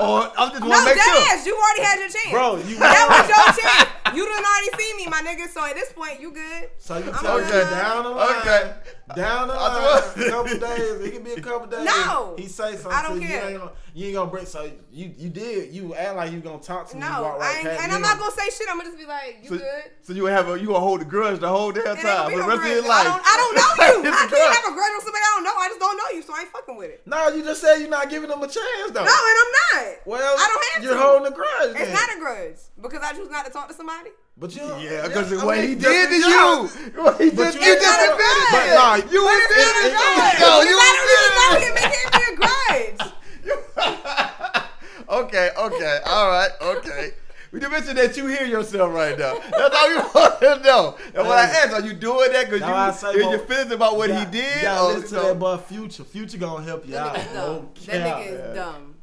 Or 0.06 0.32
I'm 0.38 0.50
just 0.52 0.62
No, 0.62 0.70
want 0.70 0.86
to 0.86 0.94
make 0.94 1.02
dead 1.02 1.18
sure. 1.18 1.34
ass. 1.34 1.46
You 1.48 1.58
already 1.58 1.82
had 1.82 1.98
your 1.98 2.10
chance. 2.10 2.30
Bro, 2.30 2.58
you 2.70 2.78
that 2.78 3.06
was 3.10 3.26
your 3.26 3.46
chance. 3.58 3.90
You 4.16 4.24
done 4.24 4.46
already 4.46 4.84
seen 4.84 4.98
me, 4.98 5.08
my 5.08 5.22
nigga. 5.26 5.50
So 5.50 5.66
at 5.66 5.74
this 5.74 5.92
point, 5.92 6.22
you 6.22 6.30
good. 6.32 6.70
So 6.78 6.98
you 7.00 7.10
I'm 7.12 7.18
tell 7.26 7.40
me 7.42 7.50
down 7.50 8.04
the 8.04 8.10
line, 8.12 8.36
Okay. 8.42 8.74
Down 9.16 9.48
the 9.50 9.54
line, 9.54 10.04
a 10.16 10.30
couple 10.30 10.58
days. 10.60 11.02
It 11.02 11.14
can 11.14 11.24
be 11.24 11.32
a 11.34 11.42
couple 11.42 11.68
days. 11.68 11.86
No. 11.86 12.36
he 12.38 12.48
say 12.48 12.74
something. 12.76 12.92
I 12.92 13.02
don't 13.04 13.18
to 13.18 13.22
you, 13.22 13.28
care. 13.28 13.42
You 13.44 13.50
ain't, 13.50 13.60
gonna, 13.60 13.72
you 13.94 14.06
ain't 14.08 14.16
gonna 14.16 14.32
bring. 14.32 14.46
So 14.46 14.70
you 14.92 15.14
you 15.18 15.30
did. 15.30 15.74
You 15.74 15.94
act 15.96 16.16
like 16.16 16.32
you 16.32 16.40
gonna 16.40 16.60
talk 16.60 16.90
to 16.90 16.96
me. 16.96 17.04
you 17.04 17.10
No, 17.10 17.22
walk 17.24 17.40
right 17.40 17.56
I 17.56 17.58
ain't, 17.60 17.68
past 17.68 17.82
and 17.84 17.92
me. 17.92 17.96
I'm 17.96 18.02
not 18.02 18.20
gonna 18.20 18.32
say 18.32 18.50
shit. 18.50 18.68
I'm 18.70 18.78
gonna 18.78 18.90
just 18.90 18.98
be 19.00 19.06
like, 19.06 19.40
you 19.44 19.50
So, 19.50 19.58
good. 19.58 19.84
so 20.02 20.14
you 20.14 20.26
have 20.26 20.50
a 20.50 20.60
you 20.60 20.68
gonna 20.68 20.80
hold 20.80 21.02
a 21.02 21.06
grudge 21.06 21.40
the 21.40 21.50
whole 21.50 21.72
damn 21.72 21.96
time 21.98 22.26
for 22.26 22.30
be 22.32 22.36
the 22.38 22.48
rest 22.48 22.64
no 22.64 22.70
of 22.70 22.76
your 22.80 22.88
life. 22.88 23.02
I 23.02 23.04
don't, 23.04 23.24
I 23.26 23.36
don't 23.38 23.56
know 23.56 23.70
you. 24.04 24.10
It's 24.10 24.18
I 24.22 24.26
a 24.26 24.30
grudge. 24.30 24.40
can't 24.42 24.56
have 24.56 24.72
a 24.72 24.76
grudge 24.76 24.92
on 24.96 25.02
somebody 25.02 25.24
I 25.24 25.32
don't 25.36 25.44
know. 25.44 25.56
I 25.58 25.68
just 25.68 25.80
don't 25.80 25.98
know 25.98 26.10
you, 26.16 26.22
so 26.24 26.34
I 26.36 26.40
ain't 26.42 26.50
fucking 26.50 26.76
with 26.78 26.90
it. 26.90 27.02
No, 27.06 27.28
you 27.30 27.44
just 27.44 27.62
said 27.62 27.78
you're 27.80 27.90
not 27.90 28.10
giving 28.10 28.30
them 28.30 28.40
a 28.42 28.48
chance 28.48 28.92
though. 28.92 29.04
No, 29.04 29.12
and 29.12 29.38
I'm 29.44 29.52
not. 29.84 29.96
Well, 30.06 30.36
I 30.38 30.48
don't 30.48 30.64
have 30.76 30.84
you're 30.84 30.94
to. 30.96 31.00
holding 31.02 31.28
a 31.32 31.36
grudge. 31.36 31.76
It's 31.76 31.92
then. 31.92 31.94
not 31.94 32.16
a 32.16 32.20
grudge 32.20 32.58
because 32.82 33.02
I 33.04 33.14
choose 33.14 33.30
not 33.30 33.46
to 33.46 33.52
talk 33.52 33.68
to 33.68 33.74
somebody. 33.74 34.12
But 34.36 34.56
you, 34.56 34.62
Yeah, 34.80 35.08
because 35.08 35.30
the 35.30 35.38
I 35.38 35.46
way 35.46 35.60
mean, 35.62 35.70
he 35.70 35.76
did 35.76 36.06
to 36.06 36.10
the 36.10 36.16
you, 36.16 36.22
job. 36.24 36.70
what 37.06 37.22
he 37.22 37.30
But 37.30 37.54
did, 37.54 37.56
you 37.56 37.62
you 37.62 37.72
ain't 37.74 37.82
just 37.82 37.86
got 37.86 38.00
a 38.00 38.12
admitted 38.12 38.48
grudge. 38.50 38.50
it. 38.50 38.52
But 38.52 38.66
nah, 38.74 38.96
you 38.96 39.22
But 39.24 39.38
it's 39.38 39.50
not 39.54 39.76
a 39.76 39.86
admitted 39.86 39.94
grudge. 39.94 40.34
it. 40.34 40.40
Yo, 40.40 40.50
Because 40.50 40.66
you 40.66 40.78
I 40.80 40.90
don't 40.94 41.10
even 41.14 41.32
know 41.38 41.50
admitted 41.54 41.70
him. 41.70 41.76
It 41.78 41.88
can't 41.94 42.12
be 42.14 42.24
a 42.24 42.36
grudge. 42.36 43.14
it. 43.46 44.64
Okay, 45.14 45.50
okay, 45.60 46.00
all 46.08 46.28
right, 46.30 46.50
okay. 46.62 47.12
We 47.52 47.60
did 47.60 47.70
mention 47.70 47.96
that 47.98 48.18
you 48.18 48.26
hear 48.26 48.46
yourself 48.48 48.92
right 48.92 49.16
now. 49.20 49.36
That's 49.52 49.76
all 49.76 49.90
you 49.92 49.98
want 50.16 50.40
to 50.40 50.60
know. 50.64 50.98
And 51.14 51.28
when 51.28 51.38
I 51.38 51.46
Hey. 51.46 51.58
asked, 51.68 51.74
are 51.74 51.82
you 51.86 51.94
doing 51.94 52.32
that 52.32 52.46
because 52.46 52.62
That's 52.62 52.72
why 52.72 53.10
I 53.10 53.14
say, 53.14 53.18
you, 53.20 53.20
is 53.20 53.24
bro, 53.26 53.30
your 53.36 53.40
feelings 53.46 53.72
about 53.74 53.98
what 53.98 54.10
You 54.10 54.16
he 54.16 54.24
got- 54.24 54.32
did? 54.32 54.56
You 54.56 54.62
gotta 54.64 54.82
or, 54.82 54.94
listen 54.94 55.10
to 55.10 55.16
you 55.16 55.22
know- 55.22 55.28
that 55.28 55.40
boy 55.40 55.58
Future. 55.58 56.04
Future 56.04 56.38
gonna 56.40 56.66
help 56.66 56.88
you 56.88 56.98
out. 56.98 57.14
That 57.14 57.26
nigga's 57.28 57.34
dumb. 57.36 57.46
No 57.46 57.70
That 57.86 57.86
cap. 57.86 58.18
nigga 58.18 58.50
is 58.50 58.56
dumb. 58.56 58.96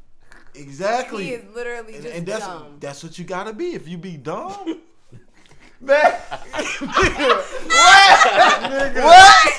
Exactly. 0.55 1.23
He 1.23 1.29
is 1.31 1.55
literally 1.55 1.93
and, 1.95 2.03
just 2.03 2.15
and 2.17 2.27
that's 2.27 2.45
dumb. 2.45 2.77
that's 2.81 3.03
what 3.03 3.17
you 3.17 3.23
gotta 3.23 3.53
be. 3.53 3.73
If 3.73 3.87
you 3.87 3.97
be 3.97 4.17
dumb, 4.17 4.81
Man. 5.81 5.95
what? 5.95 7.45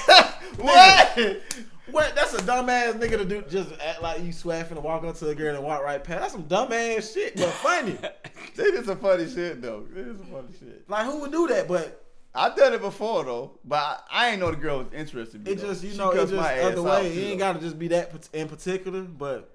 What? 0.06 0.34
What? 0.58 1.18
what? 1.90 2.14
That's 2.14 2.34
a 2.34 2.38
dumbass 2.38 2.92
nigga 2.94 3.18
to 3.18 3.24
do. 3.24 3.42
Just 3.50 3.72
act 3.80 4.02
like 4.02 4.22
you 4.22 4.32
swaffing 4.32 4.72
and 4.72 4.82
walk 4.84 5.04
up 5.04 5.16
to 5.16 5.28
a 5.28 5.34
girl 5.34 5.56
and 5.56 5.64
walk 5.64 5.82
right 5.82 6.02
past. 6.02 6.20
That's 6.20 6.32
some 6.32 6.44
dumbass 6.44 7.12
shit, 7.12 7.36
but 7.36 7.50
funny. 7.50 7.98
That 8.54 8.66
is 8.74 8.84
some 8.84 8.98
funny 8.98 9.30
shit 9.30 9.62
though. 9.62 9.86
That 9.94 10.08
is 10.08 10.18
some 10.18 10.26
funny 10.26 10.48
shit. 10.58 10.88
like 10.88 11.06
who 11.06 11.20
would 11.20 11.32
do 11.32 11.48
that? 11.48 11.66
But 11.68 12.04
I've 12.34 12.54
done 12.54 12.74
it 12.74 12.82
before 12.82 13.24
though, 13.24 13.58
but 13.64 13.76
I, 13.76 13.98
I 14.10 14.28
ain't 14.30 14.40
know 14.40 14.50
the 14.50 14.58
girl 14.58 14.78
was 14.78 14.92
interested. 14.92 15.36
in 15.36 15.44
me, 15.44 15.52
it 15.52 15.58
though. 15.58 15.68
just 15.68 15.82
you 15.82 15.92
She 15.92 15.96
know 15.96 16.10
it 16.10 16.16
just 16.16 16.34
other 16.34 16.82
way. 16.82 17.06
It 17.08 17.30
ain't 17.30 17.38
gotta 17.38 17.60
just 17.60 17.78
be 17.78 17.88
that 17.88 18.12
in 18.34 18.48
particular. 18.48 19.02
But 19.02 19.50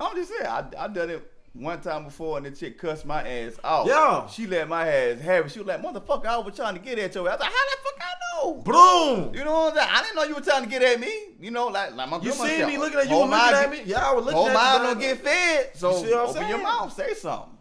I'm 0.00 0.16
just 0.16 0.30
saying, 0.30 0.46
I 0.46 0.64
I 0.78 0.88
done 0.88 1.10
it 1.10 1.30
one 1.54 1.80
time 1.80 2.04
before, 2.04 2.36
and 2.36 2.44
the 2.46 2.50
chick 2.50 2.78
cussed 2.78 3.06
my 3.06 3.26
ass 3.26 3.54
out. 3.64 3.86
Yeah. 3.86 4.26
she 4.26 4.46
let 4.46 4.68
my 4.68 4.86
ass 4.88 5.20
have 5.20 5.46
it. 5.46 5.52
She 5.52 5.60
was 5.60 5.68
like, 5.68 5.80
"Motherfucker, 5.82 6.26
I 6.26 6.36
was 6.38 6.54
trying 6.54 6.74
to 6.74 6.80
get 6.80 6.98
at 6.98 7.14
your 7.14 7.28
ass." 7.28 7.34
I 7.34 7.36
was 7.36 7.40
like, 7.40 7.52
"How 7.52 7.64
the 7.70 7.82
fuck 7.82 8.00
I 8.00 8.14
know?" 8.44 8.54
boom. 8.54 9.34
You 9.34 9.44
know 9.44 9.52
what 9.52 9.72
I'm 9.72 9.78
saying? 9.78 9.88
I 9.92 10.02
didn't 10.02 10.16
know 10.16 10.22
you 10.24 10.34
were 10.34 10.40
trying 10.40 10.64
to 10.64 10.68
get 10.68 10.82
at 10.82 11.00
me. 11.00 11.12
You 11.40 11.50
know, 11.52 11.68
like 11.68 11.94
like 11.94 12.08
my 12.10 12.16
You 12.16 12.22
grandma 12.32 12.44
seen 12.44 12.58
said, 12.58 12.66
me 12.68 12.78
looking 12.78 12.98
at 12.98 13.04
you, 13.04 13.10
"Hold 13.14 13.30
looking 13.30 13.44
my- 13.52 13.62
at 13.64 13.70
me. 13.70 13.82
Yeah, 13.86 14.08
I 14.10 14.12
was 14.12 14.24
looking 14.24 14.36
Whole 14.38 14.48
at 14.48 14.54
mouth 14.54 14.80
you. 14.80 14.86
don't 14.88 14.98
get 15.00 15.18
fed. 15.24 15.70
So 15.74 15.90
You 15.90 15.96
see 16.06 16.12
what 16.14 16.20
I'm 16.24 16.28
open 16.30 16.40
your 16.42 16.50
saying? 16.50 16.62
mouth, 16.62 16.92
say 16.92 17.14
something. 17.14 17.58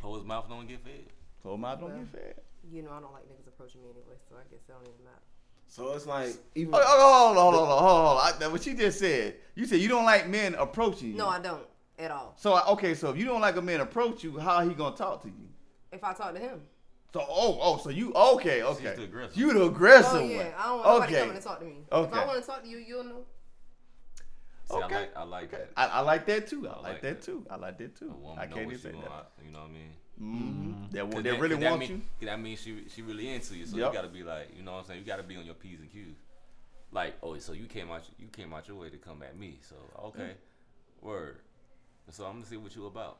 Closed 0.00 0.26
mouth 0.26 0.48
don't 0.48 0.68
get 0.68 0.80
fed. 0.84 1.04
Whole 1.42 1.56
mouth 1.56 1.80
don't 1.80 1.98
get 1.98 2.08
fed. 2.12 2.34
You 2.70 2.82
know, 2.82 2.90
I 2.90 3.00
don't 3.00 3.12
like 3.12 3.24
niggas 3.24 3.48
approaching 3.48 3.80
me 3.82 3.88
anyway, 3.90 4.16
so 4.28 4.34
I 4.36 4.42
guess 4.50 4.60
it 4.60 4.68
don't 4.72 4.82
even 4.82 5.04
matter. 5.04 5.18
So 5.68 5.92
it's 5.94 6.06
like 6.06 6.34
even. 6.54 6.74
Oh, 6.74 6.78
oh, 6.82 6.84
oh 6.84 7.34
hold 7.34 7.38
on, 7.38 7.42
hold 7.42 7.54
on, 7.54 7.78
hold 7.78 7.80
on, 7.80 8.06
hold 8.06 8.36
on. 8.36 8.42
I, 8.42 8.48
what 8.52 8.66
you 8.66 8.74
just 8.76 8.98
said, 8.98 9.36
you 9.54 9.64
said 9.66 9.80
you 9.80 9.88
don't 9.88 10.04
like 10.04 10.28
men 10.28 10.54
approaching 10.54 11.08
you. 11.12 11.14
No, 11.14 11.28
I 11.28 11.38
don't 11.38 11.62
at 12.02 12.10
all. 12.10 12.34
So 12.36 12.54
I- 12.54 12.66
okay, 12.72 12.94
so 12.94 13.10
if 13.10 13.16
you 13.16 13.24
don't 13.24 13.40
like 13.40 13.56
a 13.56 13.62
man 13.62 13.80
approach 13.80 14.24
you, 14.24 14.38
how 14.38 14.66
he 14.66 14.74
gonna 14.74 14.96
talk 14.96 15.22
to 15.22 15.28
you? 15.28 15.48
If 15.92 16.02
I 16.04 16.12
talk 16.12 16.34
to 16.34 16.40
him. 16.40 16.60
So 17.12 17.20
oh 17.28 17.58
oh, 17.60 17.76
so 17.78 17.90
you 17.90 18.12
okay 18.14 18.62
okay? 18.62 18.94
the. 18.96 19.28
You 19.34 19.52
the 19.52 19.64
aggressive 19.66 20.20
Oh 20.22 20.24
yeah, 20.24 20.36
one. 20.38 20.46
I 20.58 20.62
don't 20.66 20.76
want 20.78 20.86
nobody 20.88 21.12
okay. 21.12 21.20
coming 21.20 21.36
to 21.36 21.42
talk 21.42 21.58
to 21.60 21.64
me. 21.66 21.76
Okay. 21.92 22.08
If 22.10 22.14
I 22.22 22.26
want 22.26 22.40
to 22.40 22.46
talk 22.46 22.62
to 22.62 22.68
you, 22.68 22.78
you'll 22.78 23.04
know. 23.04 23.24
See, 24.70 24.76
Okay. 24.76 24.94
I 24.94 24.98
like, 25.00 25.16
I 25.16 25.22
like 25.24 25.44
Okay. 25.54 25.64
that. 25.64 25.70
I, 25.76 25.86
I 25.98 26.00
like 26.00 26.26
that 26.26 26.46
too. 26.48 26.66
I, 26.68 26.70
I 26.70 26.74
like, 26.76 26.82
like 26.84 27.00
that, 27.02 27.20
that. 27.20 27.22
too. 27.22 27.46
I 27.50 27.56
like 27.56 27.78
that 27.78 27.96
too. 27.98 28.14
I 28.38 28.46
can't 28.46 28.60
even 28.62 28.70
she 28.70 28.76
say 28.78 28.90
going 28.92 29.02
that. 29.04 29.30
You 29.44 29.52
know 29.52 29.58
what 29.60 29.68
I 29.68 29.72
mean? 29.72 29.92
Mm-hmm. 30.20 30.90
That, 30.92 31.10
Cause 31.12 31.22
they 31.22 31.30
that- 31.30 31.40
really 31.40 31.54
cause 31.56 31.62
that 31.64 31.70
want 31.70 31.80
mean, 31.80 31.90
you. 31.90 31.96
'cause 32.20 32.26
That 32.26 32.40
means 32.40 32.60
she 32.62 32.84
she 32.88 33.02
really 33.02 33.28
into 33.28 33.56
you. 33.56 33.66
So 33.66 33.76
Yep. 33.76 33.88
you 33.92 33.94
gotta 33.98 34.08
be 34.08 34.22
like, 34.22 34.48
you 34.56 34.62
know 34.62 34.72
what 34.72 34.78
I'm 34.78 34.84
saying? 34.86 35.00
You 35.00 35.06
gotta 35.06 35.22
be 35.22 35.36
on 35.36 35.44
your 35.44 35.54
P's 35.54 35.80
and 35.80 35.92
Q's. 35.92 36.16
Like, 36.92 37.14
oh, 37.22 37.36
so 37.38 37.52
you 37.52 37.66
came 37.66 37.90
out 37.90 38.02
you 38.18 38.28
came 38.28 38.54
out 38.54 38.68
your 38.68 38.76
way 38.78 38.88
to 38.88 38.96
come 38.98 39.22
at 39.22 39.36
me. 39.38 39.58
So 39.68 39.76
okay, 40.06 40.32
word. 41.02 41.38
So 42.10 42.24
I'm 42.26 42.34
gonna 42.34 42.46
see 42.46 42.56
what 42.56 42.74
you 42.76 42.86
about. 42.86 43.18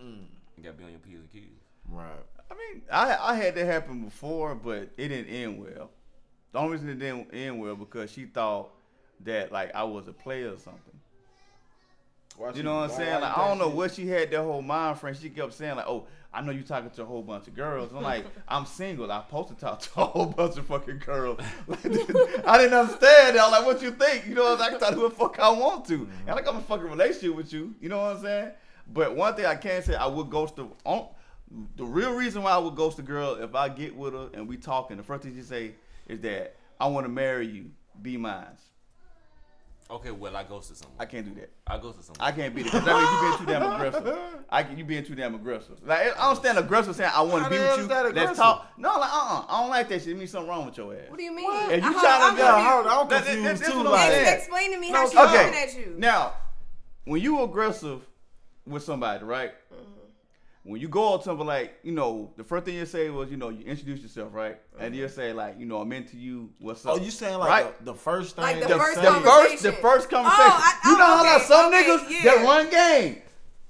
Mm. 0.00 0.24
You 0.56 0.62
gotta 0.64 0.76
be 0.76 0.84
on 0.84 0.90
your 0.90 0.98
P's 1.00 1.16
and 1.16 1.30
Q's. 1.32 1.42
Right. 1.90 2.06
I 2.50 2.54
mean, 2.54 2.82
I 2.90 3.16
I 3.32 3.34
had 3.36 3.54
that 3.54 3.66
happen 3.66 4.02
before, 4.04 4.54
but 4.54 4.88
it 4.96 5.08
didn't 5.08 5.28
end 5.28 5.60
well. 5.60 5.90
The 6.52 6.58
only 6.58 6.72
reason 6.72 6.88
it 6.88 6.98
didn't 6.98 7.28
end 7.32 7.60
well 7.60 7.76
because 7.76 8.10
she 8.10 8.24
thought 8.24 8.70
that 9.24 9.52
like 9.52 9.74
I 9.74 9.84
was 9.84 10.08
a 10.08 10.12
player 10.12 10.48
or 10.52 10.58
something. 10.58 10.80
Why 12.36 12.48
You 12.50 12.56
she- 12.56 12.62
know 12.62 12.76
what 12.76 12.90
I'm 12.90 12.96
saying? 12.96 13.20
Like 13.20 13.36
I 13.38 13.48
don't 13.48 13.58
know 13.58 13.70
she- 13.70 13.76
what 13.76 13.94
she 13.94 14.06
had 14.08 14.30
that 14.30 14.42
whole 14.42 14.62
mind 14.62 14.98
frame. 14.98 15.14
She 15.14 15.30
kept 15.30 15.54
saying 15.54 15.76
like, 15.76 15.86
"Oh, 15.86 16.06
I 16.36 16.42
know 16.42 16.52
you 16.52 16.62
talking 16.62 16.90
to 16.90 17.02
a 17.02 17.04
whole 17.04 17.22
bunch 17.22 17.48
of 17.48 17.54
girls." 17.54 17.92
I'm 17.94 18.02
like, 18.02 18.26
"I'm 18.48 18.66
single. 18.66 19.10
I'm 19.10 19.22
supposed 19.22 19.48
to 19.48 19.54
talk 19.54 19.80
to 19.80 20.00
a 20.00 20.04
whole 20.04 20.26
bunch 20.26 20.56
of 20.58 20.66
fucking 20.66 20.98
girls." 20.98 21.40
Like, 21.66 21.84
I 22.46 22.58
didn't 22.58 22.74
understand. 22.74 23.38
I'm 23.38 23.50
like, 23.50 23.64
"What 23.66 23.82
you 23.82 23.92
think?" 23.92 24.26
You 24.26 24.34
know, 24.34 24.54
I 24.56 24.70
can 24.70 24.78
talk 24.78 24.90
to 24.90 24.94
who 24.96 25.08
the 25.08 25.14
fuck 25.14 25.38
I 25.40 25.50
want 25.50 25.86
to. 25.86 26.08
And 26.26 26.36
like 26.36 26.46
I'm 26.46 26.56
a 26.56 26.60
fucking 26.60 26.88
relationship 26.88 27.34
with 27.34 27.52
you. 27.52 27.74
You 27.80 27.88
know 27.88 27.98
what 27.98 28.16
I'm 28.16 28.22
saying? 28.22 28.50
But 28.92 29.16
one 29.16 29.34
thing 29.34 29.46
I 29.46 29.56
can 29.56 29.82
say, 29.82 29.94
I 29.94 30.06
would 30.06 30.30
ghost 30.30 30.56
the. 30.56 30.68
On, 30.84 31.08
the 31.76 31.84
real 31.84 32.12
reason 32.12 32.42
why 32.42 32.52
I 32.52 32.58
would 32.58 32.74
ghost 32.74 32.98
a 32.98 33.02
girl 33.02 33.34
if 33.34 33.54
I 33.54 33.68
get 33.68 33.96
with 33.96 34.14
her 34.14 34.28
and 34.34 34.48
we 34.48 34.56
talking, 34.56 34.96
the 34.96 35.02
first 35.02 35.22
thing 35.22 35.34
she 35.34 35.42
say 35.42 35.74
is 36.08 36.20
that 36.20 36.56
I 36.80 36.86
want 36.88 37.06
to 37.06 37.08
marry 37.08 37.46
you. 37.46 37.70
Be 38.02 38.16
mine. 38.16 38.46
Okay, 39.88 40.10
well 40.10 40.36
I 40.36 40.42
ghosted 40.42 40.76
someone. 40.76 40.96
I 40.98 41.04
can't 41.04 41.24
do 41.24 41.40
that. 41.40 41.48
I 41.66 41.78
ghosted 41.78 42.04
someone. 42.04 42.20
I 42.20 42.32
can't 42.32 42.52
be 42.54 42.62
there 42.62 42.72
because 42.72 42.84
that 42.86 42.96
means 42.96 43.10
you 43.12 43.20
being 43.20 43.38
too 43.38 43.46
damn 43.46 43.72
aggressive. 43.72 44.18
I 44.50 44.62
can, 44.64 44.78
you 44.78 44.84
being 44.84 45.04
too 45.04 45.14
damn 45.14 45.34
aggressive. 45.36 45.76
Like 45.84 46.18
I 46.18 46.26
don't 46.26 46.36
stand 46.36 46.58
aggressive 46.58 46.96
saying 46.96 47.12
I 47.14 47.22
want 47.22 47.44
to 47.44 47.50
be 47.50 47.56
with 47.58 47.76
you. 47.76 47.82
is 47.82 47.88
that 47.88 48.12
Let's 48.14 48.36
talk. 48.36 48.72
No, 48.78 48.88
like 48.98 49.12
uh, 49.12 49.16
uh 49.16 49.44
I 49.48 49.60
don't 49.60 49.70
like 49.70 49.88
that 49.90 50.00
shit. 50.02 50.08
It 50.12 50.18
means 50.18 50.30
something 50.32 50.48
wrong 50.48 50.66
with 50.66 50.76
your 50.76 50.92
ass. 50.92 51.02
What 51.08 51.18
do 51.18 51.22
you 51.24 51.34
mean? 51.34 51.48
If 51.70 51.84
you 51.84 51.90
I- 51.90 51.92
tryna 51.92 52.28
I'm 52.28 52.34
be- 52.34 52.40
Yeah, 52.40 52.52
confused. 52.54 52.68
hold 52.72 52.86
on, 52.86 52.92
I'm 53.04 53.08
That- 53.08 53.24
that- 53.24 53.32
confused 53.32 53.62
that's 53.62 53.70
too. 53.72 53.76
what 53.78 53.86
I'm 53.86 53.92
Like, 53.92 54.10
saying. 54.10 54.38
Explain 54.38 54.72
to 54.72 54.78
me 54.80 54.88
how 54.90 55.02
No, 55.04 55.08
she's 55.10 55.18
okay. 55.18 55.36
coming 55.44 55.54
at 55.60 55.78
you. 55.78 55.94
Now, 55.98 56.32
when 57.04 57.20
you 57.22 57.42
aggressive 57.44 58.00
with 58.66 58.82
somebody, 58.82 59.24
right? 59.24 59.52
Mm-hmm. 59.72 59.95
When 60.66 60.80
you 60.80 60.88
go 60.88 61.14
up 61.14 61.20
to 61.20 61.26
something 61.26 61.46
like, 61.46 61.78
you 61.84 61.92
know, 61.92 62.32
the 62.36 62.42
first 62.42 62.64
thing 62.64 62.74
you 62.74 62.86
say 62.86 63.08
was, 63.08 63.30
you 63.30 63.36
know, 63.36 63.50
you 63.50 63.64
introduce 63.64 64.00
yourself, 64.00 64.34
right? 64.34 64.56
And 64.80 64.92
Mm-hmm. 64.92 65.00
you 65.02 65.08
say 65.08 65.32
like, 65.32 65.60
you 65.60 65.64
know, 65.64 65.80
I'm 65.80 65.92
into 65.92 66.16
you. 66.16 66.50
What's 66.58 66.84
up? 66.84 66.94
Oh, 66.94 66.98
you 66.98 67.12
saying 67.12 67.38
like 67.38 67.48
Right. 67.48 67.78
the, 67.78 67.92
the 67.92 67.94
first 67.98 68.34
thing? 68.34 68.42
Like 68.42 68.60
the 68.60 68.68
the, 68.68 68.76
first 68.78 68.94
say- 68.96 69.02
the 69.04 69.20
first, 69.20 69.62
the 69.62 69.72
first 69.72 70.06
Oh, 70.08 70.16
conversation. 70.16 70.50
I- 70.50 70.80
you 70.86 70.98
know 70.98 71.04
oh, 71.04 71.16
how 71.18 71.34
like 71.34 71.42
some 71.42 71.72
okay, 71.72 71.84
niggas 71.84 72.10
yeah. 72.24 72.34
that 72.34 72.44
run 72.44 72.70
game. 72.70 73.22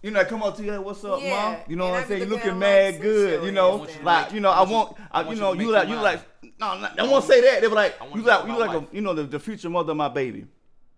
You 0.02 0.10
know, 0.12 0.24
come 0.24 0.42
up 0.42 0.56
to 0.56 0.62
you, 0.64 0.72
hey, 0.72 0.78
what's 0.78 1.04
up, 1.04 1.20
Yeah, 1.20 1.30
mom? 1.52 1.56
You 1.68 1.76
know 1.76 1.84
and 1.84 1.92
what 1.92 1.98
I 1.98 2.02
I'm 2.02 2.08
saying? 2.08 2.20
You 2.22 2.26
looking 2.28 2.48
looking 2.54 2.62
at 2.62 2.68
'em 2.68 2.84
mad 2.84 2.92
like, 2.94 3.02
good. 3.02 3.44
You 3.44 3.52
know, 3.52 3.86
like 4.02 4.32
you 4.32 4.40
know, 4.40 4.50
I 4.50 4.62
I 4.62 4.70
want 4.70 4.90
you- 4.98 5.04
I, 5.12 5.20
I 5.22 5.30
you 5.32 5.36
know, 5.40 5.52
you 5.52 5.58
to 5.58 5.64
you 5.64 5.72
make 5.72 5.74
like, 5.74 5.88
you 5.88 5.94
you 5.96 6.00
like, 6.00 6.20
no, 6.60 6.78
no, 6.80 6.88
I 6.98 7.02
won't 7.10 7.24
say 7.24 7.40
that. 7.42 7.60
They 7.60 7.68
be 7.68 7.74
like, 7.74 7.94
you 8.14 8.20
you 8.20 8.26
like, 8.26 8.46
you 8.46 8.58
like 8.58 8.68
my 8.68 8.74
a, 8.74 8.78
life. 8.78 8.88
you 8.92 9.00
know, 9.02 9.12
the, 9.12 9.24
the 9.24 9.38
future 9.38 9.68
mother 9.68 9.90
of 9.90 9.98
my 9.98 10.08
baby. 10.08 10.46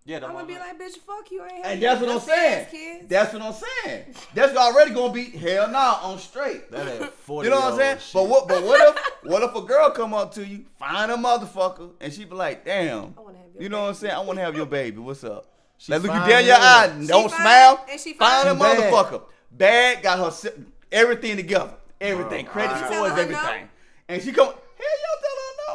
Yeah, 0.09 0.17
I'm 0.25 0.33
gonna 0.33 0.47
be 0.47 0.55
like, 0.55 0.81
bitch, 0.81 0.97
fuck 1.07 1.31
you. 1.31 1.43
I 1.43 1.47
ain't 1.49 1.55
And 1.57 1.65
having 1.65 1.81
that's 1.83 2.01
what 2.01 2.11
I'm 2.11 2.21
saying. 2.21 3.07
That's 3.09 3.33
what 3.35 3.43
I'm 3.43 3.53
saying. 3.53 4.05
That's 4.35 4.57
already 4.57 4.93
gonna 4.95 5.13
be 5.13 5.25
hell 5.25 5.71
nah 5.71 6.01
on 6.03 6.19
straight. 6.19 6.71
That 6.71 6.89
ain't 6.89 7.13
40 7.13 7.45
You 7.49 7.55
know 7.55 7.61
what 7.61 7.73
I'm 7.75 7.79
saying? 7.79 7.99
But 8.15 8.27
what? 8.29 8.49
But 8.49 8.63
what 8.63 8.97
if? 8.97 9.05
What 9.25 9.43
if 9.43 9.55
a 9.55 9.61
girl 9.61 9.91
come 9.91 10.15
up 10.15 10.33
to 10.35 10.47
you, 10.47 10.65
find 10.79 11.13
a 11.13 11.17
motherfucker, 11.17 11.91
and 12.01 12.11
she 12.11 12.25
be 12.25 12.35
like, 12.35 12.65
"Damn, 12.65 13.15
I 13.19 13.21
wanna 13.21 13.37
have 13.39 13.47
your 13.53 13.63
you 13.63 13.69
know 13.69 13.83
what 13.83 13.89
I'm 13.89 13.95
saying? 13.95 14.15
I 14.15 14.21
want 14.21 14.39
to 14.39 14.45
have 14.47 14.57
your 14.57 14.65
baby. 14.67 14.97
What's 14.99 15.25
up?" 15.25 15.45
She 15.77 15.93
Let's 15.93 16.05
look 16.05 16.15
you 16.15 16.21
down 16.21 16.45
your 16.45 16.55
as 16.55 16.61
eye. 16.63 16.89
hell. 16.89 17.07
Don't 17.07 17.23
She 17.25 17.29
fine, 17.29 17.41
smile. 17.43 17.87
and 17.91 18.01
she 18.01 18.13
Find 18.15 18.49
a 18.49 18.55
bad. 18.55 18.79
motherfucker. 18.93 19.23
Bad. 19.53 20.03
Got 20.03 20.19
her 20.43 20.51
everything 20.91 21.37
together. 21.37 21.75
Everything. 22.01 22.45
Bro, 22.47 22.53
Credit 22.55 22.79
scores, 22.87 23.13
everything. 23.13 23.33
no? 23.35 23.69
And 24.09 24.23
she 24.23 24.33
come. 24.33 24.47
Hell, 24.47 24.55
y'all 25.03 25.08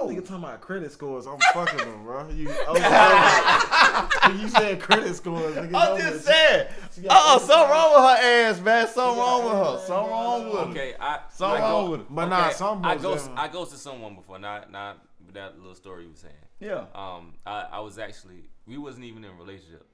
Nigga 0.10 0.16
tell 0.16 0.22
talking 0.40 0.44
about 0.44 0.62
credit 0.62 0.92
scores. 0.92 1.26
I'm 1.28 1.38
fucking 1.54 1.78
them, 1.78 2.04
bro. 2.04 2.30
You, 2.30 2.50
oh, 2.68 4.10
you 4.42 4.48
said 4.50 4.80
credit 4.80 5.16
scores. 5.16 5.56
Nigga, 5.56 5.74
I'm 5.76 5.98
just 6.00 6.26
saying. 6.26 6.68
She 6.96 7.02
got 7.02 7.12
Uh, 7.12 7.16
uh 7.16 7.36
everything. 7.36 7.48
something 7.48 7.70
wrong 7.72 7.94
with 7.94 8.04
her 8.04 8.28
ass, 8.28 8.62
man. 8.62 8.88
Something 8.88 9.14
She 9.16 9.20
wrong 9.20 9.44
with 9.44 9.54
her. 9.54 9.60
everything 9.60 9.88
Something 9.88 10.12
wrong 10.12 10.46
with 10.46 10.54
her. 10.54 10.60
Okay, 10.72 10.96
I 11.00 11.20
Something 11.32 11.62
wrong 11.62 11.92
with 11.92 12.00
it. 12.02 12.08
But 12.10 12.26
nah, 12.28 12.46
okay, 12.48 12.54
some 12.56 12.86
I 12.86 12.94
most 12.94 13.04
ghost 13.04 13.26
definitely- 13.26 13.44
I 13.44 13.48
ghosted 13.54 13.80
someone 13.80 14.16
before, 14.16 14.40
not 14.40 14.72
not 14.72 14.98
that 15.34 15.58
little 15.60 15.76
story 15.76 16.04
you 16.04 16.10
were 16.10 16.16
saying. 16.16 16.34
Yeah. 16.60 16.86
Um, 16.96 17.34
I, 17.46 17.66
I 17.74 17.80
was 17.80 17.98
actually 17.98 18.50
we 18.68 18.78
wasn't 18.78 19.06
even 19.06 19.24
in 19.24 19.32
a 19.32 19.36
relationship. 19.36 19.86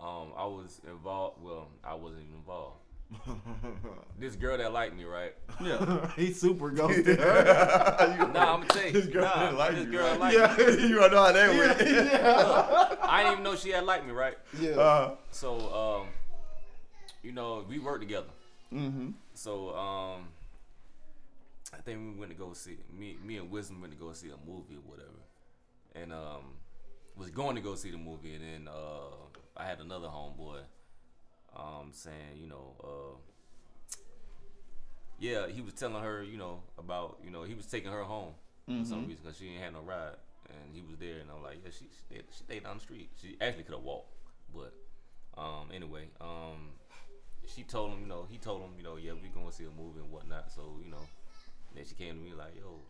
Um, 0.00 0.32
I 0.36 0.44
was 0.46 0.80
involved. 0.88 1.42
Well, 1.42 1.68
I 1.84 1.94
wasn't 1.94 2.22
even 2.22 2.34
involved. 2.36 2.79
This 4.18 4.36
girl 4.36 4.58
that 4.58 4.72
liked 4.72 4.94
me, 4.96 5.04
right? 5.04 5.34
Yeah. 5.62 6.10
he 6.16 6.32
super 6.32 6.70
ghosted. 6.78 7.18
Nah, 7.18 7.24
I'm 7.26 8.34
gonna 8.60 8.66
tell 8.66 8.84
you. 8.84 8.92
This 8.92 9.06
girl 9.06 9.22
nah, 9.24 9.40
didn't 9.46 9.56
like 9.58 9.74
this 9.76 9.84
you, 9.86 9.90
girl 9.92 10.18
right? 10.18 10.20
liked 10.36 10.58
Yeah. 10.60 10.76
me. 10.76 10.88
you 10.88 11.00
wanna 11.00 11.14
know 11.14 11.24
how 11.24 11.32
that 11.32 11.50
went? 11.50 13.02
I 13.02 13.22
didn't 13.22 13.32
even 13.32 13.44
know 13.44 13.56
she 13.56 13.70
had 13.70 13.84
liked 13.84 14.06
me, 14.06 14.12
right? 14.12 14.36
yeah. 14.60 14.72
Uh, 14.72 15.14
So, 15.30 16.02
um, 16.02 16.08
you 17.22 17.32
know, 17.32 17.64
we 17.68 17.78
worked 17.78 18.02
together. 18.02 18.28
mm-hmm. 18.72 19.10
So, 19.34 19.74
um, 19.74 20.28
I 21.72 21.78
think 21.82 21.98
we 22.14 22.20
went 22.20 22.30
to 22.32 22.36
go 22.36 22.52
see 22.52 22.76
me. 22.96 23.16
Me 23.24 23.38
and 23.38 23.50
Wisdom 23.50 23.80
went 23.80 23.92
to 23.94 23.98
go 23.98 24.12
see 24.12 24.28
a 24.28 24.36
movie 24.50 24.74
or 24.74 24.82
whatever, 24.90 25.20
and 25.94 26.12
um, 26.12 26.44
was 27.16 27.30
going 27.30 27.56
to 27.56 27.62
go 27.62 27.74
see 27.74 27.90
the 27.90 27.96
movie, 27.96 28.34
and 28.34 28.44
then 28.44 28.68
uh, 28.68 29.14
I 29.56 29.64
had 29.66 29.80
another 29.80 30.08
homeboy, 30.08 30.58
um, 31.56 31.90
saying, 31.92 32.36
you 32.40 32.48
know, 32.48 32.74
uh, 32.82 33.16
yeah, 35.18 35.46
he 35.48 35.60
was 35.60 35.74
telling 35.74 36.02
her, 36.02 36.22
you 36.22 36.38
know, 36.38 36.62
about, 36.78 37.18
you 37.24 37.30
know, 37.30 37.42
he 37.42 37.54
was 37.54 37.66
taking 37.66 37.90
her 37.90 38.04
home 38.04 38.32
for 38.66 38.84
some 38.84 39.06
reason 39.06 39.18
because 39.24 39.36
she 39.38 39.48
ain't 39.48 39.62
had 39.62 39.72
no 39.72 39.80
ride, 39.80 40.16
and 40.48 40.74
he 40.74 40.80
was 40.80 40.96
there, 40.98 41.18
and 41.20 41.30
I'm 41.30 41.42
like, 41.42 41.58
yeah, 41.64 41.70
she 41.70 41.86
she 41.86 42.02
stayed, 42.08 42.24
she 42.30 42.44
stayed 42.44 42.64
down 42.64 42.76
the 42.76 42.82
street. 42.82 43.10
She 43.20 43.36
actually 43.40 43.64
could 43.64 43.74
have 43.74 43.84
walked, 43.84 44.14
but 44.54 44.72
um, 45.36 45.68
anyway, 45.74 46.04
um, 46.20 46.70
she 47.46 47.62
told 47.62 47.92
him, 47.92 48.00
you 48.00 48.06
know, 48.06 48.26
he 48.30 48.38
told 48.38 48.62
him, 48.62 48.70
you 48.78 48.84
know, 48.84 48.96
yeah, 48.96 49.12
we 49.12 49.28
going 49.28 49.48
to 49.48 49.52
see 49.52 49.64
a 49.64 49.70
movie 49.70 50.00
and 50.00 50.10
whatnot. 50.10 50.52
So, 50.52 50.78
you 50.84 50.90
know, 50.90 51.02
then 51.74 51.84
she 51.84 51.94
came 51.94 52.14
to 52.16 52.20
me 52.20 52.32
like, 52.36 52.54
yo, 52.56 52.80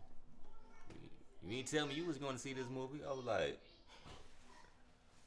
you 1.43 1.57
ain't 1.57 1.67
tell 1.67 1.87
me 1.87 1.95
you 1.95 2.05
was 2.05 2.17
going 2.17 2.33
to 2.33 2.39
see 2.39 2.53
this 2.53 2.67
movie. 2.69 2.99
I 3.07 3.11
was 3.11 3.25
like, 3.25 3.59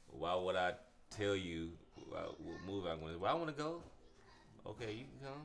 why 0.07 0.35
would 0.35 0.55
I 0.55 0.73
tell 1.09 1.35
you 1.35 1.69
what 2.09 2.35
movie 2.67 2.89
I'm 2.89 2.99
going 2.99 3.13
to? 3.13 3.19
Well, 3.19 3.31
I 3.31 3.35
want 3.35 3.55
to 3.55 3.63
go. 3.63 3.81
okay, 4.67 4.93
you 4.93 5.05
can 5.05 5.27
come. 5.27 5.41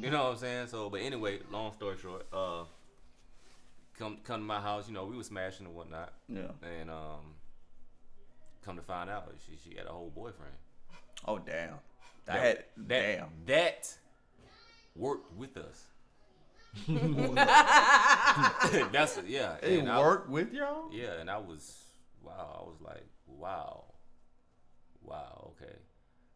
Mm. 0.00 0.04
You 0.04 0.10
know 0.10 0.24
what 0.24 0.32
I'm 0.32 0.38
saying? 0.38 0.66
So, 0.68 0.88
but 0.90 1.00
anyway, 1.00 1.38
long 1.50 1.72
story 1.72 1.96
short, 2.00 2.26
uh, 2.32 2.64
come 3.98 4.18
come 4.24 4.40
to 4.40 4.46
my 4.46 4.60
house. 4.60 4.88
You 4.88 4.94
know, 4.94 5.04
we 5.04 5.16
were 5.16 5.22
smashing 5.24 5.66
and 5.66 5.74
whatnot, 5.74 6.12
Yeah. 6.28 6.42
and 6.80 6.90
um, 6.90 7.34
come 8.64 8.76
to 8.76 8.82
find 8.82 9.10
out, 9.10 9.32
she 9.46 9.56
she 9.68 9.76
had 9.76 9.86
a 9.86 9.90
whole 9.90 10.10
boyfriend. 10.14 10.54
Oh 11.26 11.38
damn. 11.38 11.74
I 12.28 12.32
That- 12.32 12.40
had 12.40 12.64
that 12.88 13.18
damn. 13.18 13.28
that 13.46 13.94
worked 14.96 15.32
with 15.36 15.56
us. 15.56 15.84
That's 18.92 19.18
yeah. 19.26 19.56
It 19.62 19.80
and 19.80 19.90
I- 19.90 20.00
worked 20.00 20.28
with 20.30 20.52
y'all. 20.52 20.90
Yeah, 20.92 21.20
and 21.20 21.30
I 21.30 21.38
was 21.38 21.82
wow. 22.22 22.60
I 22.60 22.62
was 22.68 22.80
like, 22.84 23.04
wow, 23.26 23.84
wow, 25.02 25.52
okay. 25.60 25.74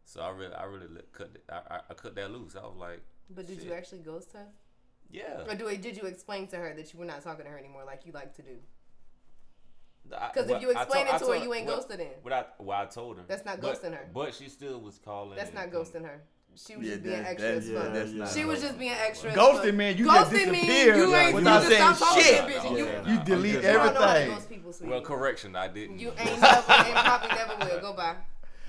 So 0.09 0.21
I 0.23 0.31
really, 0.31 0.55
I 0.55 0.65
really 0.65 0.87
let- 0.95 1.13
cut, 1.13 1.35
th- 1.35 1.45
I, 1.51 1.75
I, 1.75 1.81
I 1.91 1.95
cut 1.95 2.15
that 2.15 2.31
loose. 2.31 2.55
I 2.57 2.61
was 2.65 2.77
like, 2.79 3.03
But 3.29 3.47
did 3.49 3.61
you 3.63 3.73
actually 3.75 3.99
ghost 3.99 4.33
her? 4.35 4.47
yeah, 5.11 5.43
Or 5.49 5.55
do, 5.57 5.69
did 5.77 5.97
you 5.97 6.05
explain 6.05 6.47
to 6.49 6.57
her 6.57 6.73
that 6.75 6.93
you 6.93 6.99
were 7.01 7.05
not 7.05 7.23
talking 7.23 7.45
to 7.45 7.51
her 7.51 7.59
anymore 7.59 7.83
like 7.85 8.07
you 8.07 8.13
like 8.13 8.35
to 8.37 8.43
do? 8.43 8.57
Because 10.09 10.31
Because 10.35 10.51
if 10.51 10.63
you 10.63 10.71
explain 10.71 11.07
it 11.09 11.19
to 11.19 11.27
her, 11.27 11.37
you 11.37 11.53
ain't 11.53 11.69
ghosting 11.69 11.99
her. 11.99 12.15
What 12.23 12.33
I, 12.33 12.45
what 12.59 12.77
I 12.77 12.85
told 12.87 13.17
her. 13.19 13.25
That's 13.27 13.45
not 13.45 13.61
but- 13.61 13.75
ghosting 13.83 13.93
her. 13.95 14.09
But 14.15 14.33
she 14.35 14.49
still 14.49 14.81
was 14.81 14.99
calling. 15.05 15.37
That's 15.37 15.53
not 15.53 15.71
ghosting 15.71 16.03
her. 16.05 16.23
She 16.55 16.75
was 16.77 16.87
Yeah, 16.87 16.93
just 16.95 17.03
being 17.05 17.17
extra 17.17 17.49
that- 17.49 17.57
as 17.59 17.69
yeah, 17.69 17.83
fuck. 17.83 17.93
that's 17.93 18.11
not 18.13 18.29
she 18.31 18.45
was 18.47 18.59
ghosting. 18.61 18.63
just 18.63 18.79
being 18.79 18.93
extra. 18.93 19.31
as 19.33 19.37
Ghosting 19.37 19.65
fuck. 19.65 19.75
mean 19.75 19.97
you 19.99 20.05
just 20.07 20.31
Ghosting 20.31 20.51
mean 20.53 20.67
disappear 20.67 20.97
you 20.97 21.15
ain't 21.15 21.35
without 21.35 21.63
you 21.65 21.69
saying 21.69 21.95
stop 21.95 21.99
talking 21.99 22.23
shit. 22.23 22.37
to 22.37 22.47
that 22.47 22.63
bitch. 22.63 22.71
You, 22.79 22.87
Yeah, 22.87 23.13
You 23.13 23.19
I'm 23.19 23.25
delete 23.27 23.55
you 23.57 23.61
don't 23.61 23.95
know 23.95 24.01
how 24.01 24.13
to 24.15 24.21
everything. 24.21 24.49
people. 24.63 24.75
Well, 24.89 25.01
correction, 25.03 25.57
I 25.57 25.69
didn't. 25.69 25.99
You 25.99 26.13
ain't 26.17 26.41
never 26.41 26.73
and 26.73 26.95
probably 26.95 27.29
never 27.37 27.75
will. 27.75 27.81
Go 27.81 27.93
by. 27.93 28.15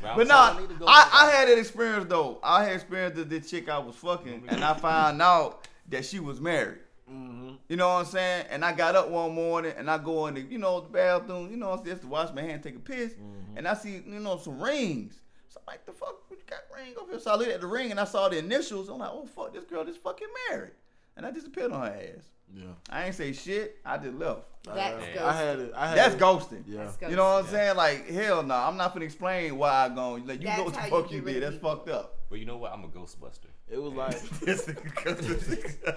Well, 0.03 0.15
But 0.17 0.27
nah, 0.27 0.59
need 0.59 0.69
to 0.69 0.75
go 0.75 0.85
I. 0.87 1.09
I 1.11 1.31
had 1.31 1.47
that 1.49 1.57
experience 1.57 2.05
though. 2.07 2.39
I 2.43 2.63
had 2.65 2.73
experience 2.73 3.15
that 3.15 3.29
this 3.29 3.49
chick 3.49 3.67
I 3.69 3.79
was 3.79 3.95
fucking, 3.95 4.43
and 4.47 4.63
I 4.63 4.73
found 4.75 5.21
out 5.21 5.67
that 5.89 6.05
she 6.05 6.19
was 6.19 6.39
married. 6.39 6.79
Mm-hmm. 7.11 7.53
You 7.69 7.77
know 7.77 7.87
what 7.87 7.99
I'm 7.99 8.05
saying? 8.05 8.45
And 8.49 8.65
I 8.65 8.73
got 8.73 8.95
up 8.95 9.09
one 9.09 9.33
morning 9.33 9.73
and 9.77 9.89
I 9.89 9.97
go 9.97 10.27
in 10.27 10.33
the, 10.33 10.41
you 10.41 10.57
know, 10.57 10.81
the 10.81 10.89
bathroom, 10.89 11.49
you 11.49 11.55
know, 11.55 11.81
just 11.83 12.01
to 12.01 12.07
wash 12.07 12.33
my 12.33 12.41
hand, 12.41 12.63
take 12.63 12.75
a 12.75 12.79
piss, 12.79 13.13
Mm-hmm. 13.13 13.57
and 13.57 13.67
I 13.67 13.73
see, 13.75 14.01
you 14.05 14.19
know, 14.19 14.37
some 14.37 14.61
rings. 14.61 15.21
So 15.47 15.61
I'm 15.65 15.71
like, 15.73 15.85
the 15.85 15.93
fuck, 15.93 16.15
you 16.29 16.35
got 16.49 16.59
ring 16.75 16.93
over 17.01 17.11
here? 17.11 17.19
So 17.21 17.31
I 17.31 17.35
looked 17.35 17.51
at 17.51 17.61
the 17.61 17.67
ring 17.67 17.91
and 17.91 17.99
I 17.99 18.03
saw 18.03 18.27
the 18.27 18.37
initials. 18.37 18.89
I'm 18.89 18.97
like, 18.99 19.09
oh 19.11 19.25
fuck, 19.25 19.53
this 19.53 19.63
girl 19.63 19.85
just 19.85 20.01
fucking 20.03 20.27
married. 20.49 20.71
And 21.17 21.25
I 21.25 21.31
disappeared 21.31 21.71
on 21.71 21.81
her 21.81 21.87
ass. 21.93 22.23
Yeah. 22.55 22.63
I 22.89 23.05
ain't 23.05 23.15
say 23.15 23.33
shit. 23.33 23.77
I 23.83 23.97
just 23.97 24.15
left. 24.15 24.41
That's 24.63 24.77
I, 25.03 25.07
ghosting. 25.07 25.21
I 25.21 25.33
had 25.33 25.59
it. 25.59 25.71
I 25.75 25.87
had 25.89 25.97
That's 25.97 26.15
it. 26.15 26.21
ghosting. 26.21 26.63
Yeah. 26.67 26.83
That's 26.85 26.97
You 27.09 27.15
know 27.17 27.23
what 27.25 27.39
I'm 27.39 27.45
Yeah. 27.45 27.51
saying? 27.51 27.75
Like, 27.75 28.09
hell 28.09 28.43
no. 28.43 28.55
I'm 28.55 28.77
not 28.77 28.95
finna 28.95 29.01
explain 29.01 29.57
why 29.57 29.69
I 29.85 29.89
gone. 29.89 30.25
Like, 30.27 30.39
you 30.41 30.45
That's 30.47 30.57
know 30.59 30.63
what 30.65 30.73
the 30.75 30.79
how 30.79 30.85
you 30.85 30.91
fuck 30.91 31.11
you 31.11 31.21
did. 31.21 31.43
That's 31.43 31.55
people. 31.55 31.75
fucked 31.75 31.89
up. 31.89 32.16
But 32.29 32.39
you 32.39 32.45
know 32.45 32.57
what? 32.57 32.73
I'm 32.73 32.83
a 32.83 32.87
ghostbuster. 32.89 33.47
It 33.69 33.81
was 33.81 33.93
like 33.93 34.13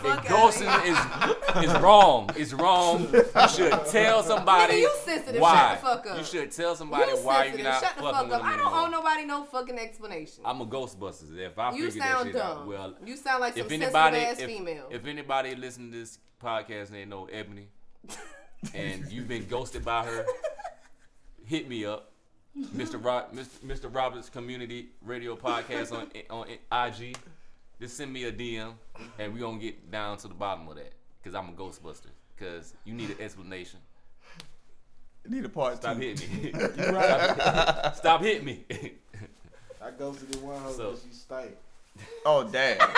Fuck 0.00 0.24
Ghosting 0.26 0.86
is 0.86 1.64
is 1.64 1.80
wrong. 1.82 2.30
It's 2.36 2.52
wrong. 2.54 3.06
You 3.12 3.48
should 3.48 3.86
tell 3.86 4.22
somebody 4.22 4.74
Nigga, 4.74 4.80
you 4.80 4.90
sensitive. 5.04 5.40
why. 5.40 5.54
Shut 5.54 5.80
the 5.80 5.86
fuck 5.86 6.06
up. 6.06 6.18
You 6.18 6.24
should 6.24 6.50
tell 6.52 6.74
somebody 6.76 7.10
You 7.12 7.18
why 7.18 7.44
you're 7.46 7.62
not 7.62 7.82
Shut 7.82 7.96
the 7.96 8.02
fucking 8.02 8.12
fuck 8.14 8.24
with 8.24 8.32
up. 8.32 8.40
them 8.40 8.46
I 8.46 8.56
don't 8.56 8.66
anymore. 8.66 8.86
owe 8.86 8.90
nobody 8.90 9.24
no 9.26 9.44
fucking 9.44 9.78
explanation. 9.78 10.42
I'm 10.44 10.60
a 10.60 10.66
Ghostbusters. 10.66 11.36
If 11.36 11.58
I 11.58 11.72
you 11.74 11.86
figure 11.86 12.00
that 12.00 12.12
sound 12.12 12.26
shit 12.28 12.36
out, 12.36 12.56
dumb. 12.58 12.66
well, 12.68 12.94
you 13.04 13.16
sound 13.16 13.40
like 13.40 13.52
some 13.54 13.62
if 13.62 13.68
sensitive 13.68 13.94
anybody, 13.94 14.24
ass 14.24 14.38
if, 14.38 14.46
female. 14.48 14.86
if 14.90 15.06
anybody 15.06 15.54
listening 15.54 15.92
to 15.92 15.98
this 15.98 16.18
podcast 16.42 16.86
and 16.88 16.96
they 16.96 17.04
know 17.04 17.26
Ebony, 17.26 17.68
and 18.74 19.10
you've 19.12 19.28
been 19.28 19.46
ghosted 19.46 19.84
by 19.84 20.04
her, 20.04 20.24
hit 21.44 21.68
me 21.68 21.84
up, 21.84 22.12
Mr. 22.74 23.02
Rob, 23.02 23.32
Mr. 23.34 23.58
Mr. 23.66 23.94
Roberts 23.94 24.28
Community 24.30 24.88
Radio 25.02 25.36
Podcast 25.36 25.92
on 25.92 26.08
on 26.30 26.48
IG. 26.88 27.16
Just 27.80 27.96
send 27.98 28.10
me 28.12 28.24
a 28.24 28.32
DM, 28.32 28.72
and 29.18 29.34
we 29.34 29.40
gonna 29.40 29.58
get 29.58 29.90
down 29.90 30.16
to 30.18 30.28
the 30.28 30.34
bottom 30.34 30.66
of 30.68 30.76
that. 30.76 30.92
Cause 31.22 31.34
I'm 31.34 31.48
a 31.48 31.52
Ghostbuster. 31.52 32.06
Cause 32.38 32.74
you 32.84 32.94
need 32.94 33.10
an 33.10 33.16
explanation. 33.20 33.80
Need 35.28 35.44
a 35.44 35.48
part 35.48 35.76
Stop 35.76 35.96
two. 35.96 36.02
hitting 36.02 36.42
me. 36.42 36.52
you 36.54 36.92
right. 36.92 37.92
Stop 37.96 38.22
hitting 38.22 38.44
me. 38.46 38.64
I 39.82 39.90
go 39.90 40.12
to 40.14 40.24
the 40.24 40.38
one 40.38 40.58
house 40.60 40.76
So- 40.76 40.90
and 40.90 40.98
she 40.98 41.12
stank. 41.12 41.50
Oh 42.24 42.44
damn. 42.44 42.78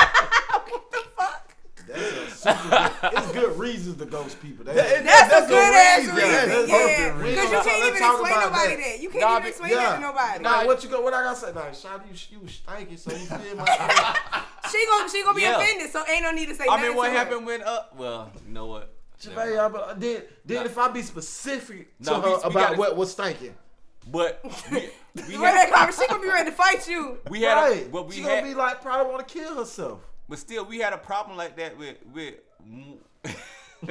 That's 1.88 2.44
a 2.46 2.55
super 2.55 3.11
it's 3.18 3.33
good 3.33 3.59
reasons 3.59 3.96
to 3.98 4.07
ghost 4.07 4.40
people. 4.42 4.64
That, 4.64 4.77
That- 4.77 5.05
That's, 5.05 5.31
That's 5.31 5.46
a 5.46 5.48
good 5.48 5.74
ass 5.74 5.98
reason. 6.01 6.14
reason. 6.16 6.48
That's 6.48 6.68
Yeah, 6.68 6.77
perfect 7.12 7.18
because 7.18 7.51
you 7.53 7.70
can't 7.70 7.85
even 7.88 7.98
talk 8.01 8.20
explain 8.20 8.40
nobody 8.40 8.77
that. 8.77 8.85
that. 8.85 9.01
You 9.03 9.09
can't 9.11 9.20
Nah, 9.22 9.31
even 9.31 9.42
but- 9.42 9.48
explain 9.48 9.74
that 9.74 9.94
to 9.94 10.01
nobody. 10.01 10.42
Nah, 10.44 10.66
what 10.66 10.85
you 10.85 10.90
go? 10.90 11.01
What 11.01 11.14
I 11.14 11.22
gotta 11.24 11.37
say? 11.40 11.53
Nah, 11.55 11.72
shot 11.72 12.05
you, 12.11 12.16
you 12.31 12.40
was 12.40 12.51
stanky, 12.53 12.98
so 12.98 13.11
you 13.12 13.27
feel 13.27 13.57
my. 13.57 13.64
She 14.70 14.85
gonna 14.87 15.09
she 15.09 15.22
gonna 15.22 15.35
be 15.35 15.42
Yeah. 15.42 15.59
offended, 15.61 15.90
so 15.90 16.05
ain't 16.11 16.22
no 16.22 16.31
need 16.31 16.46
to 16.51 16.55
say 16.55 16.64
I 16.64 16.77
nothing 16.77 16.88
mean, 16.88 16.96
what 16.96 17.07
to 17.07 17.11
her. 17.12 17.16
happened 17.18 17.46
when? 17.46 17.62
Uh, 17.62 17.85
well, 17.96 18.31
you 18.46 18.53
know 18.53 18.66
what? 18.66 18.92
Never 19.24 19.35
Javay, 19.40 19.44
mind. 19.46 19.55
y'all, 19.55 19.70
but 19.70 19.98
then, 20.01 20.22
then 20.44 20.57
Nah. 20.59 20.64
if 20.64 20.77
I 20.79 20.88
be 20.88 21.01
specific 21.03 21.96
to 22.05 22.11
Nah, 22.11 22.18
we- 22.18 22.22
her 22.24 22.29
we 22.29 22.35
about 22.42 22.53
gotta- 22.53 22.79
what 22.79 22.96
was 22.96 23.12
stinking, 23.12 23.55
But 24.07 24.40
we, 24.70 24.90
we 25.27 25.38
Where 25.38 25.53
that 25.55 25.70
had, 25.74 25.90
she 25.94 26.07
gonna 26.07 26.20
be 26.22 26.29
ready 26.29 26.51
to 26.51 26.57
fight 26.57 26.87
you. 26.87 27.18
we 27.31 27.40
had 27.42 27.55
right? 27.55 27.87
a, 27.87 27.88
but 27.88 28.07
we 28.09 28.16
she 28.16 28.20
had, 28.22 28.40
gonna 28.40 28.42
be 28.42 28.55
like 28.55 28.83
probably 28.83 29.11
want 29.12 29.27
to 29.27 29.33
kill 29.35 29.55
herself. 29.57 30.01
But 30.28 30.38
still, 30.38 30.64
we 30.64 30.78
had 30.78 30.92
a 30.92 30.98
problem 30.98 31.36
like 31.36 31.56
that 31.56 31.76
with 31.78 31.96
with. 32.12 32.34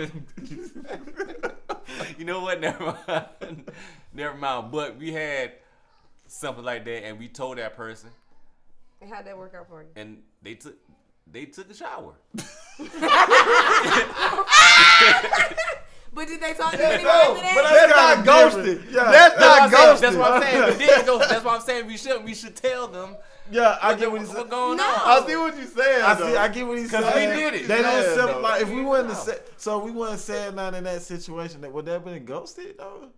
you 2.18 2.26
know 2.26 2.42
what? 2.42 2.60
Never 2.60 2.98
mind. 3.08 3.72
Never 4.14 4.38
mind. 4.38 4.72
But 4.72 4.98
we 4.98 5.14
had 5.14 5.54
something 6.28 6.64
like 6.64 6.84
that, 6.86 7.06
and 7.06 7.18
we 7.18 7.28
told 7.30 7.58
that 7.58 7.76
person, 7.76 8.10
And 9.02 9.10
how'd 9.10 9.26
that 9.26 9.38
work 9.38 9.56
out 9.56 9.68
for 9.70 9.82
you? 9.82 9.88
and 9.96 10.22
they 10.42 10.56
took 10.56 10.76
they 11.32 11.46
took 11.46 11.70
a 11.70 11.74
shower. 11.74 12.16
But 16.18 16.28
did 16.28 16.42
they 16.42 16.54
talk 16.54 16.72
to 16.72 16.78
you 16.80 16.84
anymore 16.84 17.14
No, 17.14 17.22
after 17.22 17.42
that? 17.42 17.54
but 17.54 17.64
That's 17.64 18.26
not 18.26 18.26
kinda 18.26 18.74
ghosting. 18.74 18.92
Yeah. 18.92 19.12
That's 19.12 19.36
That's 19.36 19.40
not 19.40 19.50
what 19.62 19.62
I'm 19.62 19.70
saying. 19.70 19.86
ghosting. 19.88 20.02
That's 20.02 20.16
what 20.18 20.32
I'm 20.32 20.42
saying. 20.42 20.78
We 20.80 20.86
did 20.86 21.06
go. 21.06 21.20
That's 21.20 21.46
what 21.46 21.56
I'm 21.56 21.62
saying. 21.62 21.88
We 21.88 21.98
should 21.98 22.24
we 22.26 22.34
should 22.34 22.56
tell 22.56 22.88
them 22.88 23.16
Yeah, 23.52 23.78
I 23.82 23.94
get 23.94 24.12
what 24.12 24.22
he's 24.22 24.30
what's 24.30 24.40
saying. 24.50 24.78
No. 24.78 24.84
I 24.84 25.24
see 25.28 25.36
what 25.38 25.56
you're 25.56 25.66
saying. 25.68 26.02
I 26.04 26.16
see. 26.18 26.36
I 26.36 26.48
get 26.48 26.68
what 26.68 26.78
he's 26.80 26.90
'Cause 26.92 27.04
saying. 27.06 27.30
Because 27.30 27.36
we 27.36 27.52
did 27.52 27.62
it. 27.62 27.68
They 27.68 27.76
Yeah, 27.82 27.82
don't 27.84 28.04
though. 28.16 28.26
simple, 28.26 28.42
like 28.42 28.62
if 28.64 28.70
we 28.70 28.82
wouldn't 28.84 29.10
have 29.10 29.18
Wow. 29.20 29.24
said 29.26 29.42
so 29.58 29.78
we 29.80 29.92
wouldn't 29.92 30.12
have 30.14 30.20
said 30.20 30.56
nothing 30.56 30.80
in 30.80 30.84
that 30.86 31.02
situation. 31.04 31.62
That 31.62 31.72
would 31.72 31.86
that 31.86 32.04
been 32.04 32.26
ghosted 32.26 32.76
though? 32.80 33.10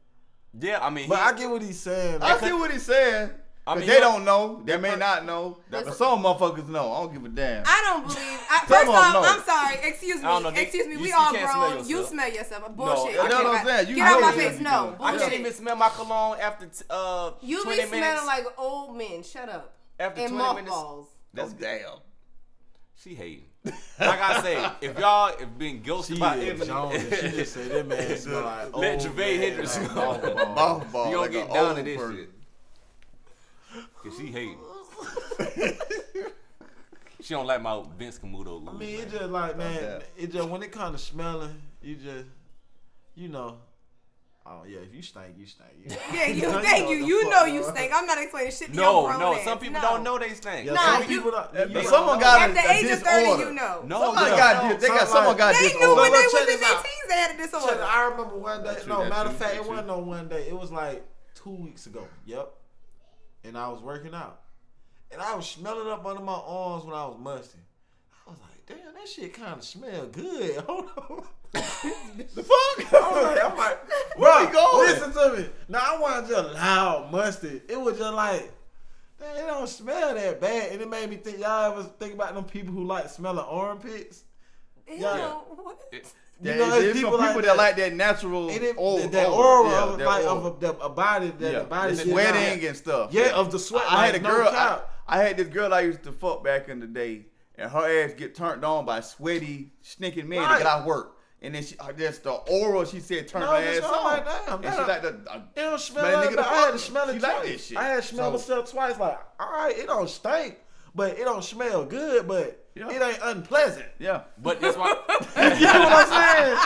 Yeah, 0.60 0.80
I 0.86 0.90
mean, 0.90 1.08
But 1.08 1.16
he- 1.20 1.22
I 1.22 1.34
get 1.34 1.50
what 1.50 1.62
he's 1.62 1.80
saying. 1.80 2.22
I 2.22 2.38
see 2.38 2.52
what 2.52 2.70
he's 2.72 2.84
saying. 2.86 3.30
I 3.69 3.73
'Cause 3.73 3.79
mean, 3.82 3.89
they 3.89 3.99
don't 3.99 4.25
know. 4.25 4.62
They 4.65 4.77
may 4.77 4.95
not 4.95 5.25
know. 5.25 5.58
that 5.69 5.86
But 5.86 5.93
some 5.95 6.23
motherfuckers 6.23 6.67
know. 6.67 6.91
I 6.91 7.01
don't 7.01 7.13
give 7.13 7.23
a 7.25 7.29
damn. 7.29 7.63
I 7.67 7.82
don't 7.86 8.01
believe. 8.08 8.17
I, 8.49 8.60
first 8.65 8.71
of 8.82 8.86
them 8.88 8.95
off, 8.95 9.13
know. 9.13 9.21
I'm 9.23 9.43
sorry. 9.43 9.75
Excuse 9.89 10.15
me. 10.17 10.23
I 10.23 10.27
don't 10.32 10.43
know, 10.43 10.51
they- 10.51 10.62
Excuse 10.63 10.88
me. 10.88 10.93
you- 10.93 10.99
we 11.01 11.08
you 11.10 11.15
all 11.15 11.32
can't 11.34 11.49
smell 11.51 11.71
grown. 11.71 11.88
You 11.88 12.03
smell 12.05 12.32
yourself. 12.34 12.63
No, 12.63 12.69
Bullshit. 12.69 13.15
that's 13.15 13.34
I 13.36 13.43
what 13.43 13.55
I'm 13.60 13.65
saying. 13.65 13.88
You 13.89 13.95
Get 13.95 14.08
out 14.08 14.19
know 14.21 14.27
my 14.27 14.32
face. 14.34 14.60
No. 14.60 14.95
do. 14.97 15.03
I 15.03 15.12
Bullshit. 15.12 15.19
can't 15.29 15.39
even 15.41 15.53
smell 15.53 15.75
my 15.75 15.89
cologne 15.89 16.38
after 16.41 16.65
t- 16.65 16.84
uh 16.89 17.32
You 17.41 17.63
20 17.63 17.86
be 17.86 17.91
minutes. 17.91 18.21
smelling 18.21 18.25
like 18.25 18.45
old 18.60 18.97
men. 18.97 19.23
Shut 19.23 19.47
up. 19.49 19.73
after 19.99 20.21
And 20.21 20.29
20 20.34 20.43
minutes. 20.55 20.69
mothballs. 20.71 21.08
That's 21.34 21.51
oh 21.51 21.55
damn. 21.62 21.99
She 22.95 23.15
hating. 23.15 23.45
Like 23.65 24.21
I 24.21 24.41
say, 24.41 24.71
if 24.82 24.97
y'all 24.97 25.38
have 25.38 25.58
been 25.60 25.82
guilty 25.82 26.13
she 26.15 26.19
by 26.19 26.36
is 26.38 26.49
Ebony, 26.62 26.65
Jones. 26.65 27.19
She 27.19 27.29
just 27.38 27.53
said 27.53 27.71
that 27.71 27.88
man 27.88 28.17
smell 28.17 28.41
like 28.43 28.75
Let 28.75 28.91
old 28.93 29.01
Gervais 29.01 29.38
man, 29.38 29.41
Hendricks 29.41 29.77
like 29.77 29.93
go. 29.93 30.01
mothball. 30.01 30.55
Mothball. 30.55 31.05
you 31.05 31.12
gonna 31.12 31.17
like 31.21 31.32
get 31.32 31.49
a 31.49 31.53
down 31.53 31.65
old 31.67 31.75
to 31.77 31.84
this 31.84 31.99
shit. 31.99 32.29
Cause 34.04 34.18
she 34.18 34.28
hating. 34.28 34.58
she 37.22 37.34
don't 37.34 37.46
like 37.46 37.62
my 37.62 37.84
Vince 37.98 38.18
Camuto. 38.20 38.68
I 38.68 38.74
mean, 38.74 39.00
it 39.02 39.12
just 39.12 39.30
like 39.30 39.58
man, 39.58 39.82
that. 39.82 40.04
it 40.18 40.32
just 40.32 40.48
when 40.48 40.64
it 40.64 40.72
comes 40.72 41.00
to 41.02 41.06
smelling, 41.12 41.62
you 41.82 41.96
just, 41.96 42.26
you 43.16 43.28
know, 43.28 43.58
oh 44.46 44.62
yeah, 44.68 44.80
if 44.80 44.94
you 44.96 45.02
stink, 45.02 45.36
you 45.38 45.46
stink. 45.46 45.70
You, 45.86 45.96
Yeah, 46.18 46.28
you. 46.28 46.42
know 46.44 46.62
Thank 46.62 46.86
what 46.88 46.92
you. 46.96 47.02
the 47.02 47.08
You 47.08 47.22
fuck, 47.24 47.32
know 47.32 47.46
you 47.46 47.64
stink. 47.64 47.92
I'm 47.94 48.06
not 48.06 48.22
explaining 48.22 48.52
shit 48.52 48.70
to 48.70 48.74
your 48.76 48.84
no, 48.86 49.06
grown 49.08 49.20
no. 49.20 49.34
ass. 49.36 49.44
Some 49.44 49.60
people 49.60 49.82
No. 49.82 49.90
don't 49.90 50.04
know 50.04 50.18
they 50.18 50.30
stink. 50.34 50.66
Yeah, 50.68 50.74
Nah, 50.74 50.94
some 50.94 51.02
you- 51.04 51.08
people 51.18 51.32
don't. 51.32 51.52
But 51.54 51.68
you 51.70 51.74
but 51.76 51.86
someone 51.86 52.16
know. 52.20 52.22
got 52.26 52.50
At 52.50 52.54
the 52.56 52.70
a 52.70 52.72
age 52.74 52.92
of 52.92 53.00
30, 53.04 53.20
disorder. 53.26 53.44
you 53.50 53.54
know. 53.54 53.82
No, 53.86 54.00
Somebody 54.02 54.32
no, 54.32 54.38
got 54.38 54.64
no. 54.64 54.78
they 54.78 54.88
got 54.88 54.98
Something 55.00 55.08
someone 55.08 55.26
like- 55.28 55.38
got 55.38 55.56
They 55.56 55.62
disorder. 55.68 55.86
knew 55.86 55.96
when 55.96 56.12
Look, 56.12 56.14
they 56.14 56.22
check 56.40 56.48
was 56.48 56.54
in 56.56 56.60
their 56.62 56.70
teens 56.70 57.06
they 57.10 57.16
had 57.16 57.32
a 57.32 57.34
Check, 57.38 57.52
disorder. 57.52 57.84
I 57.84 58.04
remember 58.10 58.38
one 58.38 58.64
day. 58.64 58.78
No, 58.88 59.06
matter 59.10 59.30
of 59.30 59.36
fact, 59.36 59.56
it 59.56 59.66
wasn't 59.68 59.88
no 59.88 59.97
one 60.00 60.30
day. 60.30 60.47
It 60.47 60.58
was 60.58 60.72
like 60.72 61.04
two 61.36 61.52
weeks 61.52 61.86
ago. 61.86 62.08
Yep. 62.26 62.54
And 63.44 63.58
I 63.58 63.70
was 63.70 63.82
working 63.82 64.14
out, 64.14 64.42
and 65.12 65.22
I 65.22 65.36
was 65.36 65.50
smelling 65.50 65.88
up 65.90 66.06
under 66.06 66.22
my 66.22 66.34
arms 66.34 66.84
when 66.86 66.94
I 66.94 67.06
was 67.06 67.18
musty. 67.20 67.60
I 68.28 68.30
was 68.32 68.40
like, 68.42 68.66
damn, 68.68 68.94
that 68.94 69.08
shit 69.08 69.34
kind 69.34 69.54
of 69.54 69.64
smell 69.64 70.08
good. 70.08 70.58
Hold 70.68 70.90
on. 70.98 71.24
The 71.54 72.44
fuck? 72.44 72.94
I 72.94 73.12
was 73.12 73.24
like, 73.24 73.44
I'm 73.52 73.58
like, 73.58 73.80
Where 74.18 74.46
we 74.46 74.52
bro, 74.52 74.62
going? 74.72 74.90
listen 74.90 75.12
to 75.14 75.38
me. 75.42 75.50
Now 75.70 75.80
I 75.96 76.00
wasn't 76.00 76.28
just 76.30 76.54
loud 76.54 77.12
musty. 77.12 77.62
It 77.68 77.80
was 77.80 77.98
just 77.98 78.14
like, 78.14 78.52
damn, 79.20 79.38
it 79.38 79.48
don't 79.48 79.68
smell 79.70 80.14
that 80.14 80.40
bad. 80.42 80.74
And 80.74 80.82
it 80.82 80.90
made 80.90 81.10
me 81.10 81.16
think, 81.16 81.40
y'all 81.40 81.72
ever 81.72 81.84
think 81.84 82.14
about 82.14 82.36
them 82.36 82.44
people 82.44 82.74
who 82.74 82.84
like 82.84 83.10
smelling 83.10 83.46
armpits? 83.48 84.24
Ew, 84.88 84.98
Yeah. 84.98 85.30
what? 85.32 85.80
It- 85.92 86.12
You 86.42 86.52
Yeah, 86.52 86.58
know, 86.58 86.70
there's 86.70 86.84
there's 86.84 87.02
some 87.02 87.12
people 87.12 87.18
people 87.18 87.36
like 87.36 87.36
that 87.36 87.46
that. 87.46 87.58
like 87.58 87.76
that 87.78 87.94
natural 87.96 88.50
it, 88.50 88.76
old 88.78 89.02
that, 89.02 89.12
that 89.12 89.28
odor. 89.28 89.36
aura 89.38 89.70
Yeah, 89.70 89.84
of 89.84 89.98
that 90.00 90.06
like 90.06 90.26
of 90.26 90.46
a, 90.46 90.60
the, 90.60 90.78
a 90.80 90.90
body 90.90 91.34
that 91.38 91.52
yeah. 91.54 91.60
the 91.60 91.66
body 91.66 91.96
get 91.96 92.64
and 92.64 92.78
stuff. 92.78 93.14
Yeah, 93.14 93.32
of 93.36 93.52
the 93.52 93.60
sweat. 93.60 93.84
I, 93.90 94.04
I 94.04 94.06
had 94.08 94.16
a 94.16 94.20
no 94.22 94.30
girl. 94.30 94.48
I. 94.50 94.82
I 95.12 95.18
had 95.24 95.38
this 95.38 95.48
girl 95.48 95.74
I 95.74 95.82
used 95.82 96.04
to 96.04 96.12
fuck 96.12 96.44
back 96.44 96.70
in 96.70 96.80
the 96.80 96.86
day, 96.86 97.26
and 97.58 97.70
her 97.72 98.04
ass 98.06 98.14
get 98.14 98.36
turned 98.36 98.64
on 98.64 98.86
by 98.86 99.00
sweaty, 99.02 99.74
stinking 99.82 100.30
men 100.30 100.40
to 100.40 100.46
Right. 100.46 100.58
get 100.60 100.68
out 100.68 100.82
of 100.82 100.86
work. 100.86 101.16
And 101.42 101.56
then 101.56 101.64
she, 101.64 101.76
uh, 101.80 101.92
just 101.94 102.24
the 102.24 102.32
oral 102.34 102.86
she 102.86 103.00
said 103.00 103.28
turned 103.28 103.46
No, 103.46 103.52
her 103.52 103.58
ass 103.58 103.80
on. 103.82 104.04
like, 104.04 104.26
damn, 104.26 104.54
and 104.56 104.64
that- 104.66 104.76
she 104.76 104.82
like 104.82 105.02
the. 105.02 105.32
Uh, 105.32 105.42
It 105.56 105.62
don't 105.62 105.80
smell 105.80 106.04
like 106.14 106.30
nigga 106.30 106.36
that. 106.36 106.46
the 106.46 106.50
I 106.52 106.56
had 106.58 106.72
to 106.72 106.78
smell 106.80 107.10
it 107.10 107.14
She 107.16 107.20
like 107.22 107.32
twice. 107.38 107.48
that 107.52 107.60
shit. 107.62 107.78
I 107.78 107.84
had 107.84 107.96
to 108.04 108.08
smell 108.08 108.26
So- 108.26 108.32
myself 108.54 108.72
twice. 108.72 109.00
Like, 109.00 109.20
all 109.40 109.52
right, 109.52 109.78
it 109.78 109.88
don't 109.88 110.10
stink, 110.10 110.58
but 110.94 111.18
it 111.18 111.24
don't 111.24 111.44
smell 111.44 111.86
good, 111.86 112.28
but 112.28 112.66
Yeah. 112.80 112.89
it 112.91 113.01
ain't 113.01 113.19
unpleasant. 113.23 113.86
yeah. 113.99 114.21
But 114.41 114.61
that's 114.61 114.77
why. 114.77 114.88
you 114.89 115.65
know 115.65 115.80
what 115.80 116.07
I'm 116.09 116.45
saying? 116.45 116.57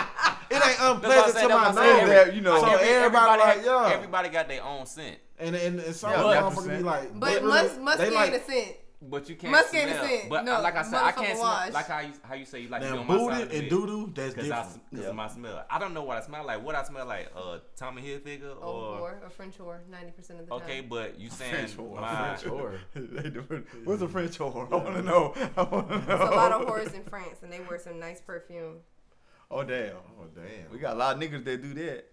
It 0.49 0.55
ain't 0.55 0.61
That's 0.61 0.80
what 0.80 0.89
I'm 0.89 0.95
unpleasant 0.95 1.38
to 1.38 1.49
my 1.49 1.49
that's 1.49 1.49
what 1.49 1.68
I'm 1.68 1.76
saying. 1.76 1.97
nose. 2.07 2.09
That, 2.26 2.36
you 2.36 2.41
know, 2.41 2.59
So 2.61 2.74
Every- 2.74 2.88
everybody 2.88 3.39
like, 3.41 3.55
had- 3.57 3.66
yeah. 3.66 3.91
Everybody 3.93 4.30
got 4.30 4.47
their 4.47 4.64
own 4.64 4.86
scent, 4.86 5.18
And 5.39 5.55
and, 5.55 5.80
and 5.80 5.95
some 5.95 6.11
Yeah, 6.11 6.18
motherfuckers 6.20 6.78
be 6.78 6.84
like, 6.84 7.20
But 7.20 7.34
they 7.34 7.41
mus- 7.41 7.72
really- 7.72 7.84
musky 7.84 7.99
they 8.01 8.05
ain't 8.05 8.16
like 8.16 8.34
a 8.34 8.43
scent. 8.43 8.76
But 9.10 9.28
you 9.30 9.36
can't 9.36 9.51
Musky 9.51 9.78
ain't 9.78 9.89
smell. 9.91 10.06
scent. 10.08 10.30
But 10.30 10.45
No, 10.45 10.62
like 10.62 10.76
I 10.76 10.84
said, 10.84 10.95
I 10.95 11.12
can't 11.12 11.28
motherfucker 11.28 11.32
smell 11.36 11.41
wash. 11.41 11.72
like 11.74 11.88
how 11.88 11.99
you 11.99 12.12
how 12.24 12.36
you 12.36 12.45
say 12.45 12.60
you 12.62 12.70
like 12.70 12.82
to 12.82 12.88
be 12.88 12.93
now 12.93 13.01
on 13.01 13.08
my 13.08 13.18
side 13.18 13.28
booty 13.28 13.41
and 13.41 13.49
bed. 13.51 13.70
doo 13.70 13.86
doo. 13.88 14.12
That's 14.16 14.34
Cause, 14.36 14.43
I, 14.51 14.64
different. 14.64 14.89
cause 14.91 14.99
Yeah. 15.04 15.10
of 15.10 15.16
my 15.16 15.28
smell. 15.28 15.66
I 15.70 15.80
don't 15.80 15.93
know 15.93 16.04
what 16.04 16.18
I 16.18 16.22
smell 16.22 16.45
like. 16.45 16.64
What 16.64 16.76
I 16.76 16.84
smell 16.84 17.06
like? 17.06 17.32
Uh, 17.36 17.60
Tommy 17.76 18.01
Hilfiger 18.01 18.56
Oh, 18.62 18.66
or 18.68 18.99
or 18.99 19.22
a 19.26 19.30
French 19.30 19.58
whore, 19.58 19.80
ninety 19.89 20.12
percent 20.12 20.39
of 20.39 20.45
the 20.47 20.51
time. 20.51 20.62
okay, 20.64 20.82
but 20.82 21.20
you 21.20 21.30
saying 21.30 21.51
French 21.54 21.78
whore. 21.78 21.99
my 22.01 22.36
French 22.36 22.54
whore. 22.54 23.64
What's 23.86 24.01
a 24.01 24.08
French 24.08 24.38
whore? 24.38 24.72
I 24.72 24.76
want 24.76 24.95
to 24.95 25.01
know. 25.04 25.34
I 25.58 25.64
want 25.64 25.89
to 25.89 25.95
know. 25.99 26.06
There's 26.06 26.22
a 26.30 26.36
lot 26.36 26.51
of 26.51 26.68
whores 26.68 26.93
in 26.93 27.04
France, 27.04 27.39
and 27.43 27.51
they 27.51 27.60
wear 27.60 27.80
some 27.80 27.99
nice 27.99 28.22
perfume. 28.22 28.78
Oh 29.51 29.64
damn. 29.64 29.95
Oh 30.20 30.26
damn. 30.34 30.72
We 30.72 30.80
got 30.80 30.95
a 30.95 30.99
lot 30.99 31.16
of 31.16 31.22
niggas 31.22 31.43
that 31.45 31.62
do 31.62 31.74
that. 31.76 32.06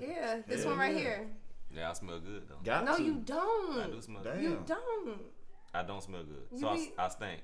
Yeah, 0.00 0.40
this 0.46 0.62
Hell 0.62 0.72
one 0.72 0.80
right 0.80 0.94
yeah. 0.94 1.00
here. 1.00 1.26
yeah, 1.74 1.90
I 1.90 1.92
smell 1.94 2.18
good 2.20 2.42
though. 2.48 2.56
Got 2.64 2.84
No, 2.84 2.96
to. 2.96 3.02
you 3.02 3.14
don't. 3.24 3.80
I 3.80 3.86
do 3.90 4.00
smell. 4.02 4.22
Damn. 4.22 4.34
good. 4.34 4.42
You 4.42 4.62
don't. 4.66 5.20
I 5.76 5.82
don't 5.82 6.02
smell 6.02 6.22
good, 6.22 6.42
You 6.52 6.58
so 6.60 6.68
I, 6.68 6.76
be- 6.76 6.92
I 6.98 7.08
stink. 7.08 7.40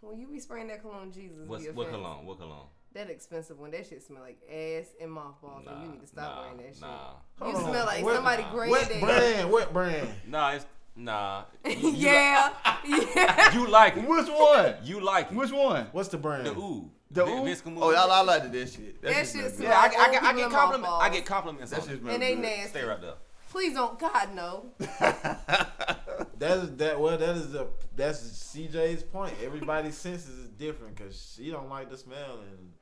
When 0.00 0.18
you 0.18 0.26
be 0.26 0.38
spraying 0.40 0.68
that 0.68 0.82
cologne, 0.82 1.10
Jesus, 1.12 1.46
What's, 1.46 1.64
be 1.64 1.70
what 1.70 1.90
cologne? 1.90 2.26
What 2.26 2.38
cologne? 2.38 2.66
That 2.94 3.10
expensive 3.10 3.58
one. 3.58 3.70
That 3.72 3.86
shit 3.86 4.02
smell 4.02 4.22
like 4.22 4.38
ass 4.50 4.86
and 5.00 5.12
mothballs, 5.12 5.64
and 5.68 5.82
you 5.82 5.92
need 5.92 6.00
to 6.00 6.06
stop 6.06 6.34
nah, 6.36 6.42
wearing 6.42 6.56
that 6.58 6.72
shit. 6.74 6.80
Nah, 6.80 7.10
You 7.38 7.44
Hold 7.52 7.54
on. 7.56 7.70
smell 7.70 7.86
like 7.86 8.04
What- 8.04 8.14
somebody 8.14 8.42
nah. 8.42 8.52
gray 8.52 8.68
What 8.70 9.00
brand? 9.00 9.50
What 9.50 9.72
brand? 9.72 10.08
nah, 10.26 10.50
it's 10.52 10.66
nah. 10.96 11.44
You, 11.66 11.72
you 11.74 11.90
yeah, 11.90 12.52
yeah. 12.86 13.52
you 13.54 13.66
like 13.68 13.96
it. 13.96 14.08
Which 14.08 14.28
one? 14.28 14.74
You 14.84 15.00
like 15.00 15.30
it. 15.30 15.34
Which 15.36 15.52
one? 15.52 15.86
What's 15.92 16.08
the 16.08 16.16
brand? 16.18 16.46
The 16.46 16.52
ooh. 16.52 16.90
The 17.10 17.24
ooh? 17.24 17.42
Visca 17.44 17.66
Move. 17.66 17.82
Oh, 17.82 17.90
I, 17.94 18.04
I 18.18 18.22
like 18.22 18.50
that 18.50 18.68
shit. 18.68 19.00
That 19.02 19.12
just 19.14 19.34
shit 19.36 19.44
smell 19.54 19.56
smell 19.56 19.70
Yeah, 19.70 19.78
I, 19.78 19.82
like 19.82 19.96
I, 19.96 20.02
old 20.04 20.12
get, 20.12 20.22
I 20.22 20.32
get 20.36 20.50
compliments. 20.50 20.90
I 21.00 21.08
get 21.10 21.24
compliments. 21.26 21.70
That 21.70 21.82
shit 21.82 21.92
it. 21.92 22.00
smell 22.00 22.14
And 22.14 22.22
they 22.22 22.34
good. 22.34 22.42
nasty. 22.42 22.68
Stay 22.70 22.84
right 22.84 23.00
there. 23.00 23.14
Please 23.50 23.74
don't, 23.74 23.98
God 23.98 24.34
no. 24.34 24.66
That 26.38 26.58
is 26.58 26.76
that. 26.76 27.00
Well, 27.00 27.16
that 27.18 27.36
is 27.36 27.54
a 27.54 27.66
that's 27.94 28.20
CJ's 28.54 29.02
point. 29.02 29.34
Everybody's 29.42 29.96
senses 30.06 30.38
is 30.38 30.48
different 30.48 30.96
because 30.96 31.34
she 31.36 31.50
don't 31.50 31.68
like 31.68 31.90
the 31.90 31.96
smell 31.96 32.38
and 32.40 32.72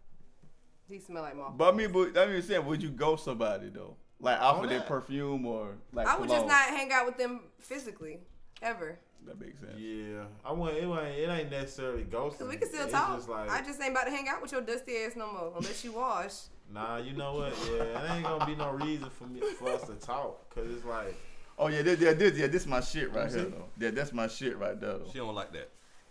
He 0.88 0.98
smell 0.98 1.22
like 1.22 1.36
mothballs. 1.36 1.54
But 1.58 1.74
I 1.74 1.76
mean, 1.76 1.92
but 1.92 2.18
I 2.18 2.26
mean, 2.26 2.42
saying, 2.42 2.64
would 2.66 2.82
you 2.82 2.90
go 2.90 3.16
somebody 3.16 3.68
though? 3.68 3.96
Like 4.20 4.40
off 4.40 4.62
of 4.62 4.70
their 4.70 4.78
that. 4.78 4.88
perfume 4.88 5.44
or 5.44 5.76
like 5.92 6.06
I 6.06 6.16
would 6.18 6.28
just 6.28 6.46
not 6.46 6.62
hang 6.68 6.90
out 6.92 7.06
with 7.06 7.18
them 7.18 7.40
physically, 7.58 8.20
ever. 8.62 8.98
That 9.26 9.40
makes 9.40 9.58
sense. 9.60 9.72
yeah. 9.78 10.24
I 10.44 10.52
want 10.52 10.76
it. 10.76 10.82
Ain't, 10.84 11.18
it 11.18 11.28
ain't 11.30 11.50
necessarily 11.50 12.04
ghosting. 12.04 12.38
Cause 12.40 12.48
we 12.48 12.56
can 12.56 12.68
still 12.68 12.84
It's 12.84 12.92
talk. 12.92 13.16
Just 13.16 13.28
like, 13.28 13.50
I 13.50 13.62
just 13.62 13.80
ain't 13.80 13.92
about 13.92 14.04
to 14.04 14.10
hang 14.10 14.28
out 14.28 14.42
with 14.42 14.52
your 14.52 14.60
dusty 14.60 14.96
ass 14.98 15.12
no 15.16 15.32
more, 15.32 15.52
unless 15.56 15.82
you 15.82 15.92
wash. 15.92 16.34
nah, 16.72 16.98
you 16.98 17.12
know 17.14 17.34
what? 17.36 17.54
Yeah, 17.70 18.04
it 18.04 18.10
ain't 18.16 18.24
gonna 18.24 18.44
be 18.44 18.54
no 18.54 18.70
reason 18.72 19.08
for 19.10 19.24
me 19.26 19.40
for 19.58 19.70
us 19.70 19.84
to 19.86 19.94
talk 19.94 20.48
because 20.50 20.70
it's 20.70 20.84
like 20.84 21.14
Oh 21.58 21.68
yeah, 21.68 21.82
this, 21.82 22.00
yeah, 22.00 22.12
this, 22.12 22.36
yeah, 22.36 22.46
this 22.46 22.66
my 22.66 22.80
shit 22.80 23.12
right 23.12 23.30
here 23.30 23.44
though. 23.44 23.64
Yeah, 23.78 23.90
that's 23.90 24.12
my 24.12 24.26
shit 24.26 24.58
right 24.58 24.78
there 24.80 24.98
though. 24.98 25.10
She 25.12 25.18
don't 25.18 25.34
like 25.34 25.52
that. 25.52 25.70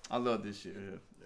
I 0.10 0.18
love 0.18 0.44
this 0.44 0.60
shit 0.62 0.74
here. 0.74 1.00
it's. 1.20 1.24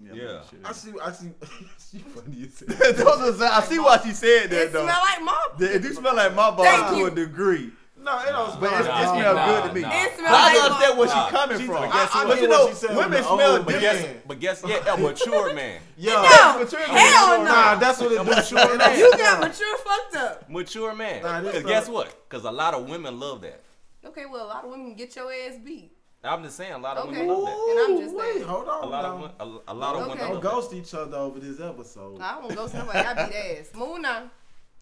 Yeah. 0.00 0.12
I 0.12 0.14
Yeah. 0.14 0.42
I 0.64 0.72
see. 0.72 0.92
I 1.02 1.12
see. 1.12 1.30
she 1.90 1.98
funny 1.98 2.44
as 2.44 2.60
hell. 2.60 2.76
here. 2.76 2.92
Those 2.92 3.40
are, 3.40 3.52
I 3.52 3.60
see 3.62 3.78
why 3.78 3.98
she 3.98 4.12
said 4.12 4.50
that 4.50 4.62
It 4.66 4.70
smell 4.70 4.84
though. 4.84 4.90
like 4.90 5.22
moth. 5.22 5.62
It 5.62 5.82
do 5.82 5.92
smell 5.92 6.14
like 6.14 6.34
my 6.34 6.54
Thank 6.56 6.86
body 6.86 7.00
to 7.00 7.04
a 7.06 7.10
degree, 7.10 7.70
No, 8.00 8.18
it 8.20 8.26
don't 8.28 8.48
smell. 8.52 8.60
but 8.60 8.72
it's, 8.80 8.88
like 8.88 9.02
it 9.02 9.08
smells 9.08 9.36
nah, 9.36 9.46
good 9.46 9.68
to 9.68 9.74
me. 9.74 9.80
nah. 9.82 9.88
It 9.90 10.10
But 10.10 10.18
smell 10.18 10.34
I 10.34 10.46
like 10.54 10.62
understand 10.62 10.98
where 10.98 11.08
Nah. 11.08 11.26
she 11.26 11.30
coming 11.34 11.66
from. 11.66 11.76
I 11.76 11.86
guess 11.88 12.10
I, 12.14 12.22
you 12.22 12.28
but 12.28 12.36
you 12.42 12.48
what 12.48 12.50
know, 12.50 12.68
she 12.68 12.74
said 12.74 12.96
women 12.96 13.22
smell 13.22 13.56
old 13.56 13.66
But 13.66 13.80
guess, 13.80 14.06
but 14.26 14.40
guess, 14.40 14.64
yeah, 14.66 14.94
a 14.94 14.96
mature 14.96 15.54
man. 15.54 15.80
Yo, 15.98 16.12
No, 16.14 16.58
mature 16.60 16.78
man. 16.80 16.88
hell 16.88 17.38
no. 17.38 17.44
Nah, 17.44 17.74
that's 17.76 18.00
what 18.00 18.12
it 18.12 18.18
do. 18.18 18.24
Mature 18.24 18.78
man. 18.78 18.98
You 18.98 19.10
got 19.16 19.40
mature 19.40 19.76
fucked 19.78 20.16
up. 20.16 20.48
Mature 20.50 20.94
man. 20.94 21.22
Nah, 21.22 21.40
Because 21.40 21.62
not- 21.62 21.68
guess 21.68 21.88
what? 21.88 22.28
Because 22.28 22.44
a 22.44 22.50
lot 22.52 22.74
of 22.74 22.88
women 22.88 23.18
love 23.18 23.40
that. 23.42 23.60
Okay, 24.06 24.24
well, 24.30 24.46
a 24.46 24.48
lot 24.48 24.64
of 24.64 24.70
women 24.70 24.94
get 24.94 25.14
your 25.16 25.30
ass 25.32 25.58
beat. 25.64 25.92
I'm 26.24 26.42
just 26.42 26.56
saying, 26.56 26.72
a 26.72 26.78
lot 26.78 26.96
of 26.96 27.08
Okay. 27.08 27.20
women 27.20 27.28
love 27.28 27.44
that. 27.46 27.86
And 27.86 27.96
I'm 27.98 28.02
just 28.04 28.14
Wait, 28.16 28.32
saying. 28.34 28.44
hold 28.46 28.68
on. 28.68 28.84
A 28.84 28.86
lot 28.86 29.02
now. 29.02 29.14
of 29.14 29.20
wo- 29.50 29.62
a, 29.68 29.72
a 29.72 29.74
lot 29.74 29.94
of 29.96 30.02
Okay. 30.02 30.10
women 30.10 30.30
Don't 30.32 30.40
ghost 30.42 30.72
each 30.72 30.94
other 30.94 31.16
over 31.16 31.38
this 31.40 31.60
episode. 31.60 32.20
I 32.20 32.38
won't 32.38 32.54
go 32.56 32.66
to 32.68 32.76
nobody. 32.78 32.98
I 32.98 33.26
beat 33.26 33.34
ass. 33.36 33.70
Move 33.74 34.00
now. 34.00 34.30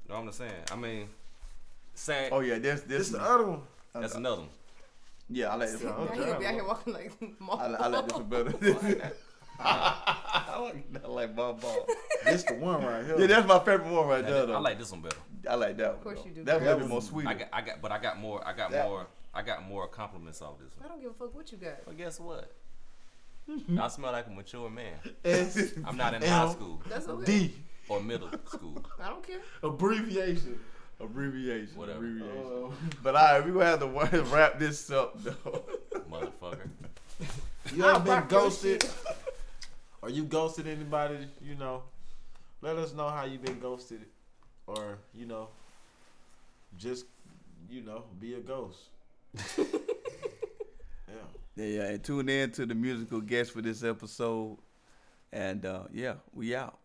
No, 0.09 0.15
I'm 0.17 0.27
just 0.27 0.39
saying. 0.39 0.53
I 0.71 0.77
mean, 0.77 1.09
saying 1.97 2.31
Oh 2.33 2.41
yeah, 2.41 2.59
this 2.59 2.81
This 2.83 2.99
this 2.99 3.09
the 3.11 3.21
other 3.23 3.47
one. 3.47 3.61
that's 3.95 4.15
uh, 4.15 4.19
another 4.19 4.43
one. 4.43 4.51
Yeah, 5.29 5.49
I 5.53 5.57
like 5.57 5.71
this 5.71 5.83
Now 5.83 5.99
one. 5.99 6.13
he 6.13 6.25
gonna 6.25 6.39
be 6.39 6.47
out 6.47 6.55
here 6.55 6.65
walking 6.65 6.93
like 6.93 7.13
I, 7.51 7.67
I 7.67 7.87
like 7.89 8.09
this 8.09 8.17
one 8.17 8.29
better. 8.29 9.13
I 9.59 10.59
like, 10.61 10.85
I 11.03 11.09
like 11.09 11.31
my 11.35 11.53
ball. 11.53 11.87
This 12.25 12.43
the 12.45 12.55
one 12.55 12.85
right 12.85 13.05
here. 13.05 13.19
Yeah, 13.19 13.27
that's 13.27 13.47
my 13.49 13.59
favorite 13.59 13.91
one 13.91 14.07
right 14.07 14.25
I, 14.25 14.31
there. 14.31 14.47
Though. 14.47 14.55
I 14.55 14.59
like 14.59 14.79
this 14.79 14.93
one 14.93 15.01
better. 15.01 15.17
I 15.49 15.55
like 15.55 15.77
that 15.79 15.87
one. 15.89 15.97
Of 15.97 16.05
course 16.05 16.19
though. 16.21 16.25
you 16.27 16.31
do. 16.33 16.45
That's 16.45 16.61
a 16.61 16.65
That 16.65 16.71
little 16.73 16.81
bit 16.81 16.89
more 16.91 17.03
sweet. 17.03 17.27
I 17.27 17.35
got, 17.35 17.49
I 17.53 17.61
got, 17.63 17.81
but 17.81 17.91
I 17.93 17.99
got 17.99 18.19
more. 18.19 18.47
I 18.47 18.53
got 18.53 18.71
That- 18.71 18.87
more. 18.87 19.07
I 19.35 19.43
got 19.43 19.67
more 19.69 19.87
compliments 19.87 20.41
off 20.41 20.59
this 20.59 20.75
one. 20.79 20.87
I 20.87 20.89
don't 20.89 21.03
give 21.03 21.11
a 21.11 21.15
fuck 21.15 21.35
what 21.35 21.53
you 21.53 21.59
got. 21.59 21.85
But 21.85 21.99
guess 21.99 22.19
what? 22.19 22.51
I 23.79 23.89
smell 23.89 24.13
like 24.13 24.27
a 24.27 24.31
mature 24.31 24.69
man. 24.71 24.95
S 25.25 25.73
I'm 25.87 25.97
not 25.97 26.15
in 26.15 26.23
L 26.25 26.47
high 26.49 26.53
school 26.53 26.83
That's 26.89 27.07
okay. 27.07 27.25
D 27.49 27.55
or 27.89 28.03
middle 28.03 28.31
school. 28.47 28.83
I 29.03 29.09
don't 29.11 29.27
care. 29.27 29.41
abbreviation. 29.63 30.59
Abbreviation. 31.01 31.77
Whatever. 31.77 31.99
Abbreviation. 31.99 32.65
Uh, 32.71 32.71
But 33.03 33.17
all 33.17 33.25
right, 33.39 33.45
we 33.45 33.53
gonna 33.53 33.65
have 33.65 33.81
to 33.81 33.87
wa- 33.87 34.09
wrap 34.33 34.59
this 34.59 34.91
up 34.91 35.23
though. 35.23 35.65
Motherfucker. 36.11 36.69
you 37.75 37.85
ever 37.85 38.01
been 38.01 38.25
ghosted? 38.29 38.85
or 40.03 40.11
you 40.11 40.25
ghosted 40.25 40.67
anybody? 40.67 41.27
You 41.43 41.55
know, 41.57 41.83
let 42.63 42.77
us 42.77 42.93
know 42.95 43.09
how 43.09 43.25
you 43.25 43.39
been 43.39 43.59
ghosted, 43.61 44.01
or 44.67 44.99
you 45.15 45.27
know, 45.27 45.49
just 46.77 47.07
you 47.71 47.83
know, 47.83 48.05
be 48.21 48.35
a 48.35 48.41
ghost. 48.41 48.79
yeah. 49.59 49.65
Yeah, 51.57 51.65
yeah, 51.65 51.83
and 51.85 52.05
tune 52.05 52.29
in 52.29 52.51
to 52.53 52.67
the 52.67 52.75
musical 52.75 53.21
guest 53.21 53.53
for 53.53 53.63
this 53.63 53.83
episode. 53.83 54.59
And 55.33 55.65
uh, 55.65 55.85
yeah, 55.93 56.15
we 56.35 56.55
out. 56.55 56.79